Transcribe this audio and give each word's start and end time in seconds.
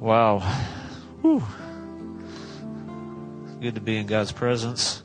Wow. 0.00 0.38
Whew. 1.22 1.42
Good 3.60 3.74
to 3.74 3.80
be 3.80 3.96
in 3.96 4.06
God's 4.06 4.30
presence. 4.30 5.02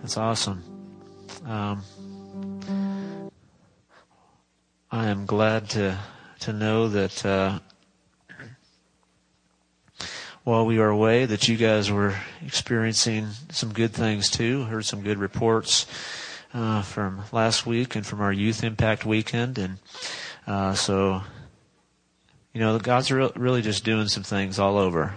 That's 0.00 0.16
awesome. 0.16 0.62
Um, 1.46 1.84
I 4.90 5.06
am 5.06 5.26
glad 5.26 5.70
to 5.70 5.98
to 6.40 6.52
know 6.52 6.88
that 6.88 7.24
uh, 7.24 7.60
while 10.42 10.66
we 10.66 10.80
were 10.80 10.88
away, 10.88 11.26
that 11.26 11.46
you 11.46 11.56
guys 11.56 11.92
were 11.92 12.16
experiencing 12.44 13.28
some 13.50 13.72
good 13.72 13.92
things 13.92 14.28
too. 14.30 14.64
Heard 14.64 14.84
some 14.84 15.02
good 15.02 15.18
reports 15.18 15.86
uh, 16.52 16.82
from 16.82 17.22
last 17.30 17.66
week 17.66 17.94
and 17.94 18.04
from 18.04 18.20
our 18.20 18.32
youth 18.32 18.64
impact 18.64 19.06
weekend, 19.06 19.58
and 19.58 19.78
uh, 20.44 20.74
so 20.74 21.22
you 22.54 22.60
know, 22.60 22.78
God's 22.78 23.10
re- 23.10 23.32
really 23.34 23.62
just 23.62 23.84
doing 23.84 24.06
some 24.08 24.22
things 24.22 24.58
all 24.58 24.78
over. 24.78 25.14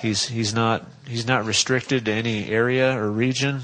He's 0.00 0.26
he's 0.26 0.54
not 0.54 0.88
he's 1.06 1.26
not 1.26 1.44
restricted 1.44 2.06
to 2.06 2.12
any 2.12 2.48
area 2.48 2.98
or 2.98 3.10
region. 3.10 3.60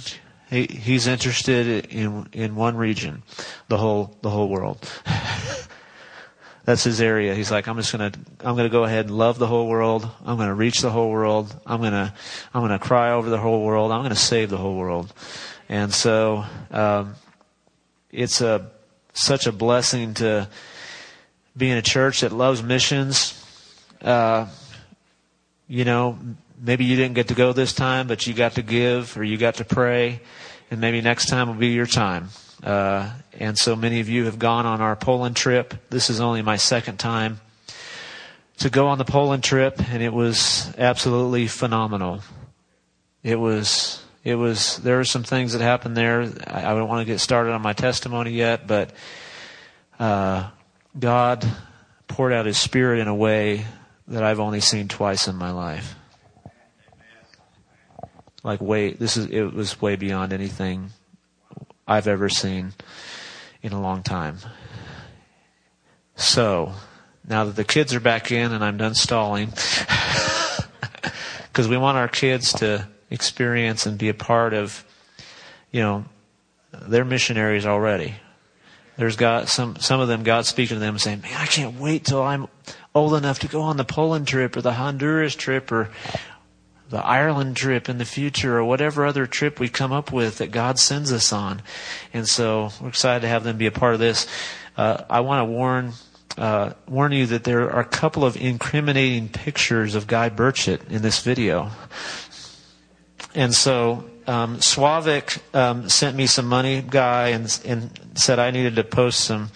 He, 0.49 0.67
he's 0.67 1.07
interested 1.07 1.87
in 1.87 2.29
in 2.33 2.55
one 2.55 2.77
region, 2.77 3.23
the 3.69 3.79
whole 3.79 4.17
the 4.21 4.31
whole 4.31 4.49
world. 4.49 4.89
That's 6.67 6.85
his 6.85 7.01
area. 7.01 7.35
He's 7.35 7.51
like, 7.51 7.67
I'm 7.67 7.77
just 7.79 7.93
gonna 7.93 8.13
I'm 8.41 8.57
gonna 8.57 8.69
go 8.69 8.85
ahead 8.85 9.07
and 9.07 9.17
love 9.17 9.39
the 9.39 9.47
whole 9.47 9.67
world. 9.67 10.09
I'm 10.25 10.37
gonna 10.37 10.55
reach 10.55 10.83
the 10.83 10.91
whole 10.91 11.11
world. 11.11 11.59
I'm 11.67 11.81
gonna 11.81 12.15
I'm 12.53 12.61
gonna 12.61 12.79
cry 12.79 13.13
over 13.13 13.31
the 13.31 13.39
whole 13.39 13.65
world. 13.65 13.91
I'm 13.91 14.03
gonna 14.03 14.15
save 14.15 14.51
the 14.51 14.59
whole 14.59 14.77
world. 14.77 15.13
And 15.69 15.93
so 15.95 16.45
um, 16.71 17.15
it's 18.13 18.41
a 18.43 18.71
such 19.15 19.47
a 19.47 19.53
blessing 19.53 20.15
to 20.15 20.49
being 21.57 21.73
a 21.73 21.83
church 21.83 22.21
that 22.21 22.33
loves 22.33 22.63
missions. 22.63 23.37
Uh, 24.03 24.47
you 25.69 25.85
know, 25.85 26.19
maybe 26.61 26.85
you 26.85 26.97
didn't 26.97 27.15
get 27.15 27.29
to 27.29 27.35
go 27.35 27.53
this 27.53 27.73
time, 27.73 28.07
but 28.07 28.27
you 28.27 28.35
got 28.35 28.55
to 28.55 28.63
give 28.63 29.17
or 29.17 29.25
you 29.25 29.37
got 29.37 29.57
to 29.57 29.65
pray, 29.65 30.21
and 30.71 30.81
maybe 30.81 31.01
next 31.01 31.27
time 31.27 31.49
will 31.49 31.55
be 31.55 31.69
your 31.69 31.87
time. 31.87 32.29
Uh, 32.63 33.11
and 33.39 33.59
so 33.59 33.75
many 33.75 34.01
of 34.01 34.09
you 34.09 34.25
have 34.27 34.39
gone 34.39 34.67
on 34.67 34.81
our 34.81 34.97
Poland 34.97 35.37
trip. 35.37 35.75
This 35.91 36.11
is 36.11 36.21
only 36.21 36.43
my 36.43 36.57
second 36.57 36.99
time 36.99 37.41
to 38.59 38.69
go 38.69 38.89
on 38.89 38.99
the 38.99 39.05
Poland 39.05 39.43
trip, 39.43 39.81
and 39.91 40.03
it 40.03 40.13
was 40.13 40.73
absolutely 40.77 41.47
phenomenal. 41.47 42.21
It 43.23 43.37
was, 43.37 44.03
it 44.23 44.35
was, 44.35 44.77
there 44.79 44.99
were 44.99 45.05
some 45.05 45.23
things 45.23 45.55
that 45.55 45.63
happened 45.63 45.97
there. 45.97 46.23
I, 46.47 46.71
I 46.71 46.75
don't 46.75 46.89
want 46.89 47.07
to 47.07 47.11
get 47.11 47.21
started 47.21 47.53
on 47.53 47.63
my 47.63 47.73
testimony 47.73 48.33
yet, 48.33 48.67
but, 48.67 48.91
uh, 49.99 50.51
God 50.99 51.47
poured 52.09 52.33
out 52.33 52.47
His 52.47 52.59
Spirit 52.59 53.01
in 53.01 53.09
a 53.09 53.15
way 53.15 53.67
that 54.09 54.23
I've 54.23 54.41
only 54.41 54.61
seen 54.61 54.89
twice 54.89 55.29
in 55.29 55.37
my 55.37 55.53
life. 55.53 55.95
Like 58.43 58.61
way, 58.61 58.93
this 58.93 59.17
is, 59.17 59.27
it 59.27 59.53
was 59.53 59.81
way 59.81 59.97
beyond 59.97 60.33
anything 60.33 60.91
I've 61.87 62.09
ever 62.09 62.29
seen 62.29 62.73
in 63.63 63.73
a 63.73 63.81
long 63.81 64.03
time. 64.03 64.39
So, 66.17 66.73
now 67.29 67.45
that 67.45 67.57
the 67.57 67.65
kids 67.65 67.95
are 67.95 68.01
back 68.01 68.33
in 68.33 68.53
and 68.53 68.65
I'm 68.65 68.77
done 68.77 68.95
stalling, 68.95 69.51
because 71.49 71.69
we 71.69 71.77
want 71.77 71.99
our 71.99 72.09
kids 72.09 72.53
to 72.55 72.89
experience 73.11 73.87
and 73.87 73.99
be 73.99 74.09
a 74.09 74.15
part 74.15 74.55
of, 74.55 74.85
you 75.71 75.81
know, 75.81 76.05
they're 76.73 77.05
missionaries 77.05 77.67
already. 77.67 78.15
There's 79.01 79.17
God, 79.17 79.49
some, 79.49 79.77
some 79.77 79.99
of 79.99 80.09
them, 80.09 80.25
God 80.25 80.45
speaking 80.45 80.77
to 80.77 80.79
them 80.79 80.99
saying, 80.99 81.23
man, 81.23 81.33
I 81.35 81.47
can't 81.47 81.81
wait 81.81 82.05
till 82.05 82.23
I'm 82.23 82.49
old 82.95 83.15
enough 83.15 83.39
to 83.39 83.49
go 83.49 83.63
on 83.63 83.79
the 83.79 83.85
Poland 83.85 84.29
trip 84.29 84.55
or 84.55 84.61
the 84.61 84.75
Honduras 84.75 85.35
trip 85.35 85.73
or 85.73 85.89
the 86.91 87.03
Ireland 87.03 87.57
trip 87.57 87.89
in 87.89 87.97
the 87.97 88.05
future 88.05 88.59
or 88.59 88.65
whatever 88.67 89.07
other 89.07 89.25
trip 89.27 89.59
we 89.59 89.71
come 89.71 89.91
up 89.91 90.13
with 90.13 90.37
that 90.37 90.51
God 90.51 90.79
sends 90.79 91.15
us 91.15 91.33
on. 91.33 91.63
And 92.13 92.29
so 92.29 92.73
we're 92.79 92.91
excited 92.91 93.23
to 93.23 93.29
have 93.29 93.43
them 93.43 93.57
be 93.57 93.65
a 93.65 93.73
part 93.73 93.95
of 93.95 94.01
this. 94.01 94.27
Uh, 94.77 95.03
I 95.09 95.21
want 95.21 95.49
to 95.49 95.51
warn 95.51 95.95
uh, 96.37 96.75
warn 96.87 97.13
you 97.13 97.25
that 97.25 97.45
there 97.45 97.71
are 97.71 97.81
a 97.81 97.87
couple 97.87 98.23
of 98.23 98.37
incriminating 98.37 99.31
pictures 99.31 99.95
of 99.95 100.09
Guy 100.09 100.29
Burchett 100.29 100.91
in 100.91 101.01
this 101.01 101.23
video. 101.23 101.71
And 103.35 103.55
so 103.55 104.05
um, 104.31 104.61
um, 105.55 105.89
sent 105.89 106.17
me 106.17 106.27
some 106.27 106.47
money, 106.47 106.83
guy, 106.83 107.29
and, 107.29 107.61
and 107.65 107.91
said 108.15 108.39
I 108.39 108.51
needed 108.53 108.77
to 108.77 108.85
post 108.85 109.21
some 109.21 109.51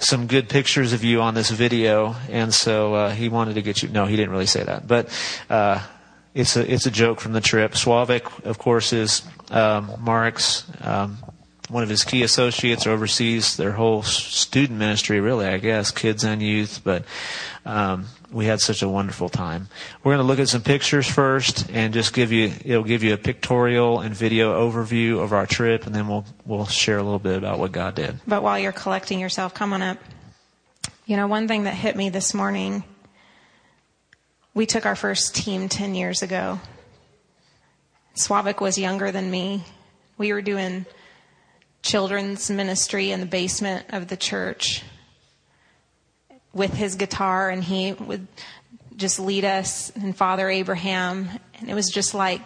some 0.00 0.28
good 0.28 0.48
pictures 0.48 0.92
of 0.92 1.02
you 1.02 1.20
on 1.20 1.34
this 1.34 1.50
video, 1.50 2.14
and 2.30 2.54
so 2.54 2.94
uh, 2.94 3.10
he 3.10 3.28
wanted 3.28 3.54
to 3.54 3.62
get 3.62 3.82
you. 3.82 3.88
No, 3.88 4.06
he 4.06 4.14
didn't 4.14 4.30
really 4.30 4.46
say 4.46 4.62
that, 4.62 4.86
but 4.86 5.08
uh, 5.50 5.84
it's 6.34 6.56
a 6.56 6.72
it's 6.72 6.86
a 6.86 6.90
joke 6.92 7.20
from 7.20 7.32
the 7.32 7.40
trip. 7.40 7.72
Slavik, 7.72 8.44
of 8.44 8.58
course, 8.58 8.92
is 8.92 9.22
um, 9.50 9.90
Mark's 9.98 10.64
um, 10.82 11.18
one 11.68 11.82
of 11.82 11.88
his 11.88 12.04
key 12.04 12.22
associates, 12.22 12.86
oversees 12.86 13.56
their 13.56 13.72
whole 13.72 14.04
student 14.04 14.78
ministry, 14.78 15.18
really, 15.18 15.46
I 15.46 15.58
guess, 15.58 15.90
kids 15.90 16.24
and 16.24 16.40
youth, 16.40 16.80
but. 16.84 17.04
Um, 17.66 18.06
we 18.30 18.44
had 18.46 18.60
such 18.60 18.82
a 18.82 18.88
wonderful 18.88 19.28
time. 19.28 19.68
We're 20.02 20.14
going 20.14 20.24
to 20.24 20.28
look 20.28 20.38
at 20.38 20.48
some 20.48 20.62
pictures 20.62 21.08
first 21.08 21.70
and 21.70 21.94
just 21.94 22.12
give 22.12 22.30
you, 22.32 22.52
it'll 22.64 22.84
give 22.84 23.02
you 23.02 23.14
a 23.14 23.16
pictorial 23.16 24.00
and 24.00 24.14
video 24.14 24.70
overview 24.70 25.22
of 25.22 25.32
our 25.32 25.46
trip 25.46 25.86
and 25.86 25.94
then 25.94 26.08
we'll, 26.08 26.24
we'll 26.44 26.66
share 26.66 26.98
a 26.98 27.02
little 27.02 27.18
bit 27.18 27.38
about 27.38 27.58
what 27.58 27.72
God 27.72 27.94
did. 27.94 28.18
But 28.26 28.42
while 28.42 28.58
you're 28.58 28.72
collecting 28.72 29.18
yourself, 29.20 29.54
come 29.54 29.72
on 29.72 29.82
up. 29.82 29.98
You 31.06 31.16
know, 31.16 31.26
one 31.26 31.48
thing 31.48 31.64
that 31.64 31.74
hit 31.74 31.96
me 31.96 32.10
this 32.10 32.34
morning, 32.34 32.84
we 34.52 34.66
took 34.66 34.84
our 34.84 34.96
first 34.96 35.34
team 35.34 35.68
10 35.68 35.94
years 35.94 36.22
ago. 36.22 36.60
Slavik 38.14 38.60
was 38.60 38.76
younger 38.76 39.10
than 39.10 39.30
me. 39.30 39.64
We 40.18 40.32
were 40.32 40.42
doing 40.42 40.84
children's 41.82 42.50
ministry 42.50 43.10
in 43.10 43.20
the 43.20 43.26
basement 43.26 43.86
of 43.90 44.08
the 44.08 44.16
church 44.16 44.82
with 46.52 46.72
his 46.72 46.94
guitar 46.94 47.50
and 47.50 47.62
he 47.62 47.92
would 47.92 48.26
just 48.96 49.20
lead 49.20 49.44
us 49.44 49.90
and 49.94 50.16
Father 50.16 50.48
Abraham. 50.48 51.28
And 51.58 51.70
it 51.70 51.74
was 51.74 51.90
just 51.90 52.14
like 52.14 52.42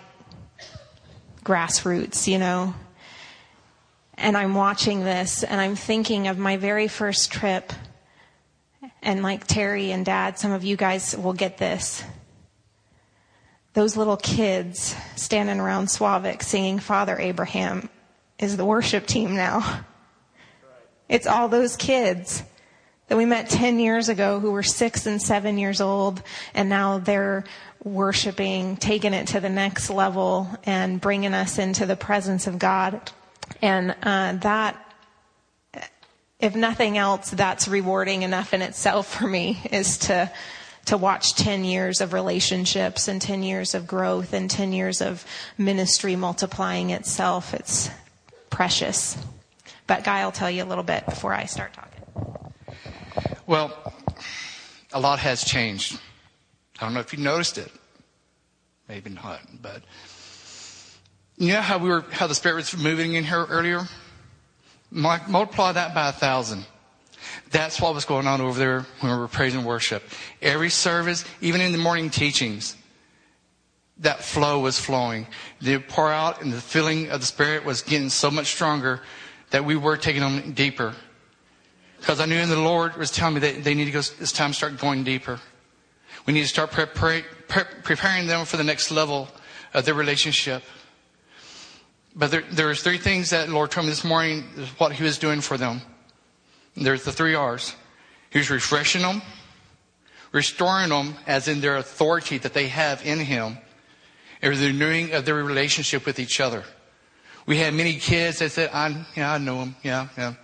grassroots, 1.45 2.27
you 2.29 2.39
know. 2.39 2.75
And 4.15 4.37
I'm 4.37 4.55
watching 4.55 5.01
this 5.01 5.43
and 5.43 5.61
I'm 5.61 5.75
thinking 5.75 6.29
of 6.29 6.39
my 6.39 6.57
very 6.57 6.89
first 6.89 7.33
trip. 7.33 7.73
And 9.01 9.23
like 9.23 9.47
Terry 9.47 9.91
and 9.91 10.05
Dad, 10.05 10.39
some 10.39 10.53
of 10.53 10.63
you 10.63 10.77
guys 10.77 11.17
will 11.17 11.33
get 11.33 11.59
this. 11.59 12.05
Those 13.75 13.97
little 13.97 14.19
kids 14.19 14.95
standing 15.17 15.59
around 15.59 15.87
Slavik 15.87 16.43
singing 16.43 16.79
Father 16.79 17.19
Abraham 17.19 17.89
is 18.39 18.57
the 18.57 18.65
worship 18.65 19.07
team 19.07 19.35
now. 19.35 19.85
It's 21.09 21.27
all 21.27 21.49
those 21.49 21.77
kids 21.77 22.43
that 23.13 23.19
we 23.19 23.27
met 23.27 23.51
10 23.51 23.79
years 23.79 24.09
ago 24.09 24.41
who 24.41 24.53
were 24.53 24.63
six 24.63 25.05
and 25.05 25.21
seven 25.21 25.59
years 25.59 25.83
old 25.83 26.23
and 26.55 26.71
now 26.71 26.97
they're 26.97 27.45
worshiping, 27.85 28.75
taking 28.79 29.13
it 29.13 29.27
to 29.27 29.39
the 29.39 29.51
next 29.51 29.91
level 29.91 30.49
and 30.65 30.99
bringing 30.99 31.35
us 31.35 31.59
into 31.59 31.85
the 31.85 31.95
presence 31.95 32.47
of 32.47 32.59
God. 32.59 33.11
And 33.61 33.95
uh, 34.03 34.33
that, 34.37 34.83
if 36.41 36.57
nothing 36.57 36.97
else, 36.97 37.29
that's 37.29 37.69
rewarding 37.69 38.23
enough 38.23 38.55
in 38.55 38.63
itself 38.63 39.19
for 39.19 39.29
me 39.29 39.61
is 39.71 39.99
to 39.99 40.33
to 40.87 40.97
watch 40.97 41.35
10 41.35 41.65
years 41.65 42.01
of 42.01 42.15
relationships 42.15 43.09
and 43.09 43.21
10 43.21 43.43
years 43.43 43.75
of 43.75 43.87
growth 43.87 44.33
and 44.33 44.51
10 44.51 44.73
years 44.73 45.03
of 45.03 45.27
ministry 45.59 46.17
multiplying 46.17 46.89
itself. 46.89 47.53
It's 47.53 47.91
precious. 48.49 49.19
But 49.87 50.03
Guy 50.03 50.21
I'll 50.21 50.33
tell 50.33 50.51
you 50.51 50.65
a 50.65 50.71
little 50.71 50.83
bit 50.83 51.05
before 51.05 51.35
I 51.35 51.45
start 51.45 51.75
talking. 51.75 51.92
Well, 53.47 53.93
a 54.93 55.01
lot 55.01 55.19
has 55.19 55.45
changed. 55.45 55.99
I 56.81 56.85
don't 56.85 56.95
know 56.95 57.01
if 57.01 57.13
you 57.13 57.19
noticed 57.19 57.59
it. 57.59 57.71
Maybe 58.89 59.11
not, 59.11 59.41
but 59.61 59.83
you 61.37 61.53
know 61.53 61.61
how 61.61 61.79
we 61.79 61.89
were, 61.89 62.05
how 62.11 62.27
the 62.27 62.35
Spirit 62.35 62.57
was 62.57 62.77
moving 62.77 63.15
in 63.15 63.25
here 63.25 63.45
earlier? 63.45 63.89
Multiply 64.91 65.73
that 65.73 65.95
by 65.95 66.09
a 66.09 66.13
thousand. 66.13 66.67
That's 67.51 67.81
what 67.81 67.95
was 67.95 68.05
going 68.05 68.27
on 68.27 68.41
over 68.41 68.59
there 68.59 68.87
when 69.01 69.13
we 69.13 69.19
were 69.19 69.29
praising 69.29 69.65
worship. 69.65 70.03
Every 70.41 70.71
service, 70.71 71.25
even 71.41 71.61
in 71.61 71.73
the 71.73 71.79
morning 71.79 72.11
teachings, 72.11 72.77
that 73.99 74.23
flow 74.23 74.61
was 74.61 74.79
flowing. 74.79 75.27
The 75.61 75.79
pour 75.79 76.13
out 76.13 76.43
and 76.43 76.53
the 76.53 76.61
filling 76.61 77.11
of 77.11 77.21
the 77.21 77.27
Spirit 77.27 77.65
was 77.65 77.83
getting 77.83 78.09
so 78.09 78.31
much 78.31 78.47
stronger 78.47 79.01
that 79.51 79.65
we 79.65 79.77
were 79.77 79.97
taking 79.97 80.23
them 80.23 80.53
deeper. 80.53 80.95
Because 82.03 82.19
I 82.19 82.27
knew 82.27 82.45
the 82.47 82.57
Lord 82.57 82.97
was 82.97 83.13
telling 83.13 83.35
me 83.35 83.41
that 83.43 83.63
they 83.63 83.75
need 83.75 83.85
to 83.85 83.93
go, 83.93 84.01
it's 84.01 84.33
time 84.33 84.51
to 84.51 84.57
start 84.57 84.77
going 84.77 85.05
deeper. 85.05 85.39
We 86.27 86.33
need 86.33 86.43
to 86.43 86.49
start 86.49 86.73
pre- 86.73 86.87
pre- 86.87 87.25
pre- 87.47 87.63
preparing 87.85 88.27
them 88.27 88.45
for 88.45 88.57
the 88.57 88.65
next 88.65 88.91
level 88.91 89.29
of 89.73 89.85
their 89.85 89.95
relationship. 89.95 90.65
But 92.17 92.33
there, 92.33 92.43
there's 92.51 92.83
three 92.83 92.99
things 92.99 93.31
that 93.31 93.47
the 93.47 93.55
Lord 93.55 93.71
told 93.71 93.87
me 93.87 93.91
this 93.91 94.03
morning, 94.03 94.43
what 94.79 94.91
He 94.91 95.05
was 95.05 95.17
doing 95.17 95.41
for 95.41 95.57
them. 95.57 95.81
There's 96.77 97.05
the 97.05 97.13
three 97.13 97.37
R's. 97.37 97.73
He 98.31 98.41
was 98.41 98.51
refreshing 98.51 99.03
them, 99.03 99.23
restoring 100.33 100.89
them 100.89 101.15
as 101.29 101.47
in 101.47 101.61
their 101.61 101.77
authority 101.77 102.37
that 102.39 102.53
they 102.53 102.67
have 102.67 103.07
in 103.07 103.21
Him, 103.21 103.59
and 104.43 104.59
renewing 104.59 105.13
of 105.13 105.25
their 105.25 105.37
relationship 105.37 106.05
with 106.05 106.19
each 106.19 106.41
other. 106.41 106.65
We 107.47 107.59
had 107.59 107.75
many 107.75 107.95
kids 107.95 108.41
that 108.41 108.51
said, 108.51 108.71
I, 108.73 109.07
yeah, 109.17 109.35
I 109.35 109.39
know 109.39 109.63
him. 109.63 109.77
Yeah, 109.83 110.09
yeah. 110.17 110.35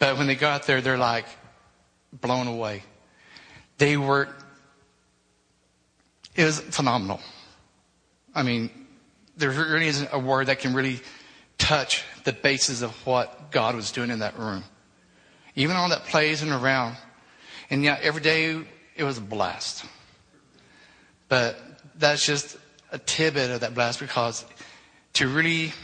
But 0.00 0.16
when 0.16 0.26
they 0.26 0.34
got 0.34 0.66
there, 0.66 0.80
they're 0.80 0.98
like 0.98 1.26
blown 2.12 2.48
away. 2.48 2.82
They 3.78 3.96
were, 3.96 4.28
it 6.34 6.44
was 6.44 6.58
phenomenal. 6.58 7.20
I 8.34 8.42
mean, 8.42 8.70
there 9.36 9.50
really 9.50 9.86
isn't 9.86 10.08
a 10.10 10.18
word 10.18 10.46
that 10.46 10.58
can 10.58 10.74
really 10.74 11.00
touch 11.58 12.02
the 12.24 12.32
basis 12.32 12.80
of 12.80 12.90
what 13.06 13.50
God 13.50 13.76
was 13.76 13.92
doing 13.92 14.10
in 14.10 14.20
that 14.20 14.38
room. 14.38 14.64
Even 15.54 15.76
all 15.76 15.90
that 15.90 16.04
plays 16.04 16.42
and 16.42 16.50
around. 16.50 16.96
And 17.68 17.84
yet 17.84 18.00
every 18.00 18.22
day 18.22 18.58
it 18.96 19.04
was 19.04 19.18
a 19.18 19.22
blast. 19.22 19.84
But 21.28 21.60
that's 21.94 22.24
just 22.24 22.56
a 22.90 22.98
tidbit 22.98 23.50
of 23.50 23.60
that 23.60 23.74
blast 23.74 24.00
because 24.00 24.46
to 25.14 25.28
really 25.28 25.74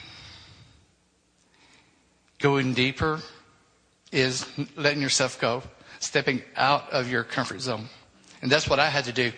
go 2.39 2.57
in 2.57 2.73
deeper 2.73 3.21
is 4.17 4.47
letting 4.77 5.03
yourself 5.03 5.39
go, 5.39 5.63
stepping 6.01 6.43
out 6.57 6.91
of 6.91 7.11
your 7.11 7.23
comfort 7.23 7.61
zone. 7.61 7.89
And 8.41 8.51
that's 8.51 8.69
what 8.69 8.81
I 8.81 8.89
had 8.89 9.05
to 9.05 9.13
do. 9.13 9.31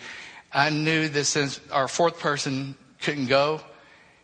I 0.53 0.69
knew 0.69 1.09
that 1.09 1.25
since 1.25 1.59
our 1.71 1.87
fourth 1.87 2.19
person 2.19 2.75
couldn't 3.01 3.27
go, 3.27 3.61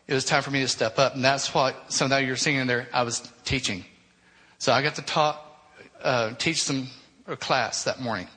it 0.07 0.13
was 0.13 0.23
time 0.23 0.41
for 0.43 0.51
me 0.51 0.61
to 0.61 0.67
step 0.67 0.97
up. 0.97 1.15
And 1.15 1.23
that's 1.23 1.53
what 1.53 1.91
some 1.91 2.11
of 2.11 2.21
you're 2.21 2.37
seeing 2.37 2.65
there, 2.67 2.87
I 2.93 3.03
was 3.03 3.29
teaching. 3.43 3.83
So 4.57 4.71
I 4.71 4.81
got 4.81 4.95
to 4.95 5.01
talk, 5.01 5.43
uh, 6.01 6.33
teach 6.35 6.63
some 6.63 6.87
a 7.27 7.35
class 7.35 7.83
that 7.83 7.99
morning. 7.99 8.27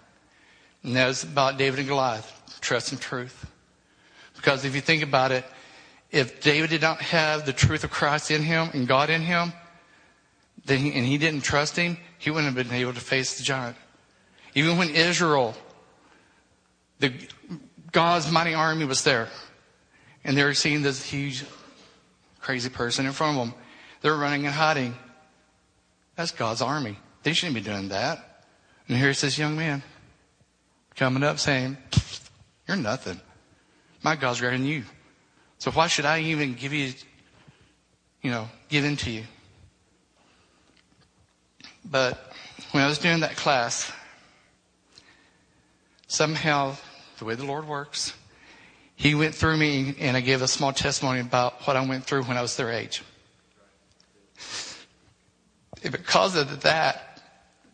And 0.83 0.97
that 0.97 1.07
was 1.07 1.23
about 1.23 1.57
David 1.57 1.81
and 1.81 1.89
Goliath, 1.89 2.59
trust 2.61 2.93
and 2.93 3.01
truth. 3.01 3.47
Because 4.35 4.65
if 4.65 4.75
you 4.75 4.81
think 4.81 5.03
about 5.03 5.31
it, 5.31 5.45
if 6.11 6.41
David 6.41 6.71
did 6.71 6.81
not 6.81 7.01
have 7.01 7.45
the 7.47 7.53
truth 7.53 7.85
of 7.85 7.91
Christ 7.91 8.31
in 8.31 8.43
him 8.43 8.71
and 8.73 8.89
God 8.89 9.11
in 9.11 9.21
him, 9.21 9.53
he, 10.67 10.93
and 10.93 11.07
he 11.07 11.19
didn't 11.19 11.43
trust 11.43 11.77
him, 11.77 11.99
he 12.19 12.31
wouldn't 12.31 12.55
have 12.55 12.69
been 12.69 12.77
able 12.77 12.93
to 12.93 13.01
face 13.01 13.39
the 13.39 13.45
giant. 13.45 13.77
Even 14.55 14.77
when 14.77 14.91
Israel, 14.91 15.55
the, 16.99 17.13
God's 17.93 18.31
mighty 18.31 18.55
army 18.55 18.85
was 18.85 19.05
there, 19.05 19.29
and 20.25 20.37
they 20.37 20.45
were 20.45 20.55
seeing 20.55 20.83
this 20.83 21.05
huge, 21.05 21.45
crazy 22.41 22.69
person 22.69 23.07
in 23.07 23.13
front 23.13 23.39
of 23.39 23.47
them. 23.47 23.55
They're 24.01 24.17
running 24.17 24.47
and 24.47 24.55
hiding. 24.55 24.97
That's 26.17 26.33
God's 26.33 26.61
army. 26.61 26.99
They 27.23 27.33
shouldn't 27.33 27.55
be 27.55 27.61
doing 27.61 27.89
that. 27.89 28.45
And 28.89 28.97
here's 28.97 29.21
this 29.21 29.39
young 29.39 29.57
man 29.57 29.83
coming 30.97 31.23
up 31.23 31.39
saying, 31.39 31.77
You're 32.67 32.77
nothing. 32.77 33.21
My 34.03 34.17
God's 34.17 34.41
greater 34.41 34.57
than 34.57 34.67
you. 34.67 34.85
So 35.59 35.71
why 35.71 35.89
should 35.89 36.05
I 36.05 36.21
even 36.21 36.55
give 36.55 36.73
you, 36.73 36.93
you 38.23 38.31
know, 38.31 38.49
give 38.69 38.85
in 38.85 38.97
to 38.97 39.11
you? 39.11 39.25
But 41.91 42.33
when 42.73 42.83
I 42.83 42.87
was 42.87 42.99
doing 42.99 43.21
that 43.21 43.37
class, 43.37 43.91
somehow, 46.07 46.77
the 47.19 47.25
way 47.25 47.35
the 47.35 47.45
Lord 47.45 47.67
works, 47.67 48.15
He 48.97 49.15
went 49.15 49.35
through 49.35 49.57
me 49.57 49.95
and 50.01 50.17
I 50.17 50.21
gave 50.21 50.43
a 50.43 50.49
small 50.49 50.73
testimony 50.73 51.21
about 51.21 51.67
what 51.67 51.77
I 51.77 51.87
went 51.87 52.05
through 52.05 52.25
when 52.25 52.37
I 52.37 52.43
was 52.43 52.57
their 52.57 52.71
age. 52.73 53.05
And 55.85 55.93
because 55.93 56.35
of 56.35 56.63
that, 56.63 57.23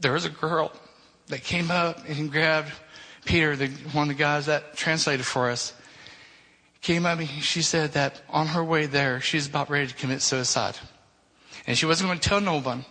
there 0.00 0.12
was 0.12 0.26
a 0.26 0.30
girl 0.30 0.70
that 1.28 1.42
came 1.42 1.70
up 1.70 2.06
and 2.06 2.30
grabbed 2.30 2.72
Peter, 3.24 3.56
the, 3.56 3.68
one 3.92 4.10
of 4.10 4.16
the 4.16 4.22
guys 4.22 4.46
that 4.46 4.76
translated 4.76 5.24
for 5.24 5.48
us, 5.48 5.72
came 6.82 7.06
up 7.06 7.18
and 7.18 7.28
she 7.28 7.62
said 7.62 7.92
that 7.92 8.20
on 8.28 8.48
her 8.48 8.62
way 8.62 8.84
there, 8.84 9.18
she's 9.22 9.46
about 9.46 9.70
ready 9.70 9.86
to 9.86 9.94
commit 9.94 10.20
suicide. 10.20 10.76
And 11.66 11.78
she 11.78 11.86
wasn't 11.86 12.08
going 12.08 12.18
to 12.18 12.28
tell 12.28 12.42
no 12.42 12.60
one. 12.60 12.84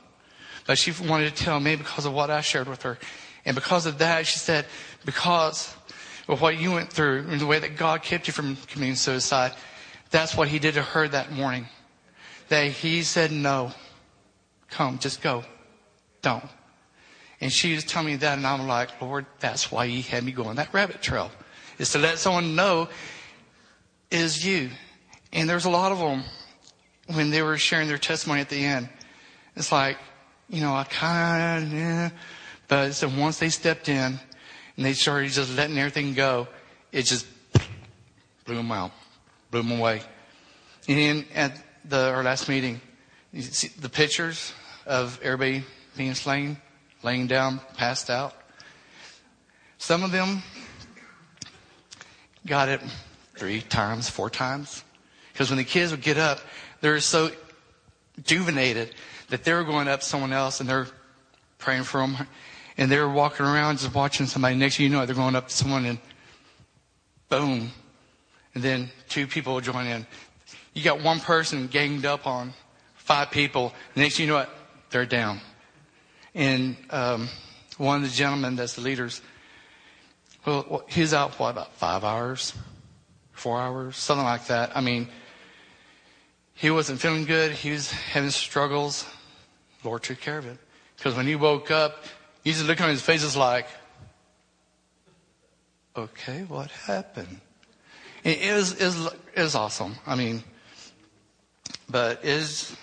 But 0.65 0.77
she 0.77 0.92
wanted 1.07 1.36
to 1.36 1.44
tell 1.44 1.60
me 1.60 1.75
because 1.75 2.06
of 2.06 2.13
what 2.13 2.30
I 2.30 2.42
shared 2.42 2.68
with 2.68 2.83
her. 2.83 2.98
And 3.45 3.56
because 3.56 3.86
of 3.86 3.98
that, 3.98 4.25
she 4.25 4.39
said, 4.39 4.65
because 5.06 5.75
of 6.27 6.42
what 6.42 6.57
you 6.57 6.71
went 6.71 6.92
through 6.92 7.25
and 7.30 7.39
the 7.39 7.45
way 7.45 7.60
that 7.60 7.75
God 7.75 8.01
kept 8.01 8.27
you 8.27 8.33
from 8.33 8.56
committing 8.68 8.95
suicide, 8.95 9.51
that's 10.10 10.36
what 10.36 10.48
he 10.48 10.60
did 10.60 10.75
to 10.75 10.81
her 10.81 11.07
that 11.07 11.31
morning. 11.31 11.68
That 12.50 12.68
he 12.68 13.04
said, 13.04 13.31
no, 13.31 13.71
come, 14.69 15.00
just 15.00 15.21
go. 15.21 15.44
Don't. 16.21 16.45
And 17.42 17.51
she 17.51 17.74
was 17.74 17.83
telling 17.83 18.07
me 18.07 18.16
that, 18.18 18.38
and 18.38 18.48
I'm 18.48 18.68
like, 18.68 19.01
Lord, 19.01 19.25
that's 19.39 19.69
why 19.71 19.88
he 19.88 20.01
had 20.01 20.24
me 20.24 20.31
go 20.31 20.45
on 20.45 20.56
that 20.56 20.74
rabbit 20.74 21.01
trail. 21.01 21.30
Is 21.77 21.92
to 21.92 22.00
let 22.00 22.19
someone 22.19 22.56
know 22.56 22.88
is 24.09 24.45
you. 24.45 24.69
And 25.33 25.50
there's 25.50 25.66
a 25.66 25.69
lot 25.69 25.92
of 25.92 25.98
them 25.98 26.24
when 27.07 27.31
they 27.31 27.42
were 27.42 27.57
sharing 27.57 27.88
their 27.88 27.98
testimony 27.98 28.39
at 28.39 28.50
the 28.50 28.63
end. 28.63 28.88
It's 29.56 29.71
like, 29.71 29.98
you 30.53 30.61
know, 30.61 30.75
I 30.75 30.83
kind 30.83 31.63
of, 31.63 31.73
yeah. 31.73 32.09
But 32.67 32.91
so 32.94 33.09
once 33.09 33.39
they 33.39 33.50
stepped 33.50 33.89
in 33.89 34.19
and 34.77 34.85
they 34.85 34.94
started 34.94 35.31
just 35.31 35.57
letting 35.57 35.77
everything 35.79 36.13
go, 36.13 36.47
it 36.91 37.03
just 37.03 37.25
blew 38.45 38.55
them 38.55 38.71
out, 38.71 38.91
blew 39.50 39.63
them 39.63 39.71
away. 39.71 40.03
And 40.88 40.97
then 40.97 41.25
at 41.33 41.59
the, 41.83 42.11
our 42.11 42.23
last 42.23 42.47
meeting, 42.47 42.79
you 43.31 43.41
see 43.41 43.69
the 43.79 43.89
pictures 43.89 44.53
of 44.85 45.19
everybody 45.23 45.63
being 45.97 46.13
slain, 46.13 46.57
laying 47.01 47.25
down, 47.25 47.59
passed 47.75 48.11
out. 48.11 48.35
Some 49.79 50.03
of 50.03 50.11
them 50.11 50.44
got 52.45 52.69
it 52.69 52.79
three 53.35 53.61
times, 53.61 54.07
four 54.07 54.29
times. 54.29 54.83
Because 55.31 55.49
when 55.49 55.57
the 55.57 55.63
kids 55.63 55.89
would 55.89 56.01
get 56.01 56.19
up, 56.19 56.41
they 56.81 56.89
were 56.89 56.99
so 56.99 57.31
juvenated 58.23 58.94
that 59.33 59.44
they 59.44 59.51
were 59.51 59.63
going 59.63 59.88
up 59.88 60.03
someone 60.03 60.31
else 60.31 60.59
and 60.59 60.69
they're 60.69 60.85
praying 61.57 61.81
for 61.81 62.00
them. 62.00 62.15
And 62.77 62.91
they're 62.91 63.09
walking 63.09 63.47
around 63.47 63.80
just 63.80 63.91
watching 63.95 64.27
somebody. 64.27 64.53
Next 64.53 64.77
thing 64.77 64.83
you 64.83 64.91
know, 64.91 65.07
they're 65.07 65.15
going 65.15 65.35
up 65.35 65.47
to 65.47 65.53
someone 65.56 65.85
and 65.85 65.97
boom. 67.30 67.71
And 68.53 68.63
then 68.63 68.91
two 69.09 69.25
people 69.25 69.56
will 69.56 69.62
join 69.62 69.88
in. 69.88 70.06
You 70.75 70.83
got 70.83 71.01
one 71.01 71.19
person 71.19 71.65
ganged 71.65 72.06
up 72.06 72.27
on 72.27 72.53
five 72.94 73.31
people. 73.31 73.74
Next 73.95 74.18
thing 74.18 74.27
you 74.27 74.33
know 74.33 74.38
what? 74.38 74.51
they're 74.91 75.07
down. 75.07 75.39
And 76.35 76.77
um, 76.91 77.27
one 77.77 78.03
of 78.03 78.09
the 78.12 78.15
gentlemen 78.15 78.56
that's 78.56 78.75
the 78.75 78.81
leaders, 78.81 79.19
well, 80.45 80.83
he's 80.88 81.12
out, 81.12 81.39
what, 81.39 81.50
about 81.50 81.74
five 81.74 82.03
hours? 82.03 82.54
Four 83.31 83.59
hours? 83.59 83.97
Something 83.97 84.25
like 84.25 84.45
that. 84.45 84.78
I 84.78 84.81
mean, 84.81 85.07
he 86.54 86.69
wasn't 86.69 87.02
feeling 87.02 87.25
good. 87.25 87.52
He 87.54 87.71
was 87.71 87.90
having 87.92 88.30
struggles. 88.30 89.07
Lord 89.83 90.04
took 90.04 90.19
care 90.19 90.37
of 90.37 90.45
it. 90.45 90.57
Because 90.97 91.16
when 91.16 91.28
he 91.28 91.35
woke 91.35 91.71
up, 91.71 92.04
he 92.44 92.52
just 92.52 92.66
looked 92.66 92.81
on 92.81 92.90
his 92.90 93.02
face 93.02 93.23
it's 93.23 93.35
like, 93.35 93.68
okay, 95.95 96.44
what 96.47 96.71
happened? 96.71 97.40
It 98.23 98.54
was, 98.54 98.80
it 98.80 99.42
was 99.42 99.56
awesome. 99.56 99.95
I 100.07 100.16
mean, 100.16 100.44
but 101.90 102.23
is 102.23 102.73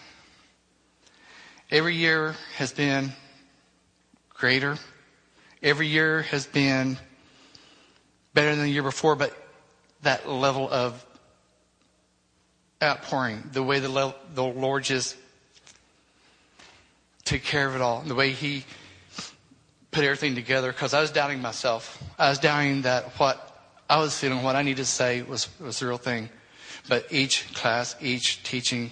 every 1.71 1.97
year 1.97 2.37
has 2.57 2.73
been 2.73 3.13
greater. 4.35 4.77
Every 5.63 5.87
year 5.87 6.23
has 6.23 6.47
been 6.47 6.99
better 8.35 8.55
than 8.55 8.65
the 8.65 8.71
year 8.71 8.83
before, 8.83 9.17
but 9.17 9.37
that 10.03 10.29
level 10.29 10.69
of 10.71 11.05
outpouring, 12.83 13.51
the 13.53 13.63
way 13.63 13.79
the, 13.79 14.15
the 14.35 14.45
Lord 14.45 14.85
just 14.85 15.17
took 17.31 17.45
care 17.45 17.69
of 17.69 17.77
it 17.77 17.81
all, 17.81 18.01
and 18.01 18.11
the 18.11 18.17
way 18.17 18.33
He 18.33 18.65
put 19.93 20.03
everything 20.03 20.35
together, 20.35 20.73
because 20.73 20.93
I 20.95 21.01
was 21.01 21.13
doubting 21.13 21.41
myself. 21.41 22.03
I 22.19 22.29
was 22.29 22.41
doubting 22.41 22.83
that 22.83 23.05
what 23.21 23.71
I 23.89 24.01
was 24.01 24.19
feeling, 24.19 24.43
what 24.43 24.57
I 24.57 24.63
needed 24.63 24.79
to 24.79 24.85
say 24.85 25.23
was, 25.23 25.49
was 25.61 25.79
the 25.79 25.87
real 25.87 25.97
thing. 25.97 26.29
But 26.89 27.07
each 27.13 27.55
class, 27.55 27.95
each 28.01 28.43
teaching, 28.43 28.91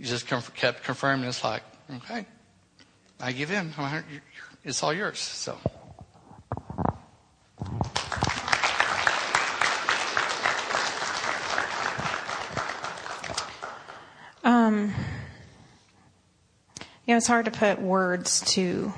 just 0.00 0.26
kept 0.26 0.84
confirming 0.84 1.28
it's 1.28 1.44
like, 1.44 1.62
okay, 1.96 2.24
I 3.20 3.32
give 3.32 3.50
in. 3.50 3.74
It's 4.64 4.82
all 4.82 4.94
yours. 4.94 5.18
So. 5.18 5.58
Um, 14.44 14.94
you 17.10 17.14
know, 17.14 17.18
it's 17.18 17.26
hard 17.26 17.46
to 17.46 17.50
put 17.50 17.80
words 17.80 18.40
to 18.52 18.92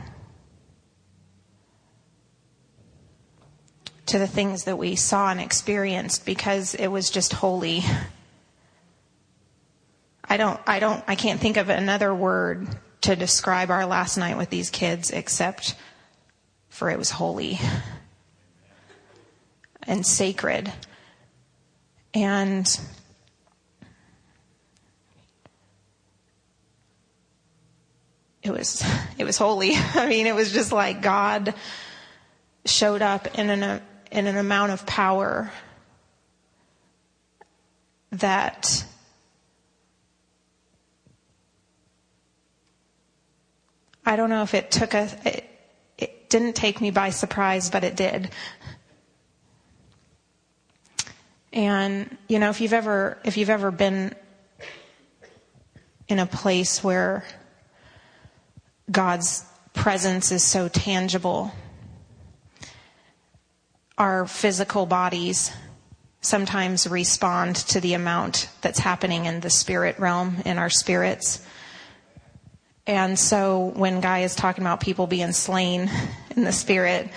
to 4.04 4.18
the 4.18 4.26
things 4.26 4.64
that 4.64 4.76
we 4.76 4.96
saw 4.96 5.30
and 5.30 5.40
experienced 5.40 6.26
because 6.26 6.74
it 6.74 6.88
was 6.88 7.08
just 7.08 7.32
holy. 7.32 7.80
I 10.22 10.36
don't 10.36 10.60
I 10.66 10.78
don't 10.78 11.02
I 11.08 11.14
can't 11.14 11.40
think 11.40 11.56
of 11.56 11.70
another 11.70 12.14
word 12.14 12.68
to 13.00 13.16
describe 13.16 13.70
our 13.70 13.86
last 13.86 14.18
night 14.18 14.36
with 14.36 14.50
these 14.50 14.68
kids 14.68 15.10
except 15.10 15.74
for 16.68 16.90
it 16.90 16.98
was 16.98 17.10
holy. 17.10 17.58
and 19.84 20.04
sacred. 20.04 20.70
And 22.12 22.78
it 28.42 28.50
was 28.50 28.84
it 29.18 29.24
was 29.24 29.38
holy. 29.38 29.72
I 29.94 30.08
mean, 30.08 30.26
it 30.26 30.34
was 30.34 30.52
just 30.52 30.72
like 30.72 31.02
God 31.02 31.54
showed 32.64 33.02
up 33.02 33.38
in 33.38 33.50
an 33.50 33.82
in 34.10 34.26
an 34.26 34.36
amount 34.36 34.72
of 34.72 34.84
power 34.86 35.50
that 38.10 38.84
I 44.04 44.16
don't 44.16 44.30
know 44.30 44.42
if 44.42 44.54
it 44.54 44.70
took 44.70 44.94
a 44.94 45.08
it, 45.24 45.48
it 45.96 46.30
didn't 46.30 46.54
take 46.54 46.80
me 46.80 46.90
by 46.90 47.10
surprise, 47.10 47.70
but 47.70 47.84
it 47.84 47.96
did. 47.96 48.30
And 51.52 52.16
you 52.28 52.38
know, 52.38 52.50
if 52.50 52.60
you've 52.60 52.72
ever 52.72 53.18
if 53.24 53.36
you've 53.36 53.50
ever 53.50 53.70
been 53.70 54.14
in 56.08 56.18
a 56.18 56.26
place 56.26 56.82
where 56.82 57.24
God's 58.92 59.44
presence 59.72 60.30
is 60.30 60.44
so 60.44 60.68
tangible, 60.68 61.52
our 63.96 64.26
physical 64.26 64.86
bodies 64.86 65.50
sometimes 66.20 66.86
respond 66.86 67.56
to 67.56 67.80
the 67.80 67.94
amount 67.94 68.48
that's 68.60 68.78
happening 68.78 69.24
in 69.24 69.40
the 69.40 69.50
spirit 69.50 69.98
realm 69.98 70.36
in 70.44 70.58
our 70.58 70.70
spirits. 70.70 71.44
And 72.86 73.18
so 73.18 73.72
when 73.74 74.00
Guy 74.00 74.20
is 74.20 74.34
talking 74.34 74.62
about 74.62 74.80
people 74.80 75.06
being 75.06 75.32
slain 75.32 75.90
in 76.36 76.44
the 76.44 76.52
spirit 76.52 77.08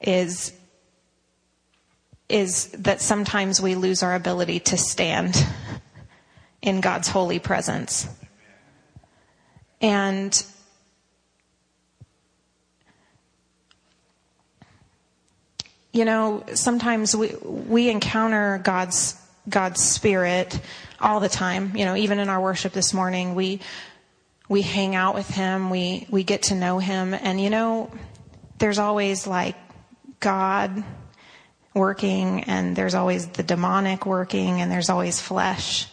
is 0.00 0.52
is 2.28 2.68
that 2.68 3.00
sometimes 3.00 3.60
we 3.60 3.74
lose 3.74 4.04
our 4.04 4.14
ability 4.14 4.60
to 4.60 4.76
stand 4.78 5.44
in 6.62 6.80
God's 6.80 7.08
holy 7.08 7.40
presence. 7.40 8.08
And 9.80 10.44
you 15.92 16.04
know, 16.04 16.44
sometimes 16.54 17.16
we 17.16 17.34
we 17.44 17.90
encounter 17.90 18.60
God's 18.62 19.16
God's 19.48 19.82
spirit 19.82 20.60
all 21.00 21.20
the 21.20 21.28
time. 21.28 21.76
You 21.76 21.84
know, 21.84 21.96
even 21.96 22.18
in 22.18 22.28
our 22.28 22.40
worship 22.40 22.72
this 22.72 22.94
morning, 22.94 23.34
we 23.34 23.60
we 24.48 24.62
hang 24.62 24.94
out 24.94 25.14
with 25.14 25.28
him, 25.28 25.70
we 25.70 26.06
we 26.10 26.24
get 26.24 26.44
to 26.44 26.54
know 26.54 26.78
him, 26.78 27.14
and 27.14 27.40
you 27.40 27.50
know, 27.50 27.90
there's 28.58 28.78
always 28.78 29.26
like 29.26 29.56
God 30.20 30.84
working 31.74 32.44
and 32.44 32.74
there's 32.74 32.94
always 32.94 33.28
the 33.28 33.42
demonic 33.42 34.06
working 34.06 34.60
and 34.60 34.70
there's 34.70 34.90
always 34.90 35.20
flesh. 35.20 35.88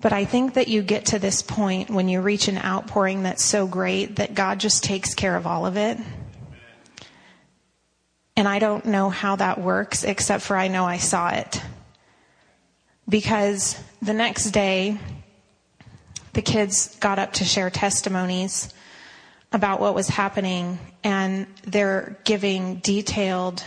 But 0.00 0.12
I 0.12 0.24
think 0.24 0.54
that 0.54 0.68
you 0.68 0.82
get 0.82 1.06
to 1.06 1.18
this 1.18 1.42
point 1.42 1.90
when 1.90 2.08
you 2.08 2.20
reach 2.20 2.46
an 2.48 2.58
outpouring 2.58 3.24
that's 3.24 3.42
so 3.42 3.66
great 3.66 4.16
that 4.16 4.34
God 4.34 4.60
just 4.60 4.84
takes 4.84 5.14
care 5.14 5.36
of 5.36 5.46
all 5.46 5.66
of 5.66 5.76
it. 5.76 5.98
And 8.38 8.46
I 8.46 8.60
don't 8.60 8.84
know 8.84 9.10
how 9.10 9.34
that 9.34 9.60
works, 9.60 10.04
except 10.04 10.44
for 10.44 10.56
I 10.56 10.68
know 10.68 10.84
I 10.84 10.98
saw 10.98 11.30
it. 11.30 11.60
Because 13.08 13.76
the 14.00 14.12
next 14.12 14.52
day, 14.52 14.96
the 16.34 16.42
kids 16.42 16.96
got 17.00 17.18
up 17.18 17.32
to 17.32 17.44
share 17.44 17.68
testimonies 17.68 18.72
about 19.50 19.80
what 19.80 19.92
was 19.92 20.06
happening, 20.06 20.78
and 21.02 21.48
they're 21.64 22.16
giving 22.22 22.76
detailed 22.76 23.64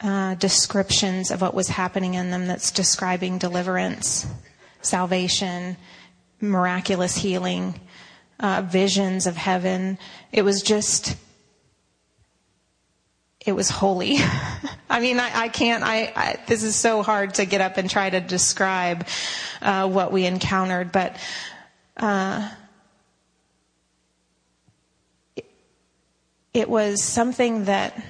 uh, 0.00 0.36
descriptions 0.36 1.30
of 1.30 1.42
what 1.42 1.52
was 1.52 1.68
happening 1.68 2.14
in 2.14 2.30
them 2.30 2.46
that's 2.46 2.70
describing 2.70 3.36
deliverance 3.36 4.26
salvation, 4.80 5.76
miraculous 6.40 7.14
healing, 7.14 7.78
uh, 8.40 8.62
visions 8.62 9.26
of 9.26 9.36
heaven. 9.36 9.98
It 10.32 10.46
was 10.46 10.62
just, 10.62 11.14
it 13.44 13.52
was 13.52 13.68
holy. 13.68 14.16
I 14.90 15.00
mean, 15.00 15.18
I, 15.18 15.30
I 15.42 15.48
can't, 15.48 15.82
I, 15.82 16.12
I, 16.14 16.38
this 16.46 16.62
is 16.62 16.76
so 16.76 17.02
hard 17.02 17.34
to 17.34 17.44
get 17.44 17.60
up 17.60 17.76
and 17.76 17.88
try 17.90 18.08
to 18.08 18.20
describe 18.20 19.06
uh, 19.60 19.88
what 19.88 20.12
we 20.12 20.26
encountered, 20.26 20.92
but 20.92 21.16
uh, 21.96 22.48
it, 25.34 25.46
it 26.54 26.68
was 26.68 27.02
something 27.02 27.64
that 27.64 28.00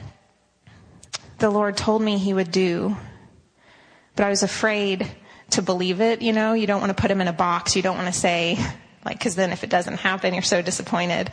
the 1.39 1.51
Lord 1.51 1.77
told 1.77 2.03
me 2.03 2.19
He 2.19 2.35
would 2.35 2.51
do, 2.51 2.97
but 4.17 4.27
I 4.27 4.31
was 4.31 4.43
afraid 4.43 5.11
to 5.51 5.62
believe 5.62 6.01
it, 6.01 6.23
you 6.23 6.33
know, 6.33 6.53
you 6.53 6.67
don't 6.67 6.81
want 6.81 6.95
to 6.97 7.01
put 7.01 7.11
him 7.11 7.21
in 7.21 7.29
a 7.29 7.33
box. 7.33 7.77
You 7.77 7.83
don't 7.83 7.97
want 7.97 8.12
to 8.12 8.19
say, 8.19 8.59
like, 9.05 9.21
cause 9.21 9.35
then 9.35 9.53
if 9.53 9.65
it 9.65 9.71
doesn't 9.71 9.99
happen, 9.99 10.35
you're 10.35 10.43
so 10.43 10.62
disappointed. 10.62 11.31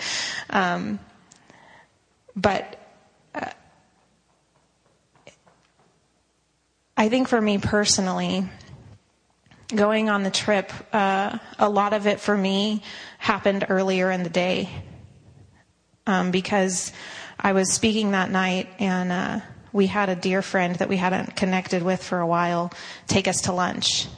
Um, 0.50 1.00
but, 2.36 2.78
I 7.00 7.08
think 7.08 7.29
for 7.29 7.39
me 7.39 7.60
personally, 7.60 8.44
going 9.74 10.10
on 10.10 10.24
the 10.24 10.29
trip, 10.29 10.74
uh, 10.91 11.38
a 11.58 11.70
lot 11.70 11.94
of 11.94 12.08
it 12.08 12.20
for 12.20 12.36
me 12.36 12.84
happened 13.18 13.65
earlier 13.70 14.12
in 14.12 14.24
the 14.24 14.29
day. 14.29 14.68
Um, 16.06 16.32
because 16.32 16.91
I 17.39 17.53
was 17.53 17.72
speaking 17.72 18.12
that 18.12 18.32
night 18.32 18.68
and, 18.79 19.13
uh, 19.13 19.39
we 19.72 19.88
had 19.88 20.10
a 20.10 20.15
dear 20.15 20.41
friend 20.41 20.75
that 20.75 20.89
we 20.89 20.98
hadn't 20.98 21.38
connected 21.38 21.84
with 21.84 22.03
for 22.03 22.20
a 22.20 22.27
while 22.27 22.70
take 23.08 23.29
us 23.29 23.44
to 23.44 23.53
lunch. 23.53 24.10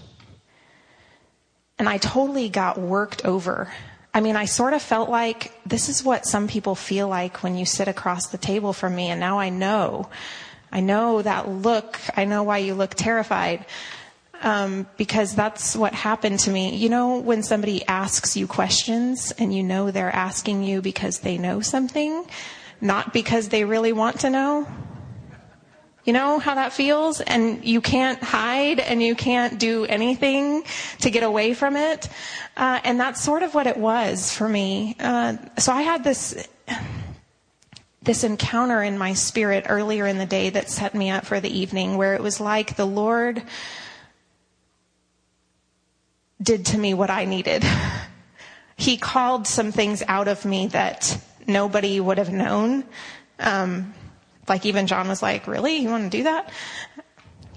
And 1.77 1.87
I 1.87 1.99
totally 1.99 2.49
got 2.49 2.79
worked 2.79 3.25
over. 3.25 3.71
I 4.11 4.21
mean, 4.21 4.35
I 4.35 4.45
sort 4.45 4.73
of 4.73 4.81
felt 4.81 5.07
like 5.07 5.51
this 5.67 5.87
is 5.87 6.03
what 6.03 6.25
some 6.25 6.47
people 6.47 6.73
feel 6.73 7.07
like 7.07 7.43
when 7.43 7.55
you 7.55 7.65
sit 7.67 7.87
across 7.87 8.29
the 8.29 8.39
table 8.39 8.73
from 8.73 8.95
me. 8.95 9.09
And 9.11 9.19
now 9.19 9.37
I 9.37 9.49
know. 9.49 10.09
I 10.71 10.79
know 10.79 11.21
that 11.21 11.49
look. 11.49 11.99
I 12.15 12.25
know 12.25 12.43
why 12.43 12.59
you 12.59 12.75
look 12.75 12.95
terrified. 12.95 13.65
Um, 14.43 14.87
because 14.97 15.35
that's 15.35 15.75
what 15.75 15.93
happened 15.93 16.39
to 16.39 16.49
me. 16.51 16.75
You 16.75 16.89
know, 16.89 17.19
when 17.19 17.43
somebody 17.43 17.85
asks 17.85 18.35
you 18.35 18.47
questions 18.47 19.31
and 19.37 19.53
you 19.53 19.61
know 19.61 19.91
they're 19.91 20.15
asking 20.15 20.63
you 20.63 20.81
because 20.81 21.19
they 21.19 21.37
know 21.37 21.61
something, 21.61 22.25
not 22.79 23.13
because 23.13 23.49
they 23.49 23.65
really 23.65 23.93
want 23.93 24.21
to 24.21 24.31
know? 24.31 24.67
You 26.03 26.13
know 26.13 26.39
how 26.39 26.55
that 26.55 26.73
feels? 26.73 27.21
And 27.21 27.63
you 27.63 27.79
can't 27.79 28.21
hide 28.23 28.79
and 28.79 29.03
you 29.03 29.13
can't 29.13 29.59
do 29.59 29.85
anything 29.85 30.63
to 31.01 31.11
get 31.11 31.21
away 31.21 31.53
from 31.53 31.75
it. 31.75 32.09
Uh, 32.57 32.79
and 32.83 32.99
that's 32.99 33.21
sort 33.21 33.43
of 33.43 33.53
what 33.53 33.67
it 33.67 33.77
was 33.77 34.33
for 34.35 34.49
me. 34.49 34.95
Uh, 34.99 35.37
so 35.59 35.71
I 35.71 35.83
had 35.83 36.03
this, 36.03 36.47
this 38.01 38.23
encounter 38.23 38.81
in 38.81 38.97
my 38.97 39.13
spirit 39.13 39.65
earlier 39.69 40.07
in 40.07 40.17
the 40.17 40.25
day 40.25 40.49
that 40.49 40.69
set 40.69 40.95
me 40.95 41.11
up 41.11 41.25
for 41.25 41.39
the 41.39 41.59
evening 41.59 41.97
where 41.97 42.15
it 42.15 42.21
was 42.21 42.39
like 42.39 42.75
the 42.75 42.85
Lord 42.85 43.43
did 46.41 46.65
to 46.67 46.77
me 46.77 46.93
what 46.93 47.11
I 47.11 47.25
needed. 47.25 47.63
he 48.75 48.97
called 48.97 49.45
some 49.45 49.71
things 49.71 50.01
out 50.07 50.27
of 50.27 50.43
me 50.45 50.67
that 50.67 51.21
nobody 51.45 51.99
would 51.99 52.17
have 52.17 52.31
known. 52.31 52.83
Um, 53.39 53.93
like 54.47 54.65
even 54.65 54.87
John 54.87 55.07
was 55.07 55.21
like, 55.21 55.45
really? 55.45 55.77
You 55.77 55.89
want 55.89 56.11
to 56.11 56.17
do 56.17 56.23
that? 56.23 56.51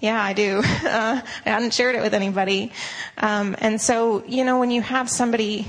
Yeah, 0.00 0.22
I 0.22 0.34
do. 0.34 0.62
Uh, 0.84 1.20
I 1.46 1.48
hadn't 1.48 1.74
shared 1.74 1.96
it 1.96 2.02
with 2.02 2.14
anybody. 2.14 2.70
Um, 3.16 3.56
and 3.58 3.80
so, 3.80 4.22
you 4.26 4.44
know, 4.44 4.60
when 4.60 4.70
you 4.70 4.82
have 4.82 5.10
somebody 5.10 5.66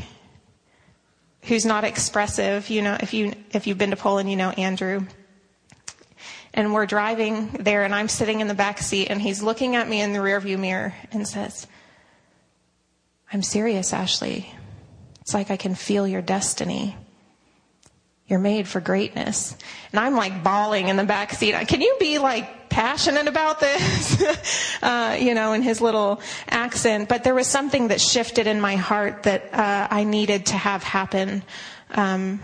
who's 1.46 1.66
not 1.66 1.84
expressive, 1.84 2.70
you 2.70 2.82
know, 2.82 2.98
if 3.00 3.14
you, 3.14 3.34
if 3.52 3.68
you've 3.68 3.78
been 3.78 3.92
to 3.92 3.96
Poland, 3.96 4.30
you 4.30 4.36
know 4.36 4.50
Andrew. 4.50 5.06
And 6.54 6.74
we're 6.74 6.86
driving 6.86 7.50
there 7.60 7.84
and 7.84 7.94
I'm 7.94 8.08
sitting 8.08 8.40
in 8.40 8.48
the 8.48 8.54
back 8.54 8.80
seat 8.80 9.08
and 9.08 9.22
he's 9.22 9.44
looking 9.44 9.76
at 9.76 9.88
me 9.88 10.02
in 10.02 10.14
the 10.14 10.20
rearview 10.20 10.58
mirror 10.58 10.94
and 11.12 11.28
says, 11.28 11.68
I'm 13.32 13.44
serious, 13.44 13.92
Ashley. 13.92 14.50
It's 15.22 15.34
like 15.34 15.52
I 15.52 15.58
can 15.58 15.76
feel 15.76 16.08
your 16.08 16.22
destiny. 16.22 16.96
You're 18.28 18.40
made 18.40 18.68
for 18.68 18.80
greatness. 18.80 19.56
And 19.92 20.00
I'm 20.00 20.16
like 20.16 20.44
bawling 20.44 20.88
in 20.88 20.96
the 20.96 21.04
back 21.04 21.34
seat. 21.34 21.54
Can 21.68 21.82
you 21.82 21.98
be 22.00 22.18
like 22.20 22.65
passionate 22.76 23.30
about 23.30 23.62
this? 23.62 24.22
uh, 24.84 25.16
you 25.18 25.34
know, 25.34 25.54
in 25.54 25.62
his 25.62 25.80
little 25.80 26.20
accent. 26.50 27.08
But 27.08 27.24
there 27.24 27.34
was 27.34 27.48
something 27.48 27.88
that 27.88 28.02
shifted 28.02 28.48
in 28.48 28.60
my 28.60 28.76
heart 28.76 29.24
that 29.24 29.54
uh, 29.54 29.88
I 29.90 30.04
needed 30.04 30.48
to 30.48 30.58
have 30.58 30.84
happen. 30.84 31.44
Um, 31.92 32.42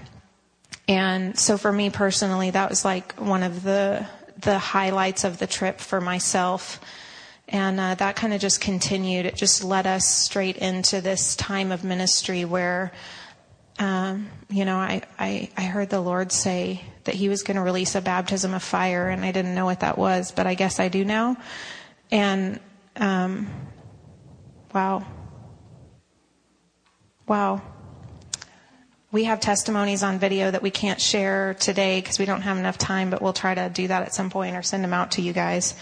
and 0.88 1.38
so 1.38 1.58
for 1.58 1.72
me 1.72 1.90
personally, 1.90 2.50
that 2.52 2.70
was 2.70 2.86
like 2.86 3.20
one 3.20 3.44
of 3.44 3.64
the 3.64 4.08
the 4.38 4.58
highlights 4.58 5.26
of 5.26 5.38
the 5.38 5.46
trip 5.46 5.80
for 5.82 6.00
myself. 6.00 6.80
And 7.50 7.78
uh, 7.78 7.96
that 7.96 8.16
kind 8.16 8.34
of 8.34 8.40
just 8.40 8.62
continued. 8.62 9.26
It 9.26 9.36
just 9.36 9.66
led 9.66 9.86
us 9.86 10.08
straight 10.08 10.58
into 10.58 11.02
this 11.02 11.36
time 11.36 11.74
of 11.74 11.84
ministry 11.84 12.46
where 12.46 12.94
um, 13.80 14.30
you 14.50 14.66
know, 14.66 14.78
I, 14.78 15.02
I, 15.18 15.50
I 15.58 15.64
heard 15.64 15.90
the 15.90 16.02
Lord 16.02 16.32
say 16.32 16.82
that 17.06 17.16
He 17.16 17.30
was 17.30 17.44
going 17.44 17.58
to 17.58 17.64
release 17.64 17.96
a 17.96 18.02
baptism 18.02 18.54
of 18.54 18.62
fire, 18.62 19.10
and 19.10 19.24
I 19.26 19.32
didn't 19.32 19.56
know 19.56 19.66
what 19.66 19.80
that 19.82 19.98
was, 19.98 20.32
but 20.32 20.48
I 20.48 20.54
guess 20.54 20.80
I 20.80 20.90
do 20.90 21.04
now. 21.04 21.38
And, 22.12 22.60
um, 22.98 23.50
wow. 24.74 25.06
Wow. 27.28 27.62
We 29.12 29.26
have 29.26 29.40
testimonies 29.40 30.04
on 30.04 30.20
video 30.20 30.52
that 30.52 30.62
we 30.62 30.72
can't 30.72 31.02
share 31.02 31.54
today 31.54 32.00
because 32.00 32.18
we 32.18 32.26
don't 32.26 32.42
have 32.42 32.58
enough 32.58 32.78
time, 32.78 33.10
but 33.10 33.22
we'll 33.22 33.34
try 33.34 33.54
to 33.54 33.70
do 33.70 33.88
that 33.88 34.04
at 34.04 34.14
some 34.14 34.30
point 34.30 34.56
or 34.56 34.62
send 34.62 34.84
them 34.84 34.94
out 34.94 35.12
to 35.12 35.22
you 35.22 35.34
guys. 35.34 35.76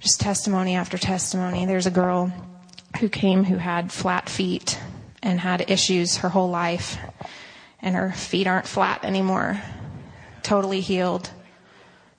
Just 0.00 0.20
testimony 0.20 0.76
after 0.76 0.98
testimony. 0.98 1.64
There's 1.64 1.86
a 1.86 1.90
girl 1.90 2.32
who 3.00 3.08
came 3.08 3.44
who 3.44 3.56
had 3.56 3.90
flat 3.90 4.28
feet 4.28 4.78
and 5.22 5.40
had 5.40 5.70
issues 5.70 6.18
her 6.18 6.28
whole 6.28 6.50
life, 6.50 6.98
and 7.80 7.94
her 7.94 8.12
feet 8.12 8.46
aren't 8.46 8.66
flat 8.66 9.04
anymore. 9.04 9.60
Totally 10.42 10.80
healed. 10.80 11.30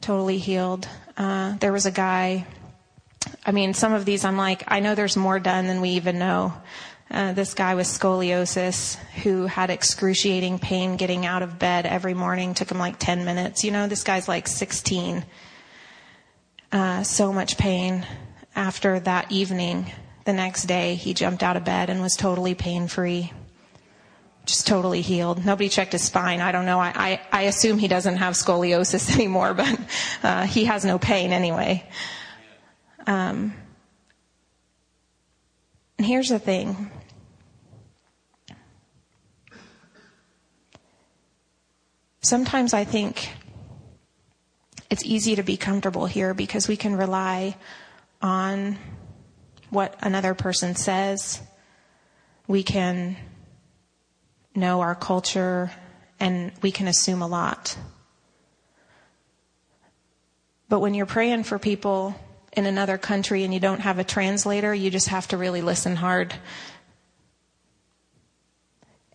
Totally 0.01 0.37
healed. 0.37 0.87
Uh, 1.15 1.57
there 1.57 1.71
was 1.71 1.85
a 1.85 1.91
guy. 1.91 2.45
I 3.45 3.51
mean, 3.51 3.73
some 3.73 3.93
of 3.93 4.05
these 4.05 4.25
I'm 4.25 4.37
like, 4.37 4.63
I 4.67 4.79
know 4.79 4.95
there's 4.95 5.17
more 5.17 5.39
done 5.39 5.67
than 5.67 5.81
we 5.81 5.89
even 5.91 6.19
know. 6.19 6.53
Uh, 7.09 7.31
this 7.31 7.53
guy 7.53 7.75
with 7.75 7.87
scoliosis 7.87 8.95
who 9.23 9.45
had 9.45 9.69
excruciating 9.69 10.59
pain 10.59 10.97
getting 10.97 11.25
out 11.25 11.41
of 11.41 11.57
bed 11.57 11.85
every 11.85 12.13
morning 12.13 12.53
took 12.53 12.69
him 12.69 12.79
like 12.79 12.99
10 12.99 13.23
minutes. 13.23 13.63
You 13.63 13.71
know, 13.71 13.87
this 13.87 14.03
guy's 14.03 14.27
like 14.27 14.47
16. 14.47 15.23
Uh, 16.69 17.03
so 17.03 17.31
much 17.31 17.57
pain 17.57 18.05
after 18.55 18.99
that 18.99 19.31
evening 19.31 19.89
the 20.27 20.33
next 20.33 20.65
day, 20.65 20.93
he 20.93 21.15
jumped 21.15 21.41
out 21.41 21.57
of 21.57 21.63
bed 21.63 21.89
and 21.89 22.01
was 22.01 22.15
totally 22.15 22.53
pain 22.53 22.87
free. 22.87 23.31
Just 24.45 24.67
totally 24.67 25.01
healed. 25.01 25.43
Nobody 25.43 25.69
checked 25.69 25.93
his 25.93 26.03
spine. 26.03 26.41
I 26.41 26.51
don't 26.51 26.65
know. 26.65 26.79
I, 26.79 26.91
I, 26.95 27.21
I 27.31 27.41
assume 27.43 27.79
he 27.79 27.87
doesn't 27.87 28.17
have 28.17 28.35
scoliosis 28.35 29.13
anymore, 29.15 29.53
but 29.55 29.79
uh, 30.21 30.45
he 30.45 30.65
has 30.65 30.85
no 30.85 30.99
pain 30.99 31.33
anyway. 31.33 31.83
Um, 33.07 33.53
and 35.97 36.05
here's 36.05 36.29
the 36.29 36.39
thing. 36.39 36.91
Sometimes 42.21 42.73
I 42.73 42.83
think 42.83 43.29
it's 44.89 45.05
easy 45.05 45.37
to 45.37 45.43
be 45.43 45.55
comfortable 45.55 46.05
here 46.05 46.33
because 46.33 46.67
we 46.67 46.75
can 46.75 46.97
rely 46.97 47.55
on 48.21 48.77
what 49.69 49.95
another 50.01 50.33
person 50.33 50.75
says. 50.75 51.41
We 52.47 52.63
can 52.63 53.17
know 54.55 54.81
our 54.81 54.95
culture 54.95 55.71
and 56.19 56.51
we 56.61 56.71
can 56.71 56.87
assume 56.87 57.21
a 57.21 57.27
lot. 57.27 57.77
But 60.69 60.79
when 60.79 60.93
you're 60.93 61.05
praying 61.05 61.43
for 61.43 61.59
people 61.59 62.15
in 62.53 62.65
another 62.65 62.97
country 62.97 63.43
and 63.43 63.53
you 63.53 63.59
don't 63.59 63.81
have 63.81 63.99
a 63.99 64.03
translator, 64.03 64.73
you 64.73 64.89
just 64.89 65.09
have 65.09 65.27
to 65.29 65.37
really 65.37 65.61
listen 65.61 65.95
hard. 65.95 66.33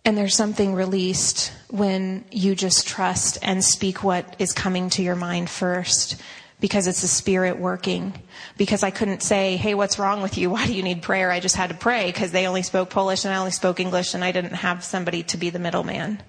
And 0.05 0.17
there's 0.17 0.35
something 0.35 0.73
released 0.73 1.51
when 1.69 2.25
you 2.31 2.55
just 2.55 2.87
trust 2.87 3.37
and 3.41 3.63
speak 3.63 4.03
what 4.03 4.35
is 4.39 4.51
coming 4.51 4.89
to 4.91 5.03
your 5.03 5.15
mind 5.15 5.49
first 5.49 6.21
because 6.63 6.87
it's 6.87 7.01
the 7.01 7.09
Spirit 7.09 7.59
working. 7.59 8.13
Because 8.55 8.83
I 8.83 8.89
couldn't 8.89 9.21
say, 9.21 9.57
hey, 9.57 9.73
what's 9.73 9.99
wrong 9.99 10.21
with 10.21 10.37
you? 10.37 10.49
Why 10.49 10.65
do 10.65 10.73
you 10.73 10.81
need 10.81 11.01
prayer? 11.01 11.29
I 11.29 11.41
just 11.41 11.57
had 11.57 11.71
to 11.71 11.75
pray 11.75 12.05
because 12.05 12.31
they 12.31 12.47
only 12.47 12.61
spoke 12.61 12.89
Polish 12.89 13.25
and 13.25 13.33
I 13.33 13.37
only 13.37 13.51
spoke 13.51 13.81
English 13.81 14.13
and 14.13 14.23
I 14.23 14.31
didn't 14.31 14.53
have 14.53 14.81
somebody 14.81 15.23
to 15.23 15.35
be 15.35 15.49
the 15.49 15.59
middleman. 15.59 16.23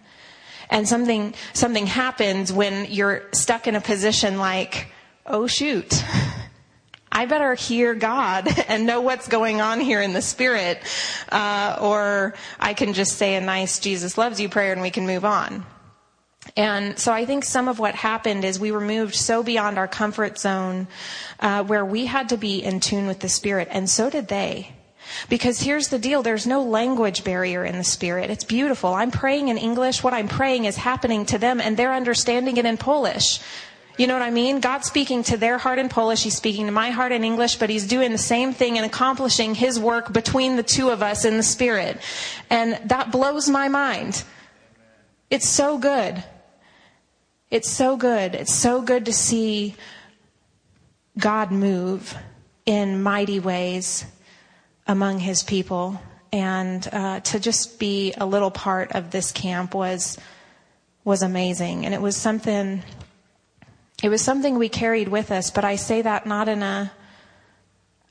And 0.68 0.88
something, 0.88 1.34
something 1.52 1.86
happens 1.86 2.52
when 2.52 2.86
you're 2.90 3.22
stuck 3.30 3.68
in 3.68 3.76
a 3.76 3.80
position 3.80 4.38
like, 4.38 4.88
oh 5.24 5.46
shoot. 5.46 6.02
I 7.12 7.26
better 7.26 7.54
hear 7.54 7.94
God 7.94 8.48
and 8.68 8.86
know 8.86 9.02
what's 9.02 9.28
going 9.28 9.60
on 9.60 9.78
here 9.78 10.02
in 10.02 10.14
the 10.14 10.22
spirit, 10.22 10.80
uh, 11.28 11.78
or 11.80 12.34
I 12.58 12.74
can 12.74 12.92
just 12.92 13.18
say 13.18 13.36
a 13.36 13.40
nice 13.40 13.78
Jesus 13.78 14.18
loves 14.18 14.40
you 14.40 14.48
prayer 14.48 14.72
and 14.72 14.82
we 14.82 14.90
can 14.90 15.06
move 15.06 15.24
on. 15.24 15.64
And 16.56 16.98
so 16.98 17.12
I 17.12 17.24
think 17.24 17.44
some 17.44 17.68
of 17.68 17.78
what 17.78 17.94
happened 17.94 18.44
is 18.44 18.60
we 18.60 18.72
were 18.72 18.80
moved 18.80 19.14
so 19.14 19.42
beyond 19.42 19.78
our 19.78 19.88
comfort 19.88 20.38
zone 20.38 20.86
uh, 21.40 21.64
where 21.64 21.84
we 21.84 22.06
had 22.06 22.28
to 22.28 22.36
be 22.36 22.62
in 22.62 22.80
tune 22.80 23.06
with 23.06 23.20
the 23.20 23.28
Spirit, 23.28 23.68
and 23.70 23.88
so 23.88 24.10
did 24.10 24.28
they. 24.28 24.72
Because 25.28 25.60
here's 25.60 25.88
the 25.88 25.98
deal 25.98 26.22
there's 26.22 26.46
no 26.46 26.62
language 26.62 27.24
barrier 27.24 27.64
in 27.64 27.76
the 27.76 27.84
Spirit. 27.84 28.30
It's 28.30 28.44
beautiful. 28.44 28.94
I'm 28.94 29.10
praying 29.10 29.48
in 29.48 29.58
English. 29.58 30.02
What 30.02 30.14
I'm 30.14 30.28
praying 30.28 30.64
is 30.64 30.76
happening 30.76 31.26
to 31.26 31.38
them, 31.38 31.60
and 31.60 31.76
they're 31.76 31.92
understanding 31.92 32.56
it 32.56 32.64
in 32.64 32.76
Polish. 32.76 33.40
You 33.96 34.08
know 34.08 34.14
what 34.14 34.22
I 34.22 34.30
mean? 34.30 34.58
God's 34.58 34.88
speaking 34.88 35.22
to 35.24 35.36
their 35.36 35.56
heart 35.56 35.78
in 35.78 35.88
Polish. 35.88 36.24
He's 36.24 36.34
speaking 36.34 36.66
to 36.66 36.72
my 36.72 36.90
heart 36.90 37.12
in 37.12 37.22
English, 37.22 37.56
but 37.56 37.70
He's 37.70 37.86
doing 37.86 38.10
the 38.10 38.18
same 38.18 38.52
thing 38.52 38.76
and 38.76 38.84
accomplishing 38.84 39.54
His 39.54 39.78
work 39.78 40.12
between 40.12 40.56
the 40.56 40.64
two 40.64 40.90
of 40.90 41.02
us 41.02 41.24
in 41.24 41.36
the 41.36 41.44
Spirit. 41.44 41.98
And 42.50 42.78
that 42.86 43.12
blows 43.12 43.48
my 43.48 43.68
mind. 43.68 44.24
It's 45.30 45.48
so 45.48 45.78
good. 45.78 46.22
It's 47.50 47.70
so 47.70 47.96
good. 47.96 48.34
It's 48.34 48.54
so 48.54 48.82
good 48.82 49.04
to 49.06 49.12
see 49.12 49.74
God 51.18 51.52
move 51.52 52.16
in 52.66 53.02
mighty 53.02 53.40
ways 53.40 54.04
among 54.86 55.18
his 55.18 55.42
people. 55.42 56.00
And 56.32 56.86
uh, 56.92 57.20
to 57.20 57.38
just 57.38 57.78
be 57.78 58.12
a 58.16 58.26
little 58.26 58.50
part 58.50 58.92
of 58.92 59.10
this 59.10 59.30
camp 59.30 59.74
was 59.74 60.18
was 61.04 61.22
amazing. 61.22 61.84
And 61.84 61.94
it 61.94 62.00
was 62.00 62.16
something 62.16 62.82
it 64.02 64.08
was 64.08 64.22
something 64.22 64.58
we 64.58 64.68
carried 64.68 65.08
with 65.08 65.30
us, 65.30 65.50
but 65.50 65.64
I 65.64 65.76
say 65.76 66.02
that 66.02 66.26
not 66.26 66.48
in 66.48 66.62
a 66.62 66.92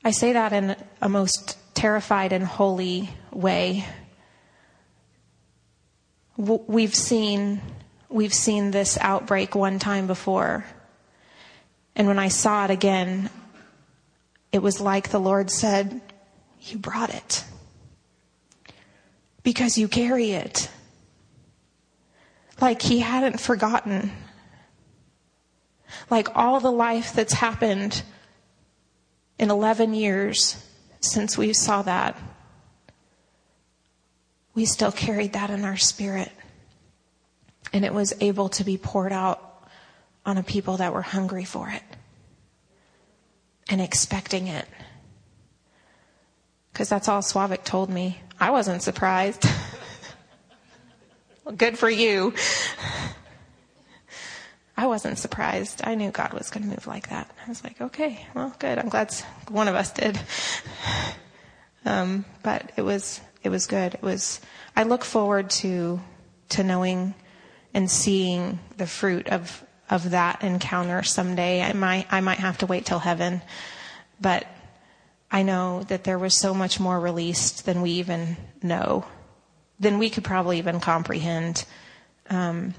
I 0.02 0.10
say 0.10 0.32
that 0.32 0.52
in 0.52 0.76
a 1.00 1.08
most 1.08 1.58
terrified 1.74 2.32
and 2.32 2.44
holy 2.44 3.10
way. 3.30 3.84
We've 6.36 6.94
seen 6.94 7.60
we've 8.14 8.32
seen 8.32 8.70
this 8.70 8.96
outbreak 9.00 9.56
one 9.56 9.80
time 9.80 10.06
before. 10.06 10.64
And 11.96 12.06
when 12.06 12.18
I 12.18 12.28
saw 12.28 12.64
it 12.64 12.70
again, 12.70 13.28
it 14.52 14.60
was 14.60 14.80
like 14.80 15.10
the 15.10 15.18
Lord 15.18 15.50
said, 15.50 16.00
You 16.60 16.78
brought 16.78 17.12
it. 17.12 17.44
Because 19.42 19.76
you 19.76 19.88
carry 19.88 20.30
it. 20.30 20.70
Like 22.60 22.80
He 22.80 23.00
hadn't 23.00 23.40
forgotten. 23.40 24.12
Like 26.08 26.36
all 26.36 26.60
the 26.60 26.72
life 26.72 27.14
that's 27.14 27.32
happened 27.32 28.00
in 29.40 29.50
11 29.50 29.92
years 29.92 30.64
since 31.00 31.36
we 31.36 31.52
saw 31.52 31.82
that, 31.82 32.16
we 34.54 34.64
still 34.66 34.92
carried 34.92 35.32
that 35.32 35.50
in 35.50 35.64
our 35.64 35.76
spirit 35.76 36.30
and 37.72 37.84
it 37.84 37.92
was 37.92 38.12
able 38.20 38.48
to 38.50 38.64
be 38.64 38.76
poured 38.76 39.12
out 39.12 39.68
on 40.26 40.38
a 40.38 40.42
people 40.42 40.78
that 40.78 40.92
were 40.92 41.02
hungry 41.02 41.44
for 41.44 41.68
it 41.68 41.82
and 43.68 43.80
expecting 43.80 44.46
it. 44.46 44.66
Because 46.72 46.88
that's 46.88 47.08
all 47.08 47.20
Slavik 47.20 47.64
told 47.64 47.90
me. 47.90 48.20
I 48.40 48.50
wasn't 48.50 48.82
surprised. 48.82 49.46
well, 51.44 51.54
good 51.56 51.78
for 51.78 51.88
you. 51.88 52.34
I 54.76 54.86
wasn't 54.88 55.18
surprised. 55.18 55.82
I 55.84 55.94
knew 55.94 56.10
God 56.10 56.32
was 56.32 56.50
going 56.50 56.64
to 56.64 56.68
move 56.68 56.86
like 56.86 57.10
that. 57.10 57.30
I 57.44 57.48
was 57.48 57.62
like, 57.62 57.80
okay, 57.80 58.26
well, 58.34 58.54
good. 58.58 58.78
I'm 58.78 58.88
glad 58.88 59.14
one 59.48 59.68
of 59.68 59.74
us 59.74 59.92
did. 59.92 60.18
Um, 61.86 62.24
but 62.42 62.72
it 62.76 62.82
was, 62.82 63.20
it 63.42 63.50
was 63.50 63.66
good. 63.66 63.94
It 63.94 64.02
was, 64.02 64.40
I 64.74 64.84
look 64.84 65.04
forward 65.04 65.50
to, 65.50 66.00
to 66.50 66.64
knowing 66.64 67.14
and 67.74 67.90
seeing 67.90 68.60
the 68.78 68.86
fruit 68.86 69.28
of 69.28 69.62
of 69.90 70.10
that 70.10 70.42
encounter 70.42 71.02
someday. 71.02 71.60
I 71.60 71.72
might 71.74 72.06
I 72.10 72.20
might 72.20 72.38
have 72.38 72.58
to 72.58 72.66
wait 72.66 72.86
till 72.86 73.00
heaven, 73.00 73.42
but 74.20 74.46
I 75.30 75.42
know 75.42 75.82
that 75.84 76.04
there 76.04 76.18
was 76.18 76.34
so 76.34 76.54
much 76.54 76.78
more 76.78 76.98
released 76.98 77.66
than 77.66 77.82
we 77.82 77.90
even 77.92 78.36
know, 78.62 79.04
than 79.80 79.98
we 79.98 80.08
could 80.08 80.24
probably 80.24 80.58
even 80.58 80.80
comprehend. 80.80 81.64
Um, 82.30 82.74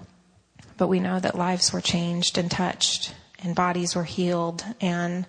but 0.77 0.87
we 0.87 0.99
know 0.99 1.19
that 1.19 1.37
lives 1.37 1.73
were 1.73 1.81
changed 1.81 2.37
and 2.37 2.49
touched, 2.49 3.13
and 3.43 3.55
bodies 3.55 3.95
were 3.95 4.03
healed, 4.03 4.63
and 4.81 5.25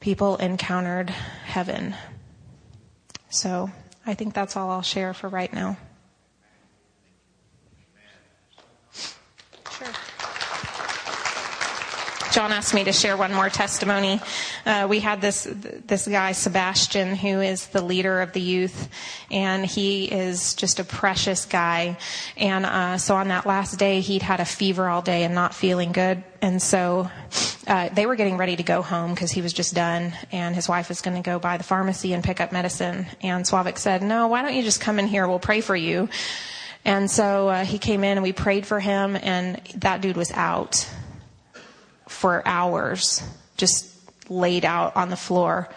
people 0.00 0.36
encountered 0.36 1.10
heaven. 1.10 1.94
So 3.30 3.70
I 4.06 4.14
think 4.14 4.34
that's 4.34 4.56
all 4.56 4.70
I'll 4.70 4.82
share 4.82 5.14
for 5.14 5.28
right 5.28 5.52
now. 5.52 5.78
John 12.34 12.50
asked 12.50 12.74
me 12.74 12.82
to 12.82 12.92
share 12.92 13.16
one 13.16 13.32
more 13.32 13.48
testimony. 13.48 14.20
Uh, 14.66 14.88
we 14.90 14.98
had 14.98 15.20
this 15.20 15.46
this 15.86 16.08
guy 16.08 16.32
Sebastian, 16.32 17.14
who 17.14 17.40
is 17.40 17.68
the 17.68 17.80
leader 17.80 18.22
of 18.22 18.32
the 18.32 18.40
youth, 18.40 18.88
and 19.30 19.64
he 19.64 20.06
is 20.06 20.54
just 20.54 20.80
a 20.80 20.84
precious 20.84 21.44
guy. 21.44 21.96
And 22.36 22.66
uh, 22.66 22.98
so 22.98 23.14
on 23.14 23.28
that 23.28 23.46
last 23.46 23.78
day, 23.78 24.00
he'd 24.00 24.22
had 24.22 24.40
a 24.40 24.44
fever 24.44 24.88
all 24.88 25.00
day 25.00 25.22
and 25.22 25.32
not 25.32 25.54
feeling 25.54 25.92
good, 25.92 26.24
and 26.42 26.60
so 26.60 27.08
uh, 27.68 27.90
they 27.90 28.04
were 28.04 28.16
getting 28.16 28.36
ready 28.36 28.56
to 28.56 28.64
go 28.64 28.82
home 28.82 29.14
because 29.14 29.30
he 29.30 29.40
was 29.40 29.52
just 29.52 29.72
done, 29.72 30.12
and 30.32 30.56
his 30.56 30.68
wife 30.68 30.88
was 30.88 31.02
going 31.02 31.14
to 31.14 31.22
go 31.22 31.38
by 31.38 31.56
the 31.56 31.62
pharmacy 31.62 32.14
and 32.14 32.24
pick 32.24 32.40
up 32.40 32.50
medicine. 32.50 33.06
And 33.20 33.44
Slavik 33.44 33.78
said, 33.78 34.02
"No, 34.02 34.26
why 34.26 34.42
don't 34.42 34.54
you 34.54 34.64
just 34.64 34.80
come 34.80 34.98
in 34.98 35.06
here? 35.06 35.28
We'll 35.28 35.38
pray 35.38 35.60
for 35.60 35.76
you." 35.76 36.08
And 36.84 37.08
so 37.08 37.48
uh, 37.48 37.64
he 37.64 37.78
came 37.78 38.02
in 38.02 38.18
and 38.18 38.24
we 38.24 38.32
prayed 38.32 38.66
for 38.66 38.80
him, 38.80 39.14
and 39.14 39.60
that 39.76 40.00
dude 40.00 40.16
was 40.16 40.32
out 40.32 40.84
for 42.24 42.40
hours, 42.48 43.22
just 43.58 43.86
laid 44.30 44.64
out 44.64 44.96
on 44.96 45.10
the 45.10 45.16
floor, 45.16 45.68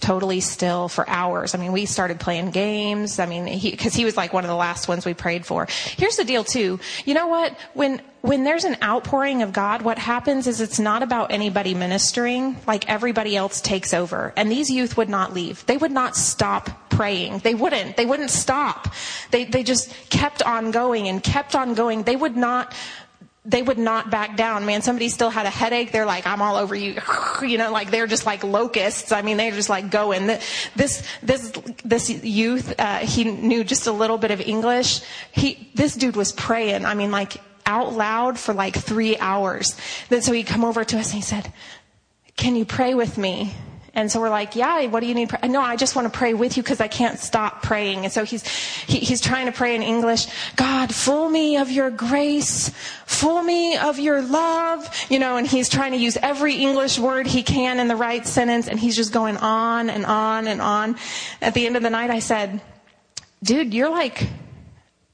totally 0.00 0.40
still 0.40 0.88
for 0.88 1.06
hours. 1.06 1.54
I 1.54 1.58
mean, 1.58 1.72
we 1.72 1.84
started 1.84 2.18
playing 2.18 2.52
games. 2.52 3.18
I 3.18 3.26
mean, 3.26 3.44
because 3.44 3.92
he, 3.92 4.00
he 4.00 4.04
was 4.06 4.16
like 4.16 4.32
one 4.32 4.42
of 4.42 4.48
the 4.48 4.56
last 4.56 4.88
ones 4.88 5.04
we 5.04 5.12
prayed 5.12 5.44
for. 5.44 5.66
Here's 5.98 6.16
the 6.16 6.24
deal, 6.24 6.42
too. 6.42 6.80
You 7.04 7.12
know 7.12 7.26
what? 7.26 7.54
When 7.74 8.00
when 8.22 8.44
there's 8.44 8.64
an 8.64 8.76
outpouring 8.82 9.42
of 9.42 9.52
God, 9.52 9.82
what 9.82 9.98
happens 9.98 10.46
is 10.46 10.60
it's 10.60 10.78
not 10.78 11.02
about 11.02 11.32
anybody 11.32 11.74
ministering, 11.74 12.56
like 12.66 12.88
everybody 12.88 13.34
else 13.34 13.60
takes 13.60 13.94
over. 13.94 14.32
And 14.36 14.50
these 14.50 14.70
youth 14.70 14.96
would 14.96 15.08
not 15.08 15.32
leave. 15.32 15.64
They 15.66 15.78
would 15.78 15.92
not 15.92 16.16
stop 16.16 16.90
praying. 16.90 17.38
They 17.38 17.54
wouldn't. 17.54 17.96
They 17.96 18.04
wouldn't 18.04 18.30
stop. 18.30 18.92
They, 19.30 19.44
they 19.44 19.62
just 19.62 19.94
kept 20.10 20.42
on 20.42 20.70
going 20.70 21.08
and 21.08 21.22
kept 21.22 21.54
on 21.54 21.72
going. 21.72 22.02
They 22.02 22.16
would 22.16 22.36
not, 22.36 22.74
they 23.44 23.62
would 23.62 23.78
not 23.78 24.10
back 24.10 24.36
down. 24.36 24.66
Man, 24.66 24.82
somebody 24.82 25.08
still 25.08 25.30
had 25.30 25.46
a 25.46 25.50
headache. 25.50 25.92
They're 25.92 26.06
like, 26.06 26.26
I'm 26.26 26.42
all 26.42 26.56
over 26.56 26.74
you. 26.74 27.00
You 27.40 27.56
know, 27.56 27.72
like 27.72 27.90
they're 27.90 28.06
just 28.06 28.26
like 28.26 28.44
locusts. 28.44 29.12
I 29.12 29.22
mean, 29.22 29.38
they're 29.38 29.50
just 29.50 29.70
like 29.70 29.90
going. 29.90 30.26
This, 30.76 31.02
this, 31.22 31.50
this 31.82 32.10
youth, 32.10 32.74
uh, 32.78 32.98
he 32.98 33.24
knew 33.24 33.64
just 33.64 33.86
a 33.86 33.92
little 33.92 34.18
bit 34.18 34.30
of 34.30 34.42
English. 34.42 35.00
He, 35.32 35.70
this 35.74 35.94
dude 35.94 36.16
was 36.16 36.32
praying. 36.32 36.84
I 36.84 36.92
mean, 36.92 37.10
like 37.10 37.38
out 37.64 37.94
loud 37.94 38.38
for 38.38 38.52
like 38.52 38.76
three 38.76 39.16
hours. 39.16 39.74
Then 40.10 40.20
so 40.20 40.32
he'd 40.32 40.46
come 40.46 40.66
over 40.66 40.84
to 40.84 40.98
us 40.98 41.12
and 41.12 41.14
he 41.14 41.22
said, 41.22 41.50
can 42.36 42.56
you 42.56 42.66
pray 42.66 42.92
with 42.92 43.16
me? 43.16 43.54
And 43.92 44.10
so 44.10 44.20
we're 44.20 44.30
like, 44.30 44.54
yeah, 44.54 44.86
what 44.86 45.00
do 45.00 45.06
you 45.06 45.14
need? 45.14 45.34
No, 45.48 45.60
I 45.60 45.74
just 45.74 45.96
want 45.96 46.10
to 46.10 46.16
pray 46.16 46.32
with 46.32 46.56
you 46.56 46.62
because 46.62 46.80
I 46.80 46.86
can't 46.86 47.18
stop 47.18 47.62
praying. 47.62 48.04
And 48.04 48.12
so 48.12 48.24
he's, 48.24 48.46
he, 48.46 49.00
he's 49.00 49.20
trying 49.20 49.46
to 49.46 49.52
pray 49.52 49.74
in 49.74 49.82
English. 49.82 50.26
God, 50.54 50.94
full 50.94 51.28
me 51.28 51.56
of 51.56 51.70
your 51.70 51.90
grace, 51.90 52.68
full 53.04 53.42
me 53.42 53.76
of 53.76 53.98
your 53.98 54.22
love, 54.22 54.88
you 55.08 55.18
know, 55.18 55.36
and 55.36 55.46
he's 55.46 55.68
trying 55.68 55.92
to 55.92 55.98
use 55.98 56.16
every 56.16 56.54
English 56.54 56.98
word 56.98 57.26
he 57.26 57.42
can 57.42 57.80
in 57.80 57.88
the 57.88 57.96
right 57.96 58.24
sentence. 58.26 58.68
And 58.68 58.78
he's 58.78 58.94
just 58.94 59.12
going 59.12 59.36
on 59.38 59.90
and 59.90 60.06
on 60.06 60.46
and 60.46 60.60
on. 60.60 60.96
At 61.42 61.54
the 61.54 61.66
end 61.66 61.76
of 61.76 61.82
the 61.82 61.90
night, 61.90 62.10
I 62.10 62.20
said, 62.20 62.60
dude, 63.42 63.74
you're 63.74 63.90
like, 63.90 64.28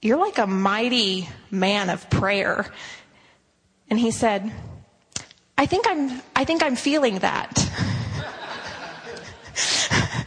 you're 0.02 0.18
like 0.18 0.36
a 0.36 0.46
mighty 0.46 1.28
man 1.50 1.88
of 1.88 2.10
prayer. 2.10 2.66
And 3.88 3.98
he 3.98 4.10
said, 4.10 4.52
I 5.56 5.64
think 5.64 5.86
I'm, 5.88 6.20
I 6.34 6.44
think 6.44 6.62
I'm 6.62 6.76
feeling 6.76 7.20
that. 7.20 7.70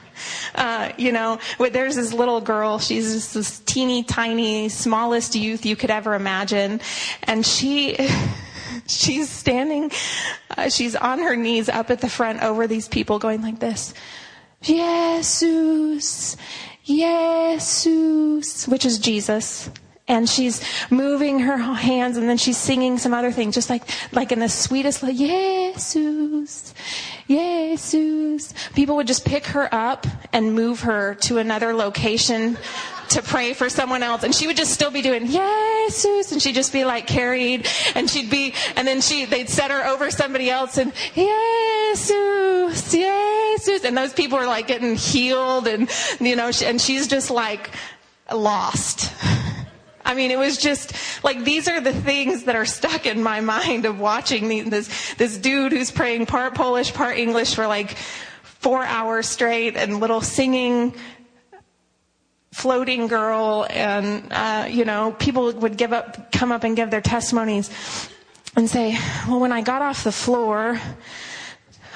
Uh, 0.55 0.91
you 0.97 1.11
know, 1.13 1.39
there's 1.57 1.95
this 1.95 2.11
little 2.11 2.41
girl. 2.41 2.79
She's 2.79 3.31
this 3.31 3.59
teeny 3.59 4.03
tiny, 4.03 4.67
smallest 4.67 5.35
youth 5.35 5.65
you 5.65 5.77
could 5.77 5.91
ever 5.91 6.15
imagine, 6.15 6.81
and 7.23 7.45
she. 7.45 7.95
she's 8.87 9.29
standing, 9.29 9.91
uh, 10.57 10.69
she's 10.69 10.95
on 10.95 11.19
her 11.19 11.35
knees 11.35 11.69
up 11.69 11.89
at 11.89 12.01
the 12.01 12.09
front 12.09 12.41
over 12.41 12.67
these 12.67 12.87
people 12.87 13.19
going 13.19 13.41
like 13.41 13.59
this. 13.59 13.93
Jesus, 14.61 16.35
Jesus, 16.83 18.67
which 18.67 18.85
is 18.85 18.99
Jesus. 18.99 19.69
And 20.09 20.27
she's 20.27 20.61
moving 20.89 21.39
her 21.39 21.57
hands 21.57 22.17
and 22.17 22.27
then 22.27 22.37
she's 22.37 22.57
singing 22.57 22.97
some 22.97 23.13
other 23.13 23.31
thing, 23.31 23.51
just 23.51 23.69
like, 23.69 23.83
like 24.11 24.31
in 24.31 24.39
the 24.39 24.49
sweetest, 24.49 25.03
like, 25.03 25.15
Jesus, 25.15 26.73
Jesus. 27.27 28.53
People 28.73 28.95
would 28.95 29.07
just 29.07 29.23
pick 29.23 29.45
her 29.47 29.73
up 29.73 30.07
and 30.33 30.53
move 30.53 30.81
her 30.81 31.13
to 31.21 31.37
another 31.37 31.73
location 31.73 32.57
to 33.09 33.21
pray 33.21 33.53
for 33.53 33.69
someone 33.69 34.01
else. 34.03 34.23
And 34.23 34.33
she 34.33 34.47
would 34.47 34.57
just 34.57 34.73
still 34.73 34.91
be 34.91 35.01
doing, 35.01 35.27
Jesus. 35.27 36.31
And 36.31 36.41
she'd 36.41 36.55
just 36.55 36.73
be 36.73 36.85
like 36.85 37.05
carried. 37.07 37.67
And 37.95 38.09
she'd 38.09 38.29
be, 38.29 38.53
and 38.75 38.87
then 38.87 39.01
she, 39.01 39.25
they'd 39.25 39.49
set 39.49 39.71
her 39.71 39.85
over 39.87 40.09
somebody 40.11 40.49
else 40.49 40.77
and, 40.77 40.93
Jesus, 41.13 42.91
Jesus. 42.91 43.83
And 43.83 43.97
those 43.97 44.13
people 44.13 44.37
are 44.37 44.47
like 44.47 44.67
getting 44.67 44.95
healed 44.95 45.67
and, 45.67 45.89
you 46.19 46.35
know, 46.35 46.51
and 46.63 46.81
she's 46.81 47.07
just 47.07 47.29
like 47.29 47.71
lost. 48.33 49.11
I 50.05 50.13
mean, 50.15 50.31
it 50.31 50.37
was 50.37 50.57
just 50.57 50.93
like 51.23 51.43
these 51.43 51.67
are 51.67 51.81
the 51.81 51.93
things 51.93 52.43
that 52.43 52.55
are 52.55 52.65
stuck 52.65 53.05
in 53.05 53.21
my 53.21 53.41
mind 53.55 53.85
of 53.85 53.99
watching 53.99 54.69
this 54.69 55.13
this 55.15 55.37
dude 55.37 55.71
who's 55.71 55.91
praying 55.91 56.25
part 56.25 56.55
Polish, 56.55 56.93
part 56.93 57.17
English 57.17 57.55
for 57.55 57.67
like 57.67 57.97
four 58.43 58.83
hours 58.83 59.27
straight, 59.27 59.75
and 59.75 59.99
little 59.99 60.21
singing 60.21 60.93
floating 62.51 63.07
girl 63.07 63.67
and 63.69 64.27
uh, 64.31 64.67
you 64.69 64.83
know 64.83 65.15
people 65.19 65.51
would 65.53 65.77
give 65.77 65.93
up 65.93 66.31
come 66.31 66.51
up 66.51 66.63
and 66.63 66.75
give 66.75 66.89
their 66.89 67.01
testimonies 67.01 67.69
and 68.55 68.69
say 68.69 68.97
well 69.27 69.39
when 69.39 69.51
i 69.51 69.61
got 69.61 69.81
off 69.81 70.03
the 70.03 70.11
floor 70.11 70.81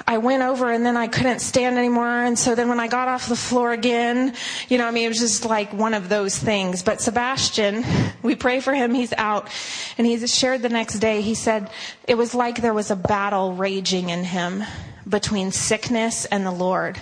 I 0.07 0.17
went 0.17 0.43
over 0.43 0.71
and 0.71 0.85
then 0.85 0.97
I 0.97 1.07
couldn't 1.07 1.39
stand 1.39 1.77
anymore. 1.77 2.23
And 2.23 2.37
so 2.37 2.55
then 2.55 2.67
when 2.67 2.79
I 2.79 2.87
got 2.87 3.07
off 3.07 3.27
the 3.27 3.35
floor 3.35 3.71
again, 3.71 4.33
you 4.67 4.77
know, 4.77 4.87
I 4.87 4.91
mean, 4.91 5.05
it 5.05 5.09
was 5.09 5.19
just 5.19 5.45
like 5.45 5.71
one 5.73 5.93
of 5.93 6.09
those 6.09 6.37
things. 6.37 6.83
But 6.83 6.99
Sebastian, 6.99 7.83
we 8.23 8.35
pray 8.35 8.59
for 8.59 8.73
him. 8.73 8.93
He's 8.93 9.13
out 9.13 9.49
and 9.97 10.05
he 10.05 10.25
shared 10.27 10.61
the 10.61 10.69
next 10.69 10.99
day. 10.99 11.21
He 11.21 11.35
said 11.35 11.69
it 12.07 12.15
was 12.15 12.33
like 12.35 12.61
there 12.61 12.73
was 12.73 12.91
a 12.91 12.95
battle 12.95 13.53
raging 13.53 14.09
in 14.09 14.23
him 14.23 14.63
between 15.07 15.51
sickness 15.51 16.25
and 16.25 16.45
the 16.45 16.51
Lord. 16.51 16.99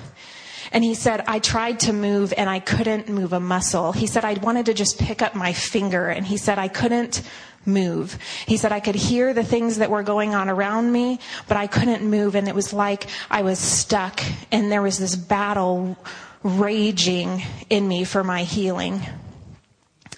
And 0.74 0.84
he 0.84 0.96
said, 0.96 1.24
I 1.28 1.40
tried 1.40 1.82
to 1.82 1.94
move 1.94 2.34
and 2.38 2.50
I 2.50 2.60
couldn't 2.60 3.10
move 3.10 3.34
a 3.34 3.40
muscle. 3.40 3.92
He 3.92 4.08
said, 4.08 4.24
I 4.24 4.34
wanted 4.36 4.68
to 4.68 4.74
just 4.74 5.00
pick 5.00 5.22
up 5.22 5.36
my 5.36 5.52
finger. 5.52 6.08
And 6.08 6.26
he 6.26 6.38
said, 6.38 6.58
I 6.58 6.70
couldn't 6.70 7.22
move. 7.66 8.18
He 8.48 8.58
said, 8.58 8.72
I 8.72 8.80
could 8.80 8.96
hear 8.96 9.34
the 9.34 9.44
things 9.44 9.78
that 9.78 9.92
were 9.92 10.04
going 10.04 10.34
on 10.34 10.50
around 10.50 10.92
me, 10.92 11.20
but 11.48 11.58
I 11.58 11.68
couldn't 11.68 12.04
move. 12.04 12.36
And 12.36 12.48
it 12.48 12.56
was 12.56 12.74
like 12.74 13.08
I 13.30 13.42
was 13.44 13.60
stuck 13.60 14.22
and 14.52 14.72
there 14.72 14.82
was 14.82 14.98
this 14.98 15.16
battle 15.16 15.98
raging 16.44 17.44
in 17.70 17.88
me 17.88 18.04
for 18.04 18.24
my 18.24 18.44
healing. 18.44 19.02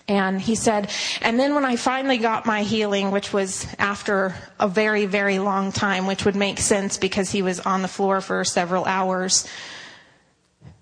And 0.08 0.42
he 0.42 0.56
said, 0.56 0.90
and 1.22 1.40
then 1.40 1.56
when 1.56 1.64
I 1.64 1.78
finally 1.78 2.18
got 2.18 2.46
my 2.46 2.64
healing, 2.64 3.12
which 3.12 3.32
was 3.32 3.66
after 3.80 4.36
a 4.60 4.68
very, 4.68 5.06
very 5.06 5.40
long 5.40 5.72
time, 5.72 6.08
which 6.08 6.26
would 6.26 6.36
make 6.36 6.60
sense 6.60 6.98
because 6.98 7.32
he 7.32 7.42
was 7.42 7.62
on 7.62 7.82
the 7.82 7.88
floor 7.88 8.20
for 8.20 8.44
several 8.44 8.84
hours. 8.84 9.48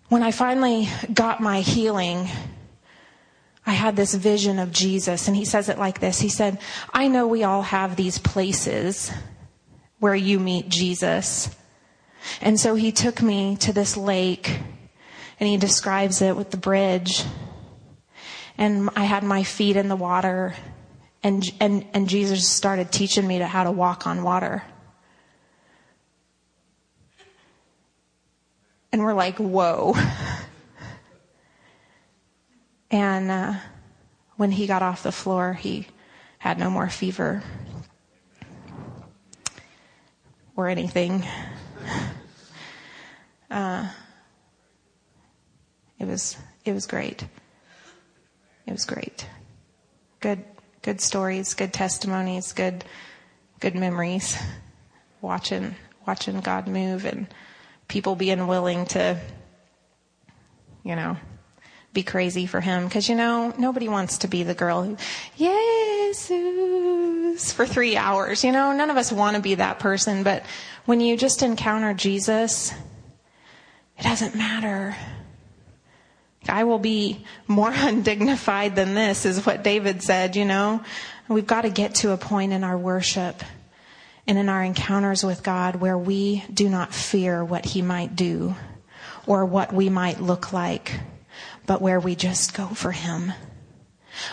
When 0.10 0.24
I 0.24 0.32
finally 0.32 0.89
got 1.13 1.39
my 1.39 1.62
healing, 1.62 2.30
I 3.65 3.71
had 3.74 3.95
this 3.95 4.13
vision 4.13 4.58
of 4.58 4.71
Jesus, 4.71 5.28
and 5.28 5.38
he 5.38 5.45
says 5.45 5.69
it 5.69 5.78
like 5.78 6.00
this. 6.00 6.19
He 6.19 6.30
said, 6.30 6.60
I 6.91 7.08
know 7.08 7.28
we 7.28 7.43
all 7.43 7.62
have 7.62 7.95
these 7.95 8.17
places 8.17 9.12
where 10.00 10.15
you 10.15 10.39
meet 10.39 10.67
Jesus. 10.67 11.56
And 12.41 12.60
so 12.60 12.74
he 12.74 12.91
took 12.91 13.21
me 13.21 13.56
to 13.58 13.71
this 13.71 13.95
lake, 13.95 14.60
and 15.39 15.47
he 15.47 15.58
describes 15.58 16.21
it 16.21 16.36
with 16.36 16.50
the 16.50 16.58
bridge. 16.58 17.24
And 18.58 18.89
I 18.95 19.04
had 19.04 19.24
my 19.24 19.43
feet 19.43 19.76
in 19.76 19.89
the 19.89 19.95
water, 19.95 20.56
and, 21.24 21.43
and, 21.60 21.86
and 21.93 22.10
Jesus 22.10 22.47
started 22.47 22.91
teaching 22.91 23.28
me 23.28 23.39
to 23.39 23.47
how 23.47 23.63
to 23.63 23.71
walk 23.71 24.08
on 24.08 24.24
water. 24.24 24.63
And 28.91 29.04
we're 29.04 29.13
like, 29.13 29.38
whoa. 29.38 29.93
And 32.91 33.32
uh, 33.32 33.54
when 34.36 34.51
he 34.51 34.67
got 34.67 34.82
off 34.82 35.01
the 35.01 35.13
floor, 35.13 35.54
he 35.54 35.88
had 36.38 36.60
no 36.60 36.69
more 36.69 36.89
fever 36.89 37.41
or 40.56 40.67
anything. 40.67 41.25
Uh, 43.49 43.89
it 45.99 46.06
was 46.06 46.38
it 46.63 46.71
was 46.71 46.88
great. 46.88 47.23
It 48.65 48.71
was 48.71 48.86
great. 48.86 49.27
Good 50.21 50.43
good 50.82 51.01
stories, 51.01 51.54
good 51.54 51.73
testimonies, 51.73 52.54
good 52.54 52.86
good 53.60 53.75
memories. 53.75 54.38
Watching 55.19 55.75
watching 56.08 56.39
God 56.39 56.67
move 56.67 57.06
and 57.06 57.27
people 57.88 58.15
being 58.15 58.47
willing 58.47 58.86
to, 58.88 59.19
you 60.84 60.95
know, 60.95 61.17
be 61.93 62.04
crazy 62.04 62.45
for 62.45 62.62
him 62.62 62.86
because 62.86 63.10
you 63.10 63.15
know 63.15 63.54
nobody 63.58 63.89
wants 63.89 64.19
to 64.19 64.27
be 64.27 64.43
the 64.43 64.54
girl 64.54 64.84
who 64.84 64.97
Jesus 65.38 66.32
for 67.54 67.65
three 67.65 67.97
hours. 67.97 68.43
You 68.43 68.51
know, 68.51 68.73
none 68.73 68.89
of 68.89 68.97
us 68.97 69.12
want 69.12 69.36
to 69.36 69.41
be 69.41 69.56
that 69.56 69.80
person, 69.80 70.23
but 70.23 70.43
when 70.86 71.01
you 71.01 71.17
just 71.17 71.43
encounter 71.43 71.93
Jesus, 71.93 72.71
it 73.97 74.04
doesn't 74.04 74.36
matter. 74.36 74.95
I 76.49 76.63
will 76.63 76.80
be 76.80 77.25
more 77.47 77.71
undignified 77.73 78.75
than 78.75 78.93
this, 78.93 79.25
is 79.25 79.45
what 79.45 79.63
David 79.63 80.04
said, 80.04 80.36
you 80.36 80.45
know. 80.45 80.84
We've 81.27 81.47
got 81.47 81.62
to 81.62 81.69
get 81.69 81.95
to 81.95 82.12
a 82.12 82.17
point 82.17 82.51
in 82.51 82.63
our 82.63 82.77
worship 82.77 83.43
and 84.27 84.38
in 84.38 84.49
our 84.49 84.63
encounters 84.63 85.23
with 85.23 85.43
God 85.43 85.77
where 85.77 85.97
we 85.97 86.43
do 86.54 86.67
not 86.67 86.93
fear 86.93 87.43
what 87.43 87.65
He 87.65 87.82
might 87.82 88.15
do 88.15 88.56
or 89.25 89.45
what 89.45 89.71
we 89.71 89.89
might 89.89 90.19
look 90.19 90.51
like, 90.51 90.99
but 91.65 91.82
where 91.82 92.00
we 92.00 92.15
just 92.15 92.54
go 92.54 92.67
for 92.67 92.91
Him 92.91 93.34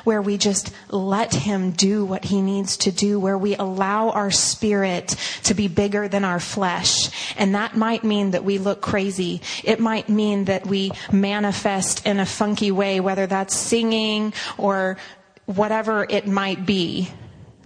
where 0.04 0.22
we 0.22 0.38
just 0.38 0.72
let 0.90 1.32
Him 1.32 1.70
do 1.70 2.04
what 2.04 2.24
He 2.24 2.40
needs 2.40 2.76
to 2.78 2.92
do, 2.92 3.18
where 3.18 3.38
we 3.38 3.56
allow 3.56 4.10
our 4.10 4.30
spirit 4.30 5.16
to 5.44 5.54
be 5.54 5.68
bigger 5.68 6.08
than 6.08 6.24
our 6.24 6.40
flesh. 6.40 7.10
And 7.36 7.54
that 7.54 7.76
might 7.76 8.04
mean 8.04 8.32
that 8.32 8.44
we 8.44 8.58
look 8.58 8.80
crazy. 8.80 9.40
It 9.64 9.80
might 9.80 10.08
mean 10.08 10.46
that 10.46 10.66
we 10.66 10.92
manifest 11.12 12.06
in 12.06 12.20
a 12.20 12.26
funky 12.26 12.70
way, 12.70 13.00
whether 13.00 13.26
that's 13.26 13.56
singing 13.56 14.32
or 14.56 14.98
whatever 15.46 16.06
it 16.08 16.26
might 16.26 16.66
be. 16.66 17.10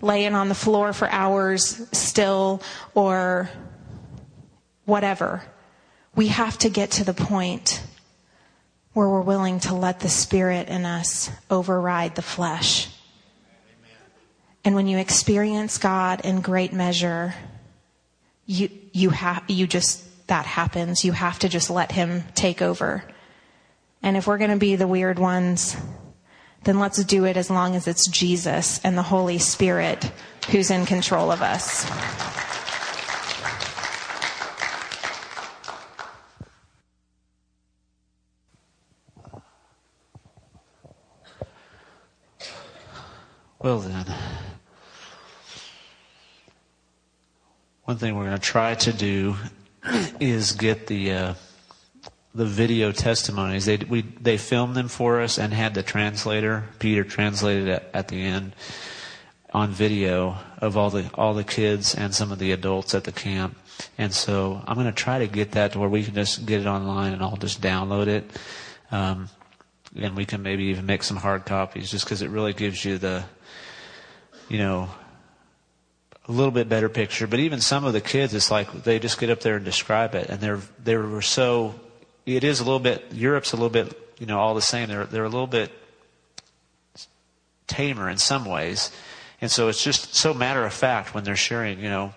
Laying 0.01 0.35
on 0.35 0.48
the 0.48 0.55
floor 0.55 0.92
for 0.92 1.09
hours 1.09 1.88
still 1.96 2.61
or 2.92 3.48
whatever. 4.85 5.44
We 6.16 6.27
have 6.27 6.59
to 6.59 6.68
get 6.68 6.90
to 6.92 7.05
the 7.05 7.14
point 7.14 7.81
where 8.92 9.09
we're 9.09 9.20
willing 9.20 9.61
to 9.61 9.74
let 9.74 10.00
the 10.00 10.09
Spirit 10.09 10.68
in 10.68 10.85
us 10.85 11.31
override 11.50 12.14
the 12.14 12.22
flesh. 12.22 12.88
And 14.64 14.74
when 14.74 14.87
you 14.87 14.98
experience 14.98 15.78
God 15.78 16.24
in 16.24 16.40
great 16.40 16.72
measure, 16.72 17.35
you, 18.46 18.68
you 18.92 19.11
have, 19.11 19.44
you 19.48 19.66
just, 19.66 20.26
that 20.28 20.46
happens. 20.46 21.05
You 21.05 21.12
have 21.12 21.38
to 21.40 21.48
just 21.48 21.70
let 21.70 21.90
Him 21.90 22.22
take 22.35 22.62
over. 22.62 23.02
And 24.02 24.16
if 24.16 24.26
we're 24.26 24.38
going 24.38 24.50
to 24.50 24.57
be 24.57 24.76
the 24.76 24.87
weird 24.87 25.18
ones, 25.18 25.76
then 26.64 26.78
let's 26.78 27.02
do 27.05 27.24
it 27.24 27.37
as 27.37 27.50
long 27.50 27.74
as 27.74 27.88
it's 27.88 28.07
Jesus 28.07 28.81
and 28.85 28.96
the 28.96 29.02
Holy 29.02 29.38
Spirit 29.38 30.12
who's 30.50 30.70
in 30.70 30.87
control 30.87 31.33
of 31.33 31.42
us. 31.42 31.85
Well, 43.62 43.79
then, 43.79 44.12
one 47.85 47.96
thing 47.96 48.16
we're 48.16 48.25
going 48.25 48.37
to 48.37 48.42
try 48.42 48.75
to 48.75 48.92
do 48.92 49.37
is 50.18 50.51
get 50.51 50.88
the 50.88 51.12
uh, 51.12 51.35
the 52.35 52.44
video 52.44 52.90
testimonies. 52.90 53.66
They 53.66 53.77
we 53.77 54.03
they 54.03 54.37
filmed 54.37 54.75
them 54.75 54.88
for 54.88 55.20
us 55.20 55.38
and 55.38 55.55
had 55.55 55.75
the 55.75 55.85
translator 55.85 56.64
Peter 56.81 57.05
translated 57.05 57.68
at, 57.68 57.88
at 57.94 58.09
the 58.09 58.20
end 58.20 58.57
on 59.53 59.70
video 59.70 60.38
of 60.59 60.77
all 60.77 60.90
the 60.90 61.09
all 61.14 61.33
the 61.33 61.44
kids 61.44 61.94
and 61.94 62.12
some 62.12 62.33
of 62.33 62.40
the 62.40 62.51
adults 62.51 62.96
at 62.96 63.05
the 63.05 63.12
camp. 63.12 63.57
And 63.96 64.12
so 64.12 64.61
I'm 64.66 64.75
going 64.75 64.87
to 64.87 64.92
try 64.92 65.20
to 65.20 65.29
get 65.29 65.53
that 65.53 65.70
to 65.72 65.79
where 65.79 65.88
we 65.88 66.03
can 66.03 66.14
just 66.14 66.46
get 66.46 66.61
it 66.61 66.66
online 66.66 67.12
and 67.12 67.22
I'll 67.22 67.37
just 67.37 67.61
download 67.61 68.09
it. 68.09 68.29
Um, 68.90 69.29
and 69.94 70.16
we 70.16 70.25
can 70.25 70.42
maybe 70.42 70.64
even 70.64 70.85
make 70.85 71.05
some 71.05 71.18
hard 71.18 71.44
copies 71.44 71.92
just 71.92 72.05
because 72.07 72.22
it 72.22 72.31
really 72.31 72.55
gives 72.55 72.85
you 72.85 72.98
the 72.98 73.25
you 74.52 74.58
know, 74.58 74.90
a 76.28 76.32
little 76.32 76.50
bit 76.50 76.68
better 76.68 76.90
picture. 76.90 77.26
But 77.26 77.40
even 77.40 77.62
some 77.62 77.86
of 77.86 77.94
the 77.94 78.02
kids, 78.02 78.34
it's 78.34 78.50
like 78.50 78.84
they 78.84 78.98
just 78.98 79.18
get 79.18 79.30
up 79.30 79.40
there 79.40 79.56
and 79.56 79.64
describe 79.64 80.14
it, 80.14 80.28
and 80.28 80.40
they're 80.40 80.60
they 80.84 80.96
were 80.96 81.22
so. 81.22 81.74
It 82.26 82.44
is 82.44 82.60
a 82.60 82.64
little 82.64 82.78
bit. 82.78 83.02
Europe's 83.12 83.52
a 83.52 83.56
little 83.56 83.70
bit, 83.70 83.98
you 84.18 84.26
know, 84.26 84.38
all 84.38 84.54
the 84.54 84.60
same. 84.60 84.88
They're 84.88 85.06
they're 85.06 85.24
a 85.24 85.30
little 85.30 85.46
bit 85.46 85.72
tamer 87.66 88.10
in 88.10 88.18
some 88.18 88.44
ways, 88.44 88.92
and 89.40 89.50
so 89.50 89.68
it's 89.68 89.82
just 89.82 90.14
so 90.14 90.34
matter 90.34 90.66
of 90.66 90.74
fact 90.74 91.14
when 91.14 91.24
they're 91.24 91.34
sharing, 91.34 91.80
you 91.80 91.88
know. 91.88 92.12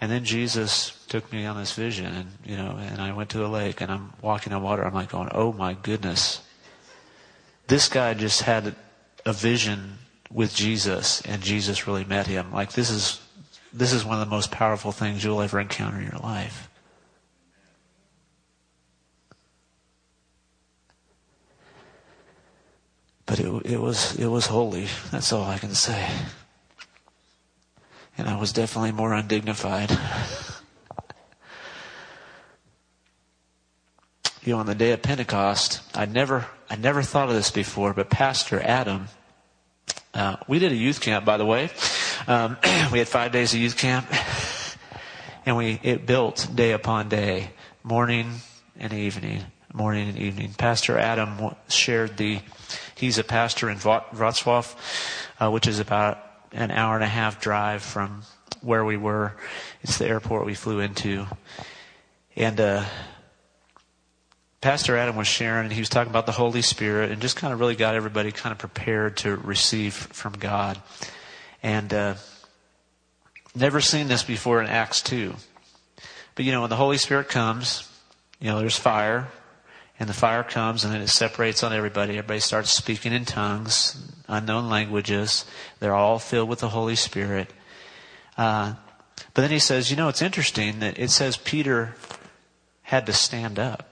And 0.00 0.12
then 0.12 0.24
Jesus 0.24 1.04
took 1.08 1.32
me 1.32 1.44
on 1.44 1.56
this 1.56 1.72
vision, 1.72 2.06
and 2.06 2.28
you 2.44 2.56
know, 2.56 2.78
and 2.80 3.02
I 3.02 3.12
went 3.12 3.30
to 3.30 3.44
a 3.44 3.48
lake, 3.48 3.80
and 3.80 3.90
I'm 3.90 4.12
walking 4.22 4.52
on 4.52 4.62
water. 4.62 4.86
I'm 4.86 4.94
like 4.94 5.10
going, 5.10 5.28
"Oh 5.32 5.52
my 5.52 5.74
goodness!" 5.74 6.40
This 7.66 7.88
guy 7.88 8.14
just 8.14 8.42
had 8.42 8.76
a 9.26 9.32
vision 9.32 9.98
with 10.32 10.54
Jesus 10.54 11.20
and 11.22 11.42
Jesus 11.42 11.86
really 11.86 12.04
met 12.04 12.26
him. 12.26 12.52
Like 12.52 12.72
this 12.72 12.90
is 12.90 13.20
this 13.72 13.92
is 13.92 14.04
one 14.04 14.20
of 14.20 14.26
the 14.26 14.34
most 14.34 14.50
powerful 14.50 14.92
things 14.92 15.22
you'll 15.22 15.40
ever 15.40 15.60
encounter 15.60 15.98
in 15.98 16.04
your 16.04 16.20
life. 16.20 16.68
But 23.26 23.40
it, 23.40 23.66
it 23.66 23.78
was 23.78 24.16
it 24.16 24.26
was 24.26 24.46
holy. 24.46 24.88
That's 25.10 25.32
all 25.32 25.44
I 25.44 25.58
can 25.58 25.74
say. 25.74 26.08
And 28.16 28.28
I 28.28 28.36
was 28.36 28.52
definitely 28.52 28.92
more 28.92 29.12
undignified. 29.12 29.90
you 34.42 34.52
know, 34.54 34.58
on 34.58 34.66
the 34.66 34.74
day 34.74 34.92
of 34.92 35.02
Pentecost, 35.02 35.82
I 35.94 36.06
never 36.06 36.46
I 36.70 36.76
never 36.76 37.02
thought 37.02 37.28
of 37.28 37.34
this 37.34 37.50
before, 37.50 37.92
but 37.92 38.08
Pastor 38.10 38.60
Adam 38.60 39.08
uh, 40.18 40.36
we 40.48 40.58
did 40.58 40.72
a 40.72 40.76
youth 40.76 41.00
camp, 41.00 41.24
by 41.24 41.36
the 41.36 41.46
way. 41.46 41.70
Um, 42.26 42.56
we 42.92 42.98
had 42.98 43.06
five 43.06 43.30
days 43.30 43.54
of 43.54 43.60
youth 43.60 43.76
camp, 43.76 44.06
and 45.46 45.56
we 45.56 45.78
it 45.82 46.06
built 46.06 46.48
day 46.52 46.72
upon 46.72 47.08
day, 47.08 47.50
morning 47.84 48.32
and 48.76 48.92
evening, 48.92 49.44
morning 49.72 50.08
and 50.08 50.18
evening. 50.18 50.54
Pastor 50.54 50.98
Adam 50.98 51.54
shared 51.68 52.16
the. 52.16 52.40
He's 52.96 53.18
a 53.18 53.24
pastor 53.24 53.70
in 53.70 53.78
Wrocław, 53.78 54.74
uh, 55.40 55.50
which 55.52 55.68
is 55.68 55.78
about 55.78 56.18
an 56.50 56.72
hour 56.72 56.96
and 56.96 57.04
a 57.04 57.08
half 57.08 57.40
drive 57.40 57.82
from 57.82 58.22
where 58.60 58.84
we 58.84 58.96
were. 58.96 59.34
It's 59.82 59.98
the 59.98 60.08
airport 60.08 60.46
we 60.46 60.54
flew 60.54 60.80
into, 60.80 61.26
and. 62.34 62.60
Uh, 62.60 62.84
Pastor 64.60 64.96
Adam 64.96 65.14
was 65.14 65.28
sharing, 65.28 65.66
and 65.66 65.72
he 65.72 65.80
was 65.80 65.88
talking 65.88 66.10
about 66.10 66.26
the 66.26 66.32
Holy 66.32 66.62
Spirit, 66.62 67.12
and 67.12 67.22
just 67.22 67.36
kind 67.36 67.52
of 67.52 67.60
really 67.60 67.76
got 67.76 67.94
everybody 67.94 68.32
kind 68.32 68.50
of 68.52 68.58
prepared 68.58 69.16
to 69.18 69.36
receive 69.36 69.94
from 69.94 70.32
God. 70.32 70.80
And 71.62 71.94
uh, 71.94 72.14
never 73.54 73.80
seen 73.80 74.08
this 74.08 74.24
before 74.24 74.60
in 74.60 74.66
Acts 74.68 75.00
two, 75.00 75.34
but 76.34 76.44
you 76.44 76.50
know 76.50 76.62
when 76.62 76.70
the 76.70 76.76
Holy 76.76 76.98
Spirit 76.98 77.28
comes, 77.28 77.88
you 78.40 78.50
know 78.50 78.58
there's 78.58 78.76
fire, 78.76 79.28
and 80.00 80.08
the 80.08 80.14
fire 80.14 80.42
comes, 80.42 80.84
and 80.84 80.92
then 80.92 81.02
it 81.02 81.08
separates 81.08 81.62
on 81.62 81.72
everybody. 81.72 82.18
Everybody 82.18 82.40
starts 82.40 82.70
speaking 82.70 83.12
in 83.12 83.24
tongues, 83.24 84.12
unknown 84.26 84.68
languages. 84.68 85.44
They're 85.78 85.94
all 85.94 86.18
filled 86.18 86.48
with 86.48 86.58
the 86.58 86.70
Holy 86.70 86.96
Spirit. 86.96 87.52
Uh, 88.36 88.74
but 89.34 89.42
then 89.42 89.50
he 89.50 89.60
says, 89.60 89.88
you 89.88 89.96
know, 89.96 90.08
it's 90.08 90.22
interesting 90.22 90.80
that 90.80 90.98
it 90.98 91.10
says 91.10 91.36
Peter 91.36 91.94
had 92.82 93.06
to 93.06 93.12
stand 93.12 93.58
up 93.58 93.87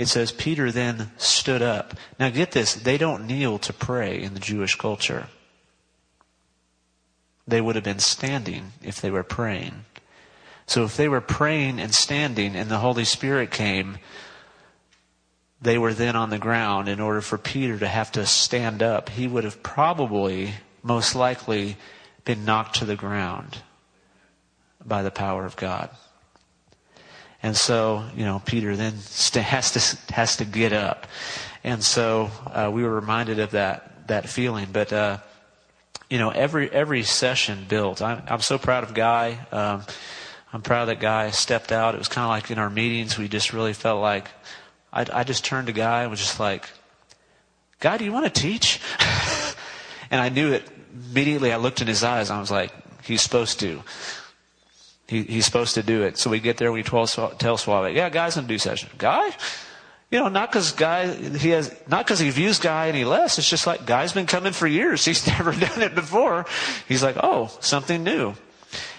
it 0.00 0.08
says 0.08 0.32
Peter 0.32 0.72
then 0.72 1.10
stood 1.18 1.60
up. 1.60 1.92
Now 2.18 2.30
get 2.30 2.52
this, 2.52 2.72
they 2.72 2.96
don't 2.96 3.26
kneel 3.26 3.58
to 3.58 3.72
pray 3.74 4.22
in 4.22 4.32
the 4.32 4.40
Jewish 4.40 4.74
culture. 4.76 5.26
They 7.46 7.60
would 7.60 7.74
have 7.74 7.84
been 7.84 7.98
standing 7.98 8.72
if 8.82 8.98
they 8.98 9.10
were 9.10 9.22
praying. 9.22 9.84
So 10.64 10.84
if 10.84 10.96
they 10.96 11.06
were 11.06 11.20
praying 11.20 11.80
and 11.80 11.92
standing 11.92 12.56
and 12.56 12.70
the 12.70 12.78
Holy 12.78 13.04
Spirit 13.04 13.50
came, 13.50 13.98
they 15.60 15.76
were 15.76 15.92
then 15.92 16.16
on 16.16 16.30
the 16.30 16.38
ground 16.38 16.88
in 16.88 16.98
order 16.98 17.20
for 17.20 17.36
Peter 17.36 17.78
to 17.78 17.86
have 17.86 18.10
to 18.12 18.24
stand 18.24 18.82
up. 18.82 19.10
He 19.10 19.28
would 19.28 19.44
have 19.44 19.62
probably, 19.62 20.54
most 20.82 21.14
likely, 21.14 21.76
been 22.24 22.46
knocked 22.46 22.76
to 22.76 22.86
the 22.86 22.96
ground 22.96 23.58
by 24.82 25.02
the 25.02 25.10
power 25.10 25.44
of 25.44 25.56
God. 25.56 25.90
And 27.42 27.56
so, 27.56 28.04
you 28.14 28.24
know, 28.24 28.42
Peter 28.44 28.76
then 28.76 28.92
has 29.34 29.72
to 29.72 30.12
has 30.14 30.36
to 30.36 30.44
get 30.44 30.72
up, 30.72 31.06
and 31.64 31.82
so 31.82 32.30
uh, 32.46 32.70
we 32.72 32.82
were 32.82 32.94
reminded 32.94 33.38
of 33.38 33.52
that 33.52 34.06
that 34.08 34.28
feeling. 34.28 34.68
But 34.70 34.92
uh, 34.92 35.18
you 36.10 36.18
know, 36.18 36.30
every 36.30 36.70
every 36.70 37.02
session 37.02 37.64
built. 37.66 38.02
I'm, 38.02 38.22
I'm 38.28 38.40
so 38.40 38.58
proud 38.58 38.84
of 38.84 38.92
Guy. 38.92 39.38
Um, 39.52 39.84
I'm 40.52 40.62
proud 40.62 40.86
that 40.86 41.00
Guy 41.00 41.30
stepped 41.30 41.72
out. 41.72 41.94
It 41.94 41.98
was 41.98 42.08
kind 42.08 42.24
of 42.24 42.30
like 42.30 42.50
in 42.50 42.58
our 42.58 42.68
meetings, 42.68 43.16
we 43.16 43.28
just 43.28 43.52
really 43.52 43.72
felt 43.72 44.02
like 44.02 44.28
I, 44.92 45.06
I 45.12 45.24
just 45.24 45.44
turned 45.44 45.68
to 45.68 45.72
Guy 45.72 46.02
and 46.02 46.10
was 46.10 46.20
just 46.20 46.40
like, 46.40 46.68
"Guy, 47.78 47.96
do 47.96 48.04
you 48.04 48.12
want 48.12 48.32
to 48.32 48.40
teach?" 48.40 48.80
and 50.10 50.20
I 50.20 50.28
knew 50.28 50.52
it 50.52 50.64
immediately. 50.92 51.52
I 51.52 51.56
looked 51.56 51.80
in 51.80 51.86
his 51.86 52.02
eyes. 52.02 52.30
I 52.30 52.40
was 52.40 52.50
like, 52.50 52.72
"He's 53.02 53.22
supposed 53.22 53.60
to." 53.60 53.82
He, 55.10 55.24
he's 55.24 55.44
supposed 55.44 55.74
to 55.74 55.82
do 55.82 56.04
it. 56.04 56.18
So 56.18 56.30
we 56.30 56.38
get 56.38 56.56
there, 56.56 56.70
we 56.70 56.84
tell, 56.84 57.04
tell 57.04 57.56
Suave, 57.56 57.92
yeah, 57.96 58.08
guy's 58.10 58.36
in 58.36 58.46
do 58.46 58.58
session. 58.58 58.90
Guy? 58.96 59.30
You 60.08 60.20
know, 60.20 60.28
not 60.28 60.52
because 60.52 60.70
guy 60.70 61.12
he 61.12 61.50
has 61.50 61.74
not 61.88 62.04
because 62.04 62.20
he 62.20 62.30
views 62.30 62.60
guy 62.60 62.88
any 62.88 63.04
less. 63.04 63.36
It's 63.36 63.50
just 63.50 63.66
like 63.66 63.86
guy's 63.86 64.12
been 64.12 64.26
coming 64.26 64.52
for 64.52 64.68
years. 64.68 65.04
He's 65.10 65.26
never 65.26 65.50
done 65.50 65.82
it 65.82 65.96
before. 65.96 66.46
He's 66.86 67.02
like, 67.02 67.16
oh, 67.20 67.50
something 67.58 68.04
new. 68.04 68.34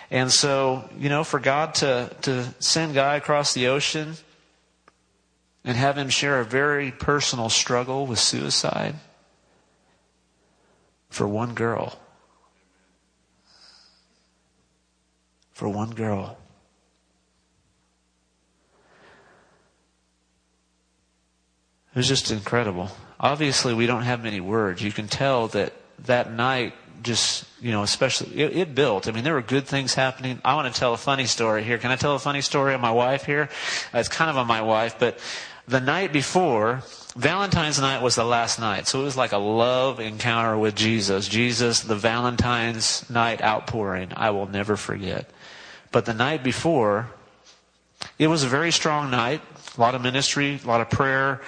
And 0.10 0.30
so, 0.30 0.90
you 0.98 1.08
know, 1.08 1.24
for 1.24 1.40
God 1.40 1.76
to 1.76 2.14
to 2.24 2.54
send 2.60 2.94
guy 2.94 3.16
across 3.16 3.54
the 3.54 3.68
ocean 3.68 4.16
and 5.64 5.78
have 5.78 5.98
him 5.98 6.10
share 6.10 6.42
a 6.42 6.46
very 6.46 6.92
personal 6.92 7.48
struggle 7.48 8.06
with 8.06 8.20
suicide 8.20 8.96
for 11.10 11.26
one 11.26 11.54
girl. 11.54 11.98
For 15.54 15.70
one 15.70 15.92
girl. 15.92 16.38
It 21.94 21.98
was 21.98 22.08
just 22.08 22.32
incredible. 22.32 22.90
Obviously, 23.20 23.74
we 23.74 23.86
don't 23.86 24.04
have 24.04 24.24
many 24.24 24.40
words. 24.40 24.82
You 24.82 24.92
can 24.92 25.08
tell 25.08 25.50
that 25.50 25.74
that 26.06 26.32
night 26.32 26.74
just, 27.04 27.46
you 27.60 27.72
know, 27.72 27.84
especially, 27.84 28.40
it, 28.40 28.56
it, 28.56 28.76
built. 28.76 29.08
I 29.08 29.12
mean, 29.12 29.24
there 29.24 29.34
were 29.34 29.42
good 29.42 29.66
things 29.66 29.94
happening. 29.94 30.40
I 30.46 30.56
want 30.56 30.74
to 30.74 30.80
tell 30.80 30.94
a 30.94 30.98
funny 30.98 31.26
story 31.26 31.64
here. 31.64 31.78
Can 31.78 31.92
I 31.92 31.96
tell 31.96 32.16
a 32.16 32.20
funny 32.20 32.42
story 32.42 32.74
on 32.74 32.82
my 32.82 32.92
wife 32.92 33.26
here? 33.26 33.50
It's 33.94 34.10
kind 34.10 34.30
of 34.30 34.38
on 34.38 34.48
my 34.48 34.62
wife, 34.62 34.98
but 35.00 35.20
the 35.68 35.80
night 35.80 36.14
before, 36.14 36.84
Valentine's 37.16 37.80
night 37.80 38.02
was 38.02 38.16
the 38.16 38.24
last 38.24 38.60
night. 38.60 38.88
So 38.88 39.02
it 39.02 39.04
was 39.04 39.18
like 39.18 39.32
a 39.32 39.38
love 39.38 40.00
encounter 40.00 40.58
with 40.58 40.76
Jesus. 40.76 41.28
Jesus, 41.28 41.82
the 41.82 41.96
Valentine's 41.96 43.10
night 43.10 43.42
outpouring, 43.42 44.12
I 44.16 44.30
will 44.32 44.48
never 44.48 44.78
forget. 44.78 45.30
But 45.92 46.06
the 46.06 46.14
night 46.14 46.44
before, 46.44 47.10
it 48.18 48.28
was 48.28 48.44
a 48.44 48.48
very 48.48 48.72
strong 48.72 49.12
night. 49.12 49.42
A 49.78 49.82
lot 49.82 49.96
of 49.96 50.02
ministry, 50.02 50.60
a 50.64 50.68
lot 50.68 50.82
of 50.82 50.90
prayer 50.90 51.42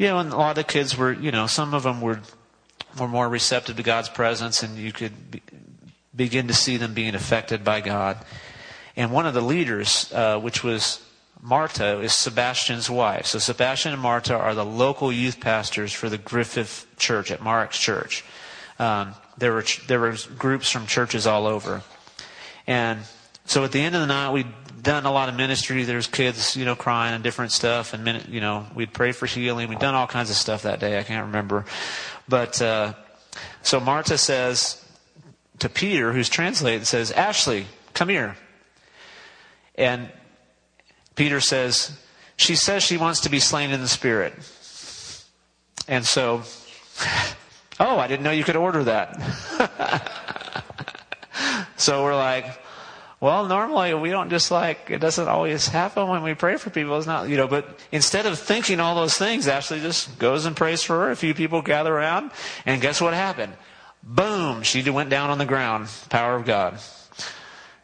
you 0.00 0.06
know, 0.06 0.18
and 0.18 0.32
a 0.32 0.36
lot 0.36 0.56
of 0.56 0.66
kids 0.66 0.96
were, 0.96 1.12
you 1.12 1.30
know, 1.30 1.46
some 1.46 1.74
of 1.74 1.82
them 1.82 2.00
were 2.00 2.20
were 2.98 3.06
more 3.06 3.28
receptive 3.28 3.76
to 3.76 3.82
God's 3.82 4.08
presence, 4.08 4.62
and 4.62 4.78
you 4.78 4.92
could 4.92 5.30
be, 5.30 5.42
begin 6.16 6.48
to 6.48 6.54
see 6.54 6.78
them 6.78 6.94
being 6.94 7.14
affected 7.14 7.62
by 7.62 7.82
God. 7.82 8.16
And 8.96 9.12
one 9.12 9.26
of 9.26 9.34
the 9.34 9.42
leaders, 9.42 10.10
uh, 10.14 10.38
which 10.40 10.64
was 10.64 11.02
Marta, 11.42 12.00
is 12.00 12.14
Sebastian's 12.14 12.88
wife. 12.88 13.26
So 13.26 13.38
Sebastian 13.38 13.92
and 13.92 14.00
Marta 14.00 14.34
are 14.34 14.54
the 14.54 14.64
local 14.64 15.12
youth 15.12 15.38
pastors 15.38 15.92
for 15.92 16.08
the 16.08 16.16
Griffith 16.16 16.86
Church 16.96 17.30
at 17.30 17.42
Mark's 17.42 17.78
Church. 17.78 18.24
Um, 18.78 19.14
there 19.36 19.52
were 19.52 19.64
there 19.86 20.00
were 20.00 20.16
groups 20.38 20.70
from 20.70 20.86
churches 20.86 21.26
all 21.26 21.46
over, 21.46 21.82
and 22.66 23.00
so 23.50 23.64
at 23.64 23.72
the 23.72 23.80
end 23.80 23.96
of 23.96 24.00
the 24.00 24.06
night, 24.06 24.30
we'd 24.30 24.46
done 24.80 25.06
a 25.06 25.10
lot 25.10 25.28
of 25.28 25.34
ministry. 25.34 25.82
There's 25.82 26.06
kids, 26.06 26.56
you 26.56 26.64
know, 26.64 26.76
crying 26.76 27.14
and 27.14 27.24
different 27.24 27.50
stuff, 27.50 27.92
and 27.92 28.24
you 28.28 28.40
know, 28.40 28.64
we'd 28.76 28.92
pray 28.92 29.10
for 29.10 29.26
healing. 29.26 29.68
We'd 29.68 29.80
done 29.80 29.96
all 29.96 30.06
kinds 30.06 30.30
of 30.30 30.36
stuff 30.36 30.62
that 30.62 30.78
day. 30.78 31.00
I 31.00 31.02
can't 31.02 31.26
remember, 31.26 31.64
but 32.28 32.62
uh, 32.62 32.92
so 33.62 33.80
Marta 33.80 34.18
says 34.18 34.86
to 35.58 35.68
Peter, 35.68 36.12
who's 36.12 36.28
translated, 36.28 36.86
says, 36.86 37.10
"Ashley, 37.10 37.66
come 37.92 38.08
here." 38.08 38.36
And 39.74 40.12
Peter 41.16 41.40
says, 41.40 41.98
"She 42.36 42.54
says 42.54 42.84
she 42.84 42.98
wants 42.98 43.18
to 43.22 43.30
be 43.30 43.40
slain 43.40 43.72
in 43.72 43.80
the 43.80 43.88
spirit." 43.88 44.32
And 45.88 46.06
so, 46.06 46.42
oh, 47.80 47.98
I 47.98 48.06
didn't 48.06 48.22
know 48.22 48.30
you 48.30 48.44
could 48.44 48.54
order 48.54 48.84
that. 48.84 49.20
so 51.76 52.04
we're 52.04 52.14
like, 52.14 52.46
well, 53.20 53.46
normally 53.46 53.92
we 53.92 54.08
don't 54.08 54.30
just 54.30 54.50
like, 54.50 54.90
it 54.90 54.98
doesn't 54.98 55.28
always 55.28 55.68
happen 55.68 56.08
when 56.08 56.22
we 56.22 56.32
pray 56.32 56.56
for 56.56 56.70
people. 56.70 56.96
It's 56.96 57.06
not, 57.06 57.28
you 57.28 57.36
know, 57.36 57.46
but 57.46 57.78
instead 57.92 58.24
of 58.24 58.38
thinking 58.38 58.80
all 58.80 58.94
those 58.94 59.14
things, 59.14 59.46
Ashley 59.46 59.80
just 59.80 60.18
goes 60.18 60.46
and 60.46 60.56
prays 60.56 60.82
for 60.82 60.98
her. 61.00 61.10
A 61.10 61.16
few 61.16 61.34
people 61.34 61.60
gather 61.60 61.94
around, 61.94 62.30
and 62.64 62.80
guess 62.80 62.98
what 62.98 63.12
happened? 63.12 63.52
Boom! 64.02 64.62
She 64.62 64.88
went 64.88 65.10
down 65.10 65.28
on 65.28 65.36
the 65.36 65.44
ground. 65.44 65.88
Power 66.08 66.34
of 66.34 66.46
God. 66.46 66.78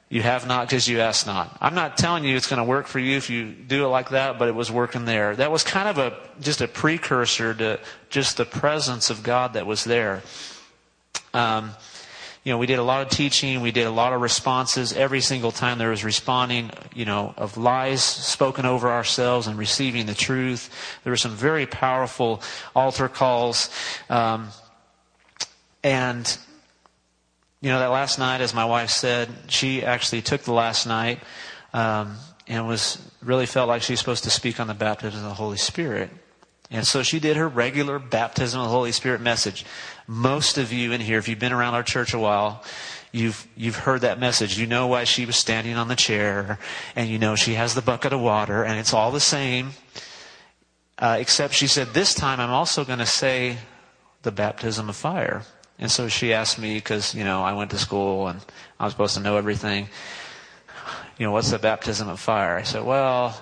You 0.09 0.23
have 0.23 0.47
not 0.47 0.69
because 0.69 0.89
you 0.89 1.01
ask 1.01 1.27
not. 1.27 1.59
I'm 1.61 1.75
not 1.75 1.99
telling 1.99 2.25
you 2.25 2.37
it's 2.37 2.47
going 2.47 2.59
to 2.59 2.65
work 2.65 2.87
for 2.87 3.01
you 3.01 3.17
if 3.17 3.29
you 3.29 3.51
do 3.51 3.85
it 3.85 3.89
like 3.89 4.11
that, 4.11 4.39
but 4.39 4.49
it 4.49 4.55
was 4.55 4.71
working 4.71 5.05
there. 5.05 5.35
That 5.35 5.51
was 5.51 5.65
kind 5.65 5.89
of 5.89 5.99
a, 5.99 6.17
just 6.41 6.61
a 6.61 6.69
precursor 6.69 7.53
to 7.55 7.81
just 8.09 8.37
the 8.37 8.45
presence 8.45 9.11
of 9.11 9.23
God 9.23 9.55
that 9.55 9.67
was 9.67 9.85
there. 9.85 10.23
Um, 11.35 11.73
you 12.47 12.53
know, 12.53 12.59
we 12.59 12.67
did 12.67 12.79
a 12.79 12.83
lot 12.85 13.03
of 13.03 13.09
teaching, 13.09 13.61
we 13.61 13.73
did 13.73 13.89
a 13.89 13.91
lot 13.91 14.13
of 14.13 14.21
responses. 14.21 14.93
Every 14.93 15.21
single 15.21 15.51
time 15.51 15.79
there 15.79 15.91
was 15.91 16.05
responding, 16.05 16.71
you 16.95 17.05
know, 17.05 17.35
of 17.37 17.57
lies 17.57 18.05
spoken 18.05 18.65
over 18.65 18.89
ourselves 18.89 19.49
and 19.49 19.59
receiving 19.59 20.07
the 20.07 20.15
truth. 20.15 20.71
There 21.03 21.11
were 21.11 21.17
some 21.17 21.33
very 21.33 21.67
powerful 21.67 22.41
altar 22.73 23.09
calls. 23.09 23.69
Um, 24.09 24.51
and, 25.83 26.39
you 27.61 27.71
know, 27.71 27.81
that 27.81 27.89
last 27.89 28.21
night, 28.21 28.41
as 28.41 28.55
my 28.55 28.65
wife 28.65 28.91
said, 28.91 29.29
she 29.49 29.85
actually 29.85 30.23
took 30.23 30.43
the 30.43 30.53
last 30.53 30.87
night 30.87 31.19
um, 31.73 32.15
and 32.47 32.69
was 32.69 33.05
really 33.25 33.47
felt 33.47 33.67
like 33.67 33.83
she 33.83 33.95
was 33.95 33.99
supposed 33.99 34.23
to 34.23 34.31
speak 34.31 34.61
on 34.61 34.69
the 34.69 34.75
baptism 34.75 35.19
of 35.19 35.27
the 35.27 35.35
Holy 35.35 35.59
Spirit. 35.59 36.11
And 36.71 36.87
so 36.87 37.03
she 37.03 37.21
did 37.21 37.37
her 37.37 37.49
regular 37.49 37.99
baptism 37.99 38.61
of 38.61 38.67
the 38.67 38.73
Holy 38.73 38.93
Spirit 38.93 39.21
message. 39.21 39.65
Most 40.07 40.59
of 40.59 40.73
you 40.73 40.93
in 40.93 41.01
here, 41.01 41.19
if 41.19 41.29
you've 41.29 41.39
been 41.39 41.53
around 41.53 41.75
our 41.75 41.83
church 41.83 42.15
a 42.15 42.19
while, 42.19 42.63
you've, 43.13 43.47
you've 43.57 43.77
heard 43.77 44.03
that 44.03 44.21
message. 44.21 44.59
You 44.59 44.67
know 44.67 44.87
why 44.87 45.05
she 45.05 45.27
was 45.27 45.37
standing 45.37 45.77
on 45.77 45.89
the 45.89 45.97
chair, 45.97 46.59
and 46.95 47.09
you 47.09 47.19
know 47.19 47.35
she 47.35 47.55
has 47.55 47.75
the 47.75 47.83
bucket 47.83 48.13
of 48.13 48.21
water, 48.21 48.65
and 48.65 48.79
it's 48.79 48.95
all 48.95 49.11
the 49.11 49.21
same. 49.21 49.71
Uh, 50.99 51.19
except 51.21 51.55
she 51.55 51.67
said, 51.67 51.89
This 51.89 52.15
time 52.15 52.41
I'm 52.41 52.51
also 52.51 52.85
going 52.85 53.01
to 53.01 53.07
say 53.07 53.59
the 54.23 54.33
baptism 54.33 54.89
of 54.89 54.97
fire. 54.97 55.43
And 55.79 55.91
so 55.91 56.09
she 56.09 56.33
asked 56.33 56.59
me, 56.59 56.75
because, 56.75 57.15
you 57.15 57.23
know, 57.23 57.43
I 57.43 57.53
went 57.53 57.71
to 57.73 57.79
school 57.79 58.29
and 58.29 58.41
I 58.81 58.85
was 58.85 58.95
supposed 58.95 59.15
to 59.15 59.21
know 59.21 59.37
everything. 59.37 59.89
You 61.19 61.27
know, 61.27 61.33
what's 61.33 61.51
the 61.51 61.59
baptism 61.59 62.09
of 62.09 62.19
fire? 62.19 62.57
I 62.57 62.63
said, 62.63 62.85
Well, 62.85 63.39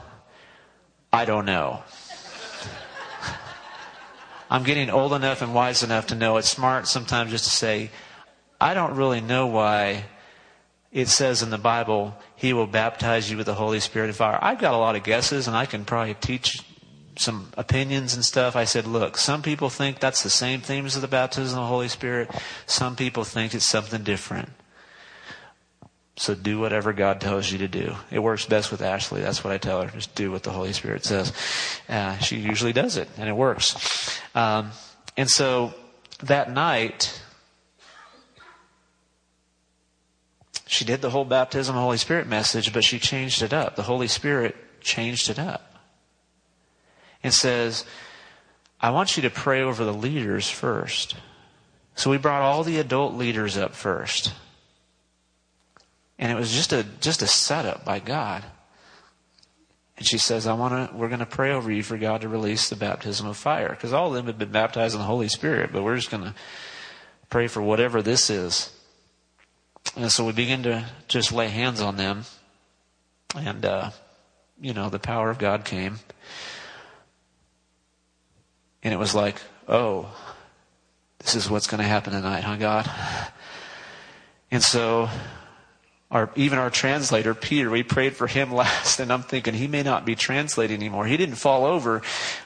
I 1.13 1.25
don't 1.25 1.47
know. 1.47 1.83
I'm 4.51 4.63
getting 4.63 4.91
old 4.91 5.13
enough 5.13 5.43
and 5.43 5.55
wise 5.55 5.83
enough 5.83 6.09
to 6.09 6.15
know 6.15 6.37
it's 6.37 6.49
smart 6.49 6.87
sometimes 6.87 7.31
just 7.31 7.45
to 7.45 7.51
say, 7.51 7.91
I 8.61 8.75
don't 8.75 8.97
really 8.97 9.21
know 9.21 9.47
why 9.47 10.05
it 10.93 11.09
says 11.09 11.43
in 11.43 11.51
the 11.51 11.59
Bible, 11.59 12.17
He 12.37 12.53
will 12.53 12.67
baptize 12.67 13.31
you 13.31 13.37
with 13.37 13.47
the 13.47 13.55
Holy 13.55 13.81
Spirit 13.81 14.07
and 14.07 14.17
fire. 14.17 14.39
I've 14.41 14.61
got 14.61 14.75
a 14.75 14.79
lot 14.79 14.97
of 14.97 15.03
guesses 15.03 15.49
and 15.49 15.57
I 15.57 15.67
can 15.67 15.85
probably 15.85 16.15
teach 16.15 16.63
some 17.17 17.51
opinions 17.57 18.15
and 18.15 18.25
stuff. 18.25 18.57
I 18.57 18.65
said, 18.65 18.87
look, 18.87 19.17
some 19.17 19.43
people 19.43 19.71
think 19.71 20.01
that's 20.01 20.23
the 20.23 20.31
same 20.31 20.61
theme 20.61 20.87
as 20.87 21.01
the 21.01 21.09
baptism 21.09 21.59
of 21.59 21.65
the 21.65 21.69
Holy 21.69 21.89
Spirit. 21.89 22.31
Some 22.67 22.97
people 22.97 23.25
think 23.25 23.55
it's 23.55 23.67
something 23.67 24.03
different. 24.03 24.51
So 26.17 26.35
do 26.35 26.61
whatever 26.61 26.93
God 26.93 27.21
tells 27.21 27.51
you 27.51 27.59
to 27.59 27.69
do. 27.69 27.95
It 28.11 28.21
works 28.21 28.47
best 28.47 28.71
with 28.71 28.83
Ashley. 28.83 29.21
That's 29.21 29.43
what 29.43 29.53
I 29.53 29.59
tell 29.59 29.83
her. 29.83 29.91
Just 29.91 30.15
do 30.15 30.31
what 30.31 30.45
the 30.45 30.53
Holy 30.53 30.73
Spirit 30.73 31.05
says. 31.05 31.33
Uh, 31.89 32.17
she 32.19 32.37
usually 32.37 32.73
does 32.73 32.97
it, 32.97 33.09
and 33.19 33.29
it 33.29 33.35
works. 33.35 34.21
Um, 34.35 34.71
and 35.17 35.29
so 35.29 35.75
that 36.23 36.53
night, 36.53 37.21
she 40.67 40.85
did 40.85 41.03
the 41.03 41.11
whole 41.11 41.25
baptism 41.25 41.75
Holy 41.75 41.97
Spirit 41.99 42.29
message, 42.29 42.73
but 42.73 42.85
she 42.85 43.01
changed 43.01 43.43
it 43.43 43.53
up. 43.53 43.75
The 43.75 43.83
Holy 43.83 44.09
Spirit 44.09 44.55
changed 44.81 45.31
it 45.31 45.39
up. 45.39 45.75
And 47.25 47.33
says, 47.33 47.85
I 48.81 48.91
want 48.91 49.17
you 49.17 49.23
to 49.23 49.31
pray 49.31 49.63
over 49.63 49.85
the 49.85 49.95
leaders 49.95 50.51
first. 50.51 51.17
So 51.97 52.11
we 52.11 52.19
brought 52.19 52.43
all 52.43 52.63
the 52.63 52.79
adult 52.79 53.15
leaders 53.15 53.57
up 53.57 53.75
first. 53.75 54.33
And 56.19 56.31
it 56.31 56.37
was 56.37 56.53
just 56.53 56.73
a 56.73 56.85
just 57.01 57.23
a 57.23 57.27
setup 57.27 57.85
by 57.85 57.99
God. 57.99 58.45
And 59.97 60.07
she 60.07 60.19
says, 60.19 60.47
"I 60.47 60.55
want 60.55 60.91
to. 60.91 60.97
We're 60.97 61.09
going 61.09 61.21
to 61.21 61.27
pray 61.27 61.53
over 61.53 61.71
you 61.71 61.83
for 61.83 61.97
God 61.97 62.21
to 62.23 62.29
release 62.29 62.69
the 62.69 62.77
baptism 62.77 63.27
of 63.27 63.37
fire, 63.37 63.71
because 63.71 63.93
all 63.93 64.09
of 64.09 64.15
them 64.15 64.27
had 64.27 64.39
been 64.39 64.51
baptized 64.51 64.95
in 64.95 65.01
the 65.01 65.07
Holy 65.07 65.29
Spirit, 65.29 65.71
but 65.73 65.83
we're 65.83 65.97
just 65.97 66.11
going 66.11 66.25
to 66.25 66.35
pray 67.31 67.47
for 67.47 67.63
whatever 67.63 68.03
this 68.03 68.31
is." 68.31 68.71
And 69.97 70.11
so 70.11 70.25
we 70.25 70.33
begin 70.33 70.63
to 70.65 70.87
just 71.09 71.31
lay 71.31 71.49
hands 71.49 71.81
on 71.81 71.97
them, 71.97 72.25
and 73.37 73.65
uh, 73.65 73.91
you 74.61 74.73
know, 74.73 74.89
the 74.89 74.99
power 74.99 75.31
of 75.31 75.39
God 75.39 75.65
came, 75.65 76.01
and 78.83 78.93
it 78.93 78.99
was 78.99 79.15
like, 79.15 79.41
"Oh, 79.69 80.09
this 81.19 81.35
is 81.35 81.49
what's 81.51 81.67
going 81.67 81.83
to 81.83 81.89
happen 81.89 82.13
tonight, 82.13 82.43
huh, 82.43 82.57
God?" 82.57 82.91
And 84.51 84.63
so 84.63 85.09
our, 86.15 86.31
even 86.37 86.59
our 86.59 86.71
translator, 86.71 87.35
Peter, 87.35 87.69
we 87.69 87.83
prayed 87.83 88.17
for 88.17 88.27
him 88.27 88.53
last, 88.55 89.01
and 89.01 89.13
I'm 89.13 89.23
thinking 89.23 89.53
he 89.53 89.67
may 89.67 89.83
not 89.83 90.07
be 90.07 90.15
translating 90.15 90.77
anymore. 90.77 91.07
He 91.07 91.19
didn't 91.19 91.35
fall 91.35 91.67
over, 91.67 92.01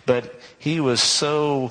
but 0.06 0.34
he 0.58 0.80
was 0.80 1.02
so 1.02 1.70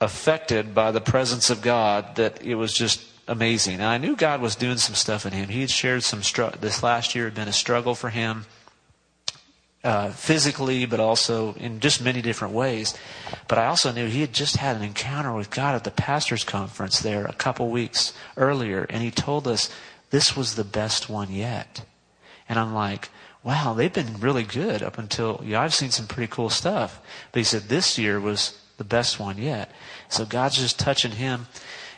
affected 0.00 0.74
by 0.74 0.92
the 0.92 1.00
presence 1.00 1.50
of 1.50 1.60
God 1.60 2.16
that 2.16 2.42
it 2.42 2.54
was 2.54 2.72
just 2.72 3.04
amazing. 3.26 3.74
And 3.74 3.84
I 3.84 3.98
knew 3.98 4.16
God 4.16 4.40
was 4.40 4.54
doing 4.54 4.76
some 4.76 4.94
stuff 4.94 5.26
in 5.26 5.32
him. 5.32 5.48
He 5.48 5.60
had 5.62 5.70
shared 5.70 6.04
some, 6.04 6.22
str- 6.22 6.56
this 6.60 6.82
last 6.82 7.14
year 7.14 7.24
had 7.24 7.34
been 7.34 7.48
a 7.48 7.52
struggle 7.52 7.94
for 7.94 8.10
him. 8.10 8.46
uh, 9.84 10.08
physically, 10.10 10.86
but 10.86 10.98
also 10.98 11.52
in 11.54 11.78
just 11.78 12.02
many 12.02 12.22
different 12.22 12.54
ways. 12.54 12.94
But 13.46 13.58
I 13.58 13.66
also 13.66 13.92
knew 13.92 14.06
he 14.06 14.22
had 14.22 14.32
just 14.32 14.56
had 14.56 14.76
an 14.76 14.82
encounter 14.82 15.32
with 15.34 15.50
God 15.50 15.74
at 15.74 15.84
the 15.84 15.90
pastor's 15.90 16.42
conference 16.42 17.00
there 17.00 17.26
a 17.26 17.34
couple 17.34 17.68
weeks 17.68 18.14
earlier, 18.36 18.86
and 18.88 19.02
he 19.02 19.10
told 19.10 19.46
us 19.46 19.68
this 20.14 20.36
was 20.36 20.54
the 20.54 20.62
best 20.62 21.10
one 21.10 21.32
yet. 21.32 21.84
And 22.48 22.56
I'm 22.56 22.72
like, 22.72 23.08
wow, 23.42 23.74
they've 23.74 23.92
been 23.92 24.20
really 24.20 24.44
good 24.44 24.80
up 24.80 24.96
until, 24.96 25.40
yeah, 25.44 25.60
I've 25.60 25.74
seen 25.74 25.90
some 25.90 26.06
pretty 26.06 26.30
cool 26.30 26.50
stuff. 26.50 27.00
But 27.32 27.40
he 27.40 27.42
said 27.42 27.62
this 27.62 27.98
year 27.98 28.20
was 28.20 28.56
the 28.76 28.84
best 28.84 29.18
one 29.18 29.38
yet. 29.38 29.72
So 30.08 30.24
God's 30.24 30.56
just 30.56 30.78
touching 30.78 31.10
him. 31.10 31.48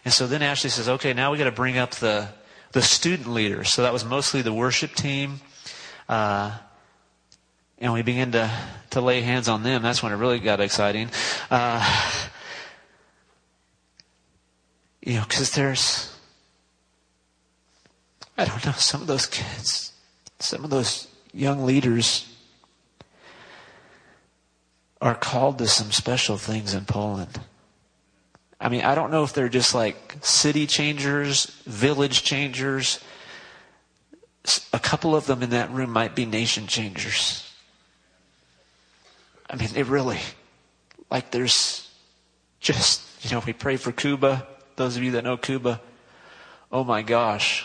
And 0.02 0.14
so 0.14 0.26
then 0.26 0.40
Ashley 0.40 0.70
says, 0.70 0.88
okay, 0.88 1.12
now 1.12 1.30
we 1.30 1.36
got 1.36 1.44
to 1.44 1.50
bring 1.50 1.76
up 1.76 1.90
the, 1.90 2.30
the 2.72 2.80
student 2.80 3.28
leaders. 3.28 3.68
So 3.68 3.82
that 3.82 3.92
was 3.92 4.02
mostly 4.02 4.40
the 4.40 4.50
worship 4.50 4.94
team. 4.94 5.40
Uh, 6.08 6.56
and 7.76 7.92
we 7.92 8.00
began 8.00 8.32
to, 8.32 8.50
to 8.92 9.02
lay 9.02 9.20
hands 9.20 9.46
on 9.46 9.62
them. 9.62 9.82
That's 9.82 10.02
when 10.02 10.12
it 10.12 10.16
really 10.16 10.38
got 10.38 10.60
exciting. 10.60 11.10
Uh, 11.50 11.84
you 15.02 15.16
know, 15.16 15.24
because 15.28 15.50
there's, 15.50 16.15
I 18.38 18.44
don't 18.44 18.64
know, 18.66 18.72
some 18.72 19.00
of 19.00 19.06
those 19.06 19.26
kids, 19.26 19.92
some 20.38 20.62
of 20.64 20.70
those 20.70 21.08
young 21.32 21.64
leaders 21.64 22.32
are 25.00 25.14
called 25.14 25.58
to 25.58 25.66
some 25.66 25.90
special 25.92 26.36
things 26.36 26.74
in 26.74 26.84
Poland. 26.84 27.40
I 28.60 28.68
mean, 28.68 28.82
I 28.82 28.94
don't 28.94 29.10
know 29.10 29.22
if 29.22 29.32
they're 29.32 29.48
just 29.48 29.74
like 29.74 30.16
city 30.22 30.66
changers, 30.66 31.46
village 31.66 32.22
changers. 32.22 33.00
A 34.72 34.78
couple 34.78 35.14
of 35.14 35.26
them 35.26 35.42
in 35.42 35.50
that 35.50 35.70
room 35.70 35.90
might 35.90 36.14
be 36.14 36.24
nation 36.24 36.66
changers. 36.66 37.42
I 39.48 39.56
mean, 39.56 39.68
they 39.72 39.82
really, 39.82 40.18
like, 41.10 41.30
there's 41.30 41.90
just, 42.60 43.02
you 43.24 43.30
know, 43.30 43.42
we 43.46 43.52
pray 43.52 43.76
for 43.76 43.92
Cuba. 43.92 44.46
Those 44.76 44.96
of 44.96 45.02
you 45.02 45.12
that 45.12 45.24
know 45.24 45.36
Cuba, 45.36 45.80
oh 46.72 46.84
my 46.84 47.02
gosh. 47.02 47.64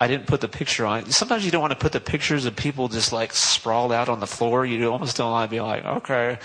I 0.00 0.06
didn't 0.06 0.26
put 0.26 0.40
the 0.40 0.48
picture 0.48 0.86
on. 0.86 1.06
Sometimes 1.10 1.44
you 1.44 1.50
don't 1.50 1.60
want 1.60 1.72
to 1.72 1.78
put 1.78 1.92
the 1.92 2.00
pictures 2.00 2.44
of 2.44 2.54
people 2.54 2.88
just 2.88 3.12
like 3.12 3.32
sprawled 3.32 3.92
out 3.92 4.08
on 4.08 4.20
the 4.20 4.26
floor. 4.28 4.64
You 4.64 4.90
almost 4.92 5.16
don't 5.16 5.32
want 5.32 5.50
to 5.50 5.54
be 5.54 5.60
like, 5.60 5.84
okay, 5.84 6.38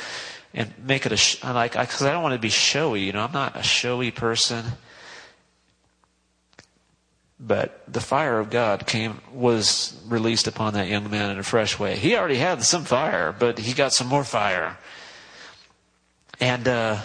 and 0.55 0.73
make 0.83 1.05
it 1.05 1.11
a, 1.11 1.17
sh- 1.17 1.43
like, 1.43 1.73
because 1.73 2.01
I 2.01 2.11
don't 2.11 2.23
want 2.23 2.33
to 2.33 2.39
be 2.39 2.49
showy. 2.49 3.01
You 3.01 3.13
know, 3.13 3.21
I'm 3.21 3.31
not 3.31 3.55
a 3.55 3.63
showy 3.63 4.09
person. 4.09 4.65
But 7.39 7.83
the 7.87 7.99
fire 7.99 8.39
of 8.39 8.49
God 8.49 8.87
came, 8.87 9.19
was 9.33 10.01
released 10.07 10.47
upon 10.47 10.73
that 10.73 10.87
young 10.87 11.09
man 11.11 11.29
in 11.31 11.37
a 11.37 11.43
fresh 11.43 11.77
way. 11.77 11.95
He 11.95 12.15
already 12.15 12.37
had 12.37 12.63
some 12.63 12.85
fire, 12.85 13.35
but 13.37 13.59
he 13.59 13.73
got 13.73 13.93
some 13.93 14.07
more 14.07 14.23
fire. 14.23 14.77
And, 16.39 16.67
uh, 16.67 16.99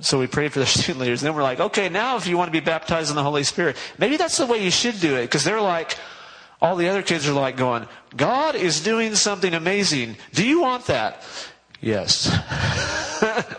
so 0.00 0.18
we 0.18 0.26
prayed 0.26 0.52
for 0.52 0.58
the 0.58 0.66
student 0.66 0.98
leaders. 0.98 1.22
And 1.22 1.28
then 1.28 1.36
we're 1.36 1.42
like, 1.42 1.60
okay, 1.60 1.88
now 1.88 2.16
if 2.16 2.26
you 2.26 2.36
want 2.36 2.48
to 2.48 2.52
be 2.52 2.64
baptized 2.64 3.10
in 3.10 3.16
the 3.16 3.22
Holy 3.22 3.44
Spirit, 3.44 3.76
maybe 3.98 4.16
that's 4.16 4.36
the 4.36 4.46
way 4.46 4.62
you 4.62 4.70
should 4.70 5.00
do 5.00 5.16
it. 5.16 5.22
Because 5.22 5.44
they're 5.44 5.60
like, 5.60 5.96
all 6.60 6.76
the 6.76 6.88
other 6.88 7.02
kids 7.02 7.28
are 7.28 7.32
like 7.32 7.56
going, 7.56 7.86
God 8.16 8.54
is 8.54 8.82
doing 8.82 9.14
something 9.14 9.54
amazing. 9.54 10.16
Do 10.32 10.46
you 10.46 10.62
want 10.62 10.86
that? 10.86 11.22
Yes. 11.80 12.34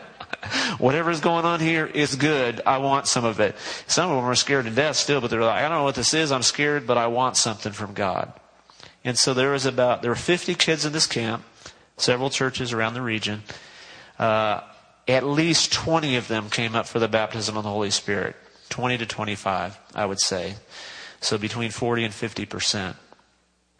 Whatever's 0.78 1.22
going 1.22 1.46
on 1.46 1.60
here 1.60 1.86
is 1.86 2.16
good. 2.16 2.62
I 2.66 2.80
want 2.80 3.08
some 3.08 3.26
of 3.26 3.40
it. 3.40 3.56
Some 3.88 4.10
of 4.10 4.18
them 4.18 4.26
are 4.26 4.36
scared 4.36 4.66
to 4.66 4.72
death 4.72 4.96
still, 4.96 5.22
but 5.22 5.30
they're 5.30 5.42
like, 5.42 5.64
I 5.64 5.70
don't 5.70 5.78
know 5.78 5.84
what 5.84 5.96
this 5.96 6.14
is. 6.14 6.32
I'm 6.32 6.44
scared, 6.44 6.88
but 6.88 6.98
I 6.98 7.08
want 7.08 7.38
something 7.38 7.72
from 7.72 7.94
God. 7.94 8.34
And 9.04 9.18
so 9.18 9.34
there 9.34 9.52
was 9.52 9.66
about, 9.66 10.02
there 10.02 10.12
were 10.12 10.16
50 10.16 10.56
kids 10.56 10.86
in 10.86 10.94
this 10.94 11.06
camp, 11.06 11.44
several 11.98 12.30
churches 12.30 12.74
around 12.74 12.96
the 12.96 13.02
region. 13.02 13.44
Uh, 14.18 14.62
at 15.08 15.24
least 15.24 15.74
20 15.74 16.16
of 16.16 16.28
them 16.28 16.50
came 16.50 16.76
up 16.76 16.88
for 16.88 17.00
the 17.00 17.08
baptism 17.08 17.58
of 17.58 17.64
the 17.64 17.70
Holy 17.70 17.92
Spirit. 17.92 18.36
20 18.70 18.98
to 18.98 19.06
25, 19.06 19.78
I 19.94 20.06
would 20.06 20.20
say. 20.20 20.56
So 21.22 21.38
between 21.38 21.72
40 21.72 22.06
and 22.06 22.14
50 22.14 22.46
percent. 22.46 22.98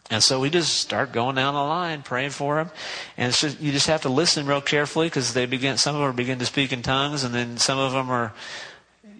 And 0.08 0.22
so 0.22 0.38
we 0.38 0.50
just 0.50 0.74
start 0.78 1.10
going 1.10 1.34
down 1.34 1.54
the 1.54 1.60
line, 1.60 2.02
praying 2.02 2.30
for 2.30 2.56
them. 2.56 2.70
And 3.16 3.32
just, 3.32 3.60
you 3.60 3.72
just 3.72 3.88
have 3.88 4.02
to 4.02 4.08
listen 4.08 4.46
real 4.46 4.60
carefully 4.60 5.08
because 5.08 5.34
they 5.34 5.46
begin, 5.46 5.78
some 5.78 5.96
of 5.96 6.02
them 6.02 6.14
begin 6.14 6.38
to 6.38 6.46
speak 6.46 6.72
in 6.72 6.82
tongues 6.82 7.24
and 7.24 7.34
then 7.34 7.56
some 7.56 7.78
of 7.78 7.92
them 7.92 8.08
are, 8.08 8.32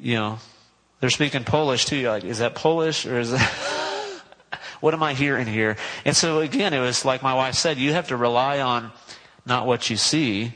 you 0.00 0.14
know, 0.14 0.38
they're 1.00 1.10
speaking 1.10 1.42
Polish 1.42 1.86
too. 1.86 1.96
You're 1.96 2.12
like, 2.12 2.24
is 2.24 2.38
that 2.38 2.54
Polish 2.54 3.04
or 3.04 3.18
is 3.18 3.32
that, 3.32 3.42
what 4.80 4.94
am 4.94 5.02
I 5.02 5.14
hearing 5.14 5.48
here? 5.48 5.76
And 6.04 6.16
so 6.16 6.38
again, 6.38 6.72
it 6.72 6.80
was 6.80 7.04
like 7.04 7.20
my 7.20 7.34
wife 7.34 7.56
said, 7.56 7.78
you 7.78 7.92
have 7.92 8.08
to 8.08 8.16
rely 8.16 8.60
on 8.60 8.92
not 9.44 9.66
what 9.66 9.90
you 9.90 9.96
see. 9.96 10.54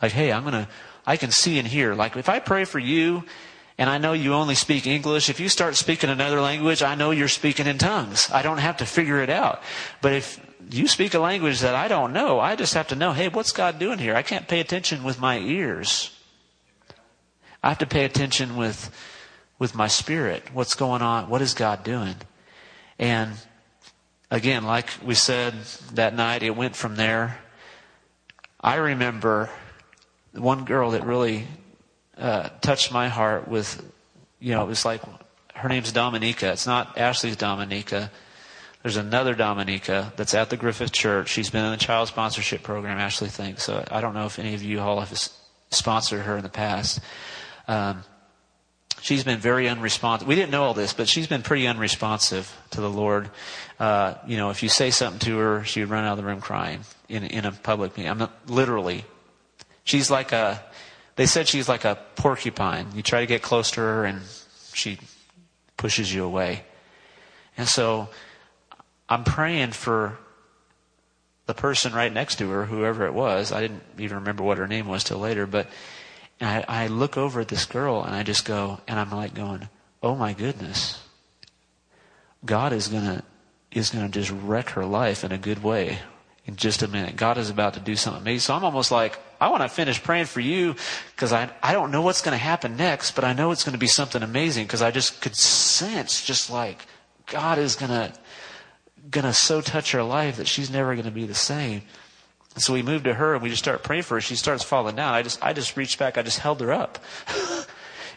Like, 0.00 0.12
hey, 0.12 0.32
I'm 0.32 0.42
going 0.42 0.54
to, 0.54 0.68
I 1.06 1.16
can 1.16 1.30
see 1.30 1.58
and 1.58 1.66
hear. 1.66 1.94
Like 1.94 2.16
if 2.16 2.28
I 2.28 2.38
pray 2.38 2.64
for 2.64 2.78
you 2.78 3.24
and 3.80 3.88
I 3.88 3.96
know 3.96 4.12
you 4.12 4.34
only 4.34 4.54
speak 4.54 4.86
English. 4.86 5.30
If 5.30 5.40
you 5.40 5.48
start 5.48 5.74
speaking 5.74 6.10
another 6.10 6.42
language, 6.42 6.82
I 6.82 6.94
know 6.94 7.12
you're 7.12 7.28
speaking 7.28 7.66
in 7.66 7.78
tongues. 7.78 8.30
I 8.30 8.42
don't 8.42 8.58
have 8.58 8.76
to 8.76 8.84
figure 8.84 9.22
it 9.22 9.30
out. 9.30 9.62
But 10.02 10.12
if 10.12 10.38
you 10.70 10.86
speak 10.86 11.14
a 11.14 11.18
language 11.18 11.60
that 11.60 11.74
I 11.74 11.88
don't 11.88 12.12
know, 12.12 12.38
I 12.38 12.56
just 12.56 12.74
have 12.74 12.88
to 12.88 12.94
know, 12.94 13.12
hey, 13.12 13.28
what's 13.28 13.52
God 13.52 13.78
doing 13.78 13.98
here? 13.98 14.14
I 14.14 14.22
can't 14.22 14.46
pay 14.46 14.60
attention 14.60 15.02
with 15.02 15.18
my 15.18 15.38
ears. 15.38 16.14
I 17.62 17.70
have 17.70 17.78
to 17.78 17.86
pay 17.86 18.04
attention 18.04 18.56
with, 18.56 18.90
with 19.58 19.74
my 19.74 19.88
spirit. 19.88 20.42
What's 20.52 20.74
going 20.74 21.00
on? 21.00 21.30
What 21.30 21.40
is 21.40 21.54
God 21.54 21.82
doing? 21.82 22.16
And 22.98 23.32
again, 24.30 24.64
like 24.64 24.90
we 25.02 25.14
said 25.14 25.54
that 25.94 26.14
night, 26.14 26.42
it 26.42 26.54
went 26.54 26.76
from 26.76 26.96
there. 26.96 27.38
I 28.60 28.74
remember 28.74 29.48
one 30.32 30.64
girl 30.64 30.92
that 30.92 31.04
really 31.04 31.46
uh, 32.16 32.48
touched 32.60 32.92
my 32.92 33.08
heart 33.08 33.48
with, 33.48 33.82
you 34.38 34.52
know, 34.52 34.62
it 34.62 34.68
was 34.68 34.84
like 34.84 35.02
her 35.54 35.68
name's 35.68 35.92
Dominica. 35.92 36.52
It's 36.52 36.66
not 36.66 36.96
Ashley's 36.98 37.36
Dominica. 37.36 38.10
There's 38.82 38.96
another 38.96 39.34
Dominica 39.34 40.12
that's 40.16 40.32
at 40.34 40.48
the 40.48 40.56
Griffith 40.56 40.92
Church. 40.92 41.28
She's 41.28 41.50
been 41.50 41.64
in 41.64 41.70
the 41.70 41.76
child 41.76 42.08
sponsorship 42.08 42.62
program, 42.62 42.98
Ashley 42.98 43.28
thinks. 43.28 43.64
So 43.64 43.84
I 43.90 44.00
don't 44.00 44.14
know 44.14 44.24
if 44.24 44.38
any 44.38 44.54
of 44.54 44.62
you 44.62 44.80
all 44.80 45.00
have 45.00 45.12
sponsored 45.70 46.22
her 46.22 46.36
in 46.36 46.42
the 46.42 46.48
past. 46.48 47.00
Um, 47.68 48.04
she's 49.02 49.22
been 49.22 49.38
very 49.38 49.68
unresponsive. 49.68 50.26
We 50.26 50.34
didn't 50.34 50.50
know 50.50 50.62
all 50.62 50.74
this, 50.74 50.94
but 50.94 51.08
she's 51.08 51.26
been 51.26 51.42
pretty 51.42 51.66
unresponsive 51.66 52.56
to 52.70 52.80
the 52.80 52.88
Lord. 52.88 53.30
Uh, 53.78 54.14
you 54.26 54.38
know, 54.38 54.48
if 54.48 54.62
you 54.62 54.70
say 54.70 54.90
something 54.90 55.20
to 55.20 55.36
her, 55.38 55.64
she 55.64 55.80
would 55.80 55.90
run 55.90 56.04
out 56.04 56.12
of 56.12 56.18
the 56.18 56.24
room 56.24 56.40
crying 56.40 56.80
in 57.08 57.24
in 57.24 57.44
a 57.44 57.52
public 57.52 57.96
meeting. 57.96 58.10
I'm 58.10 58.18
not 58.18 58.32
literally. 58.48 59.04
She's 59.84 60.10
like 60.10 60.32
a 60.32 60.62
they 61.16 61.26
said 61.26 61.48
she's 61.48 61.68
like 61.68 61.84
a 61.84 61.98
porcupine. 62.16 62.86
You 62.94 63.02
try 63.02 63.20
to 63.20 63.26
get 63.26 63.42
close 63.42 63.72
to 63.72 63.80
her 63.80 64.06
and 64.06 64.22
she 64.72 64.98
pushes 65.76 66.14
you 66.14 66.24
away. 66.24 66.64
And 67.58 67.68
so 67.68 68.08
I'm 69.06 69.24
praying 69.24 69.72
for 69.72 70.18
the 71.44 71.52
person 71.52 71.92
right 71.92 72.10
next 72.10 72.36
to 72.36 72.48
her, 72.48 72.64
whoever 72.64 73.04
it 73.06 73.12
was. 73.12 73.52
I 73.52 73.60
didn't 73.60 73.82
even 73.98 74.16
remember 74.18 74.42
what 74.42 74.56
her 74.56 74.66
name 74.66 74.88
was 74.88 75.04
till 75.04 75.18
later, 75.18 75.46
but 75.46 75.66
I, 76.40 76.64
I 76.66 76.86
look 76.86 77.18
over 77.18 77.40
at 77.40 77.48
this 77.48 77.66
girl 77.66 78.02
and 78.02 78.14
I 78.14 78.22
just 78.22 78.46
go, 78.46 78.80
and 78.88 78.98
I'm 78.98 79.10
like 79.10 79.34
going, 79.34 79.68
oh 80.02 80.14
my 80.14 80.32
goodness. 80.32 81.02
God 82.46 82.72
is 82.72 82.88
gonna, 82.88 83.24
is 83.72 83.90
gonna 83.90 84.08
just 84.08 84.30
wreck 84.30 84.70
her 84.70 84.86
life 84.86 85.22
in 85.22 85.32
a 85.32 85.38
good 85.38 85.62
way 85.62 85.98
in 86.50 86.56
just 86.56 86.82
a 86.82 86.88
minute. 86.88 87.16
God 87.16 87.38
is 87.38 87.48
about 87.48 87.74
to 87.74 87.80
do 87.80 87.94
something 87.94 88.22
amazing. 88.22 88.40
So 88.40 88.54
I'm 88.54 88.64
almost 88.64 88.90
like, 88.90 89.18
I 89.40 89.48
want 89.48 89.62
to 89.62 89.68
finish 89.68 90.02
praying 90.02 90.26
for 90.26 90.40
you 90.40 90.74
because 91.14 91.32
I, 91.32 91.48
I 91.62 91.72
don't 91.72 91.92
know 91.92 92.02
what's 92.02 92.22
going 92.22 92.32
to 92.32 92.42
happen 92.42 92.76
next, 92.76 93.12
but 93.12 93.24
I 93.24 93.32
know 93.32 93.52
it's 93.52 93.62
going 93.62 93.74
to 93.74 93.78
be 93.78 93.86
something 93.86 94.22
amazing 94.22 94.66
because 94.66 94.82
I 94.82 94.90
just 94.90 95.20
could 95.20 95.36
sense 95.36 96.24
just 96.24 96.50
like 96.50 96.86
God 97.26 97.58
is 97.58 97.76
going 97.76 97.90
to, 97.90 98.12
going 99.10 99.24
to 99.24 99.32
so 99.32 99.60
touch 99.60 99.92
her 99.92 100.02
life 100.02 100.38
that 100.38 100.48
she's 100.48 100.70
never 100.70 100.94
going 100.94 101.04
to 101.04 101.12
be 101.12 101.26
the 101.26 101.34
same. 101.34 101.82
And 102.54 102.62
so 102.62 102.72
we 102.72 102.82
moved 102.82 103.04
to 103.04 103.14
her 103.14 103.34
and 103.34 103.42
we 103.42 103.48
just 103.48 103.62
start 103.62 103.84
praying 103.84 104.02
for 104.02 104.16
her. 104.16 104.20
She 104.20 104.34
starts 104.34 104.64
falling 104.64 104.96
down. 104.96 105.14
I 105.14 105.22
just, 105.22 105.44
I 105.44 105.52
just 105.52 105.76
reached 105.76 106.00
back. 106.00 106.18
I 106.18 106.22
just 106.22 106.40
held 106.40 106.60
her 106.60 106.72
up. 106.72 106.98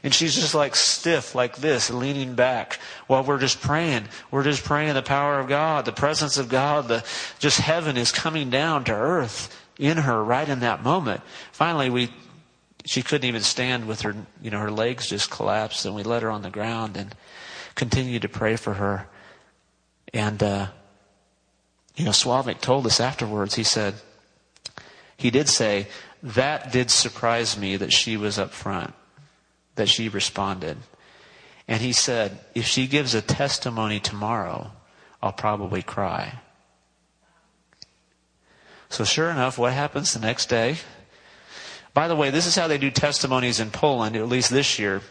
And 0.04 0.14
she's 0.14 0.36
just 0.36 0.54
like 0.54 0.76
stiff, 0.76 1.34
like 1.34 1.56
this, 1.58 1.90
leaning 1.90 2.36
back 2.36 2.78
while 3.08 3.24
we're 3.24 3.40
just 3.40 3.62
praying. 3.62 4.10
We're 4.32 4.44
just 4.44 4.66
praying 4.66 4.94
the 4.96 5.02
power 5.02 5.40
of 5.40 5.48
God, 5.48 5.86
the 5.86 5.94
presence 5.94 6.38
of 6.38 6.50
God, 6.50 6.90
the, 6.90 7.06
just 7.40 7.60
heaven 7.60 7.96
is 7.96 8.12
coming 8.12 8.50
down 8.50 8.84
to 8.86 8.94
earth 8.94 9.58
in 9.80 9.98
her 9.98 10.22
right 10.22 10.48
in 10.48 10.60
that 10.60 10.84
moment. 10.84 11.22
Finally, 11.54 11.90
we, 11.90 12.14
she 12.84 13.02
couldn't 13.02 13.28
even 13.28 13.42
stand 13.42 13.88
with 13.88 14.02
her, 14.02 14.14
you 14.42 14.52
know, 14.52 14.60
her 14.60 14.72
legs 14.72 15.08
just 15.08 15.32
collapsed 15.32 15.86
and 15.86 15.96
we 15.96 16.04
let 16.04 16.22
her 16.22 16.30
on 16.30 16.42
the 16.42 16.50
ground 16.50 16.98
and 16.98 17.16
continued 17.76 18.24
to 18.24 18.30
pray 18.30 18.58
for 18.58 18.74
her. 18.74 19.08
And, 20.14 20.44
uh, 20.44 20.68
you 21.96 22.04
know, 22.04 22.12
Slavik 22.12 22.60
told 22.60 22.86
us 22.88 23.00
afterwards, 23.00 23.56
he 23.56 23.64
said, 23.64 23.96
he 25.16 25.32
did 25.32 25.48
say, 25.48 25.88
that 26.22 26.74
did 26.74 26.92
surprise 26.92 27.58
me 27.58 27.78
that 27.78 27.94
she 27.94 28.18
was 28.18 28.38
up 28.38 28.52
front 28.52 28.94
that 29.76 29.90
she 29.90 30.10
responded. 30.10 30.78
And 31.68 31.82
he 31.82 31.94
said, 31.94 32.40
if 32.56 32.66
she 32.66 32.88
gives 32.88 33.14
a 33.14 33.22
testimony 33.22 34.00
tomorrow, 34.00 34.72
I'll 35.22 35.32
probably 35.32 35.82
cry. 35.82 36.40
So 38.90 39.04
sure 39.04 39.30
enough, 39.30 39.58
what 39.58 39.74
happens 39.74 40.14
the 40.14 40.20
next 40.20 40.50
day? 40.50 40.78
By 41.94 42.08
the 42.08 42.16
way, 42.16 42.30
this 42.30 42.46
is 42.46 42.56
how 42.56 42.68
they 42.68 42.78
do 42.78 42.92
testimonies 42.92 43.60
in 43.60 43.72
Poland, 43.72 44.16
at 44.16 44.28
least 44.28 44.50
this 44.50 44.78
year. 44.78 45.02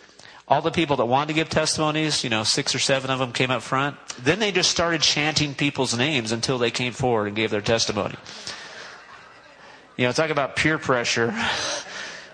All 0.49 0.61
the 0.61 0.71
people 0.71 0.97
that 0.97 1.07
wanted 1.07 1.29
to 1.29 1.35
give 1.35 1.49
testimonies, 1.49 2.25
you 2.25 2.31
know, 2.31 2.43
six 2.43 2.75
or 2.75 2.79
seven 2.79 3.11
of 3.11 3.19
them 3.19 3.33
came 3.33 3.51
up 3.51 3.63
front. 3.63 3.97
Then 4.19 4.39
they 4.39 4.53
just 4.53 4.71
started 4.71 5.01
chanting 5.01 5.55
people's 5.55 5.97
names 5.97 6.33
until 6.33 6.59
they 6.59 6.71
came 6.71 6.93
forward 6.93 7.29
and 7.29 7.37
gave 7.37 7.51
their 7.51 7.61
testimony. 7.61 8.17
You 9.97 10.07
know, 10.07 10.13
talk 10.13 10.31
about 10.31 10.57
peer 10.57 10.79
pressure. 10.79 11.35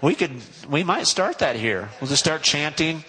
We 0.01 0.15
could, 0.15 0.31
we 0.69 0.85
might 0.85 1.07
start 1.07 1.41
that 1.41 1.57
here. 1.57 1.89
We'll 2.01 2.09
just 2.09 2.23
start 2.23 2.43
chanting, 2.43 3.05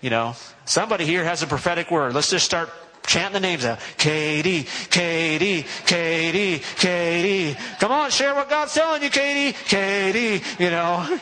you 0.00 0.10
know, 0.10 0.34
somebody 0.64 1.04
here 1.04 1.24
has 1.24 1.42
a 1.42 1.46
prophetic 1.46 1.90
word. 1.90 2.14
Let's 2.14 2.30
just 2.30 2.44
start 2.44 2.70
chanting 3.06 3.34
the 3.34 3.40
names 3.40 3.64
out. 3.64 3.78
Katie, 3.96 4.66
Katie, 4.90 5.64
Katie, 5.86 6.62
Katie. 6.76 7.56
Come 7.78 7.92
on, 7.92 8.10
share 8.10 8.34
what 8.34 8.48
God's 8.48 8.74
telling 8.74 9.02
you, 9.02 9.10
Katie, 9.10 9.56
Katie, 9.66 10.42
you 10.58 10.70
know. 10.70 11.18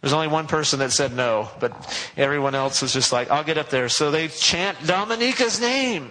There's 0.00 0.12
only 0.12 0.28
one 0.28 0.48
person 0.48 0.80
that 0.80 0.90
said 0.90 1.14
no, 1.14 1.48
but 1.60 1.72
everyone 2.16 2.54
else 2.54 2.82
was 2.82 2.92
just 2.92 3.12
like, 3.12 3.30
I'll 3.30 3.44
get 3.44 3.56
up 3.56 3.70
there. 3.70 3.88
So 3.88 4.10
they 4.10 4.28
chant 4.28 4.78
Dominica's 4.84 5.60
name. 5.60 6.10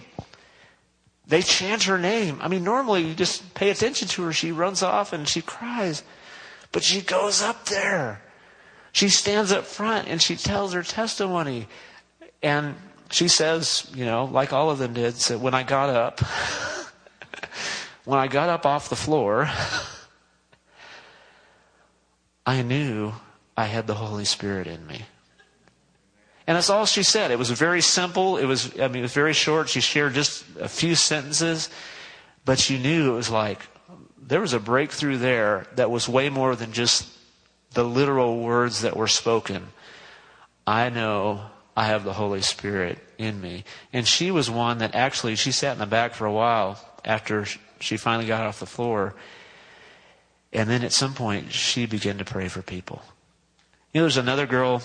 They 1.27 1.41
chant 1.41 1.83
her 1.83 1.97
name. 1.97 2.39
I 2.41 2.47
mean, 2.47 2.63
normally 2.63 3.03
you 3.03 3.13
just 3.13 3.53
pay 3.53 3.69
attention 3.69 4.07
to 4.09 4.23
her. 4.23 4.33
She 4.33 4.51
runs 4.51 4.81
off 4.81 5.13
and 5.13 5.27
she 5.27 5.41
cries. 5.41 6.03
But 6.71 6.83
she 6.83 7.01
goes 7.01 7.41
up 7.41 7.65
there. 7.65 8.21
She 8.91 9.09
stands 9.09 9.51
up 9.51 9.65
front 9.65 10.07
and 10.07 10.21
she 10.21 10.35
tells 10.35 10.73
her 10.73 10.83
testimony. 10.83 11.67
And 12.43 12.75
she 13.09 13.27
says, 13.27 13.89
you 13.93 14.05
know, 14.05 14.25
like 14.25 14.53
all 14.53 14.69
of 14.69 14.79
them 14.79 14.93
did, 14.93 15.15
said, 15.15 15.41
when 15.41 15.53
I 15.53 15.63
got 15.63 15.89
up, 15.89 16.19
when 18.05 18.19
I 18.19 18.27
got 18.27 18.49
up 18.49 18.65
off 18.65 18.89
the 18.89 18.95
floor, 18.95 19.49
I 22.45 22.61
knew 22.61 23.13
I 23.55 23.65
had 23.65 23.87
the 23.87 23.95
Holy 23.95 24.25
Spirit 24.25 24.67
in 24.67 24.85
me. 24.87 25.01
And 26.47 26.55
that's 26.55 26.69
all 26.69 26.85
she 26.85 27.03
said. 27.03 27.31
It 27.31 27.39
was 27.39 27.51
very 27.51 27.81
simple. 27.81 28.37
It 28.37 28.45
was, 28.45 28.77
I 28.79 28.87
mean, 28.87 28.97
it 28.97 29.03
was 29.03 29.13
very 29.13 29.33
short. 29.33 29.69
She 29.69 29.79
shared 29.79 30.13
just 30.13 30.43
a 30.59 30.67
few 30.67 30.95
sentences, 30.95 31.69
but 32.43 32.69
you 32.69 32.79
knew 32.79 33.13
it 33.13 33.15
was 33.15 33.29
like, 33.29 33.59
there 34.25 34.41
was 34.41 34.53
a 34.53 34.59
breakthrough 34.59 35.17
there 35.17 35.65
that 35.75 35.89
was 35.89 36.07
way 36.07 36.29
more 36.29 36.55
than 36.55 36.71
just 36.71 37.07
the 37.73 37.83
literal 37.83 38.39
words 38.39 38.81
that 38.81 38.95
were 38.95 39.07
spoken. 39.07 39.67
I 40.67 40.89
know 40.89 41.41
I 41.75 41.85
have 41.85 42.03
the 42.03 42.13
Holy 42.13 42.41
Spirit 42.41 42.99
in 43.17 43.41
me. 43.41 43.63
And 43.93 44.07
she 44.07 44.29
was 44.31 44.49
one 44.49 44.79
that 44.79 44.93
actually, 44.93 45.35
she 45.35 45.51
sat 45.51 45.73
in 45.73 45.79
the 45.79 45.85
back 45.85 46.13
for 46.13 46.25
a 46.25 46.31
while 46.31 46.79
after 47.03 47.45
she 47.79 47.97
finally 47.97 48.27
got 48.27 48.41
off 48.41 48.59
the 48.59 48.65
floor. 48.65 49.15
And 50.53 50.69
then 50.69 50.83
at 50.83 50.91
some 50.91 51.13
point, 51.13 51.51
she 51.51 51.85
began 51.85 52.17
to 52.17 52.25
pray 52.25 52.47
for 52.47 52.61
people. 52.61 53.01
You 53.93 53.99
know, 53.99 54.03
there's 54.03 54.17
another 54.17 54.45
girl, 54.45 54.81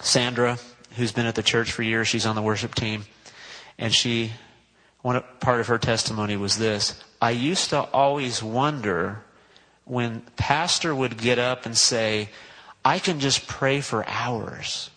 Sandra, 0.00 0.58
who's 0.96 1.12
been 1.12 1.26
at 1.26 1.34
the 1.34 1.42
church 1.42 1.72
for 1.72 1.82
years. 1.82 2.08
She's 2.08 2.26
on 2.26 2.34
the 2.34 2.42
worship 2.42 2.74
team. 2.74 3.04
And 3.78 3.94
she, 3.94 4.32
one 5.02 5.22
part 5.40 5.60
of 5.60 5.68
her 5.68 5.78
testimony 5.78 6.36
was 6.36 6.58
this. 6.58 7.02
I 7.20 7.30
used 7.30 7.70
to 7.70 7.82
always 7.82 8.42
wonder 8.42 9.22
when 9.84 10.20
pastor 10.36 10.94
would 10.94 11.18
get 11.18 11.38
up 11.38 11.66
and 11.66 11.76
say, 11.76 12.28
I 12.84 12.98
can 12.98 13.20
just 13.20 13.46
pray 13.46 13.80
for 13.80 14.06
hours. 14.06 14.90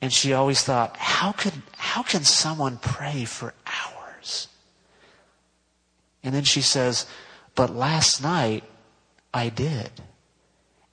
And 0.00 0.12
she 0.12 0.32
always 0.32 0.62
thought, 0.62 0.96
how 0.96 1.32
could, 1.32 1.54
how 1.76 2.02
can 2.02 2.24
someone 2.24 2.78
pray 2.78 3.24
for 3.24 3.54
hours? 3.66 4.48
And 6.22 6.34
then 6.34 6.44
she 6.44 6.60
says, 6.60 7.06
but 7.54 7.74
last 7.74 8.22
night 8.22 8.64
I 9.32 9.48
did. 9.48 9.90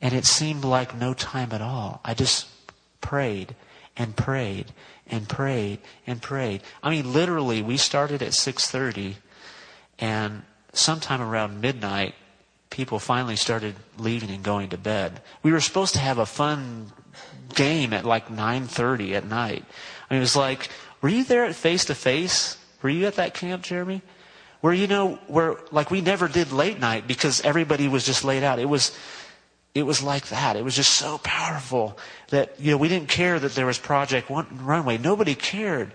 And 0.02 0.14
it 0.14 0.26
seemed 0.26 0.66
like 0.66 0.96
no 0.98 1.14
time 1.14 1.52
at 1.52 1.62
all. 1.62 2.02
I 2.04 2.14
just 2.14 2.48
prayed 3.02 3.56
and 3.96 4.16
prayed 4.16 4.68
and 5.08 5.28
prayed 5.28 5.80
and 6.08 6.22
prayed. 6.22 6.64
I 6.82 6.90
mean, 6.90 7.14
literally, 7.14 7.62
we 7.62 7.78
started 7.78 8.22
at 8.22 8.32
6.30 8.32 9.16
and 10.00 10.44
sometime 10.74 11.22
around 11.22 11.62
midnight, 11.62 12.16
people 12.70 13.00
finally 13.00 13.36
started 13.36 13.76
leaving 13.98 14.30
and 14.30 14.44
going 14.44 14.70
to 14.70 14.78
bed. 14.78 15.22
We 15.44 15.52
were 15.52 15.60
supposed 15.60 15.94
to 15.94 16.00
have 16.00 16.18
a 16.18 16.26
fun 16.26 16.92
game 17.54 17.94
at 17.94 18.06
like 18.06 18.30
9.30 18.30 19.14
at 19.14 19.28
night. 19.28 19.64
I 20.10 20.14
mean, 20.14 20.18
it 20.18 20.22
was 20.22 20.36
like, 20.36 20.70
were 21.02 21.10
you 21.10 21.24
there 21.24 21.46
at 21.46 21.56
face 21.56 21.86
to 21.86 21.96
face? 21.96 22.58
Were 22.82 22.90
you 22.90 23.06
at 23.06 23.16
that 23.16 23.34
camp, 23.34 23.64
Jeremy? 23.64 24.02
Where, 24.62 24.74
you 24.74 24.88
know, 24.88 25.20
where, 25.28 25.58
like 25.72 25.92
we 25.92 26.02
never 26.02 26.28
did 26.28 26.52
late 26.52 26.80
night 26.80 27.08
because 27.08 27.42
everybody 27.42 27.88
was 27.88 28.06
just 28.06 28.24
laid 28.24 28.44
out. 28.44 28.60
It 28.60 28.70
was, 28.70 28.96
it 29.74 29.84
was 29.84 30.04
like 30.04 30.28
that. 30.30 30.56
It 30.56 30.64
was 30.64 30.76
just 30.76 30.94
so 30.94 31.18
powerful 31.24 31.98
that, 32.30 32.60
you 32.60 32.72
know, 32.72 32.78
we 32.78 32.88
didn't 32.88 33.10
care 33.10 33.40
that 33.40 33.56
there 33.56 33.66
was 33.66 33.80
Project 33.80 34.30
One 34.30 34.48
Runway. 34.64 34.98
Nobody 34.98 35.36
cared 35.36 35.92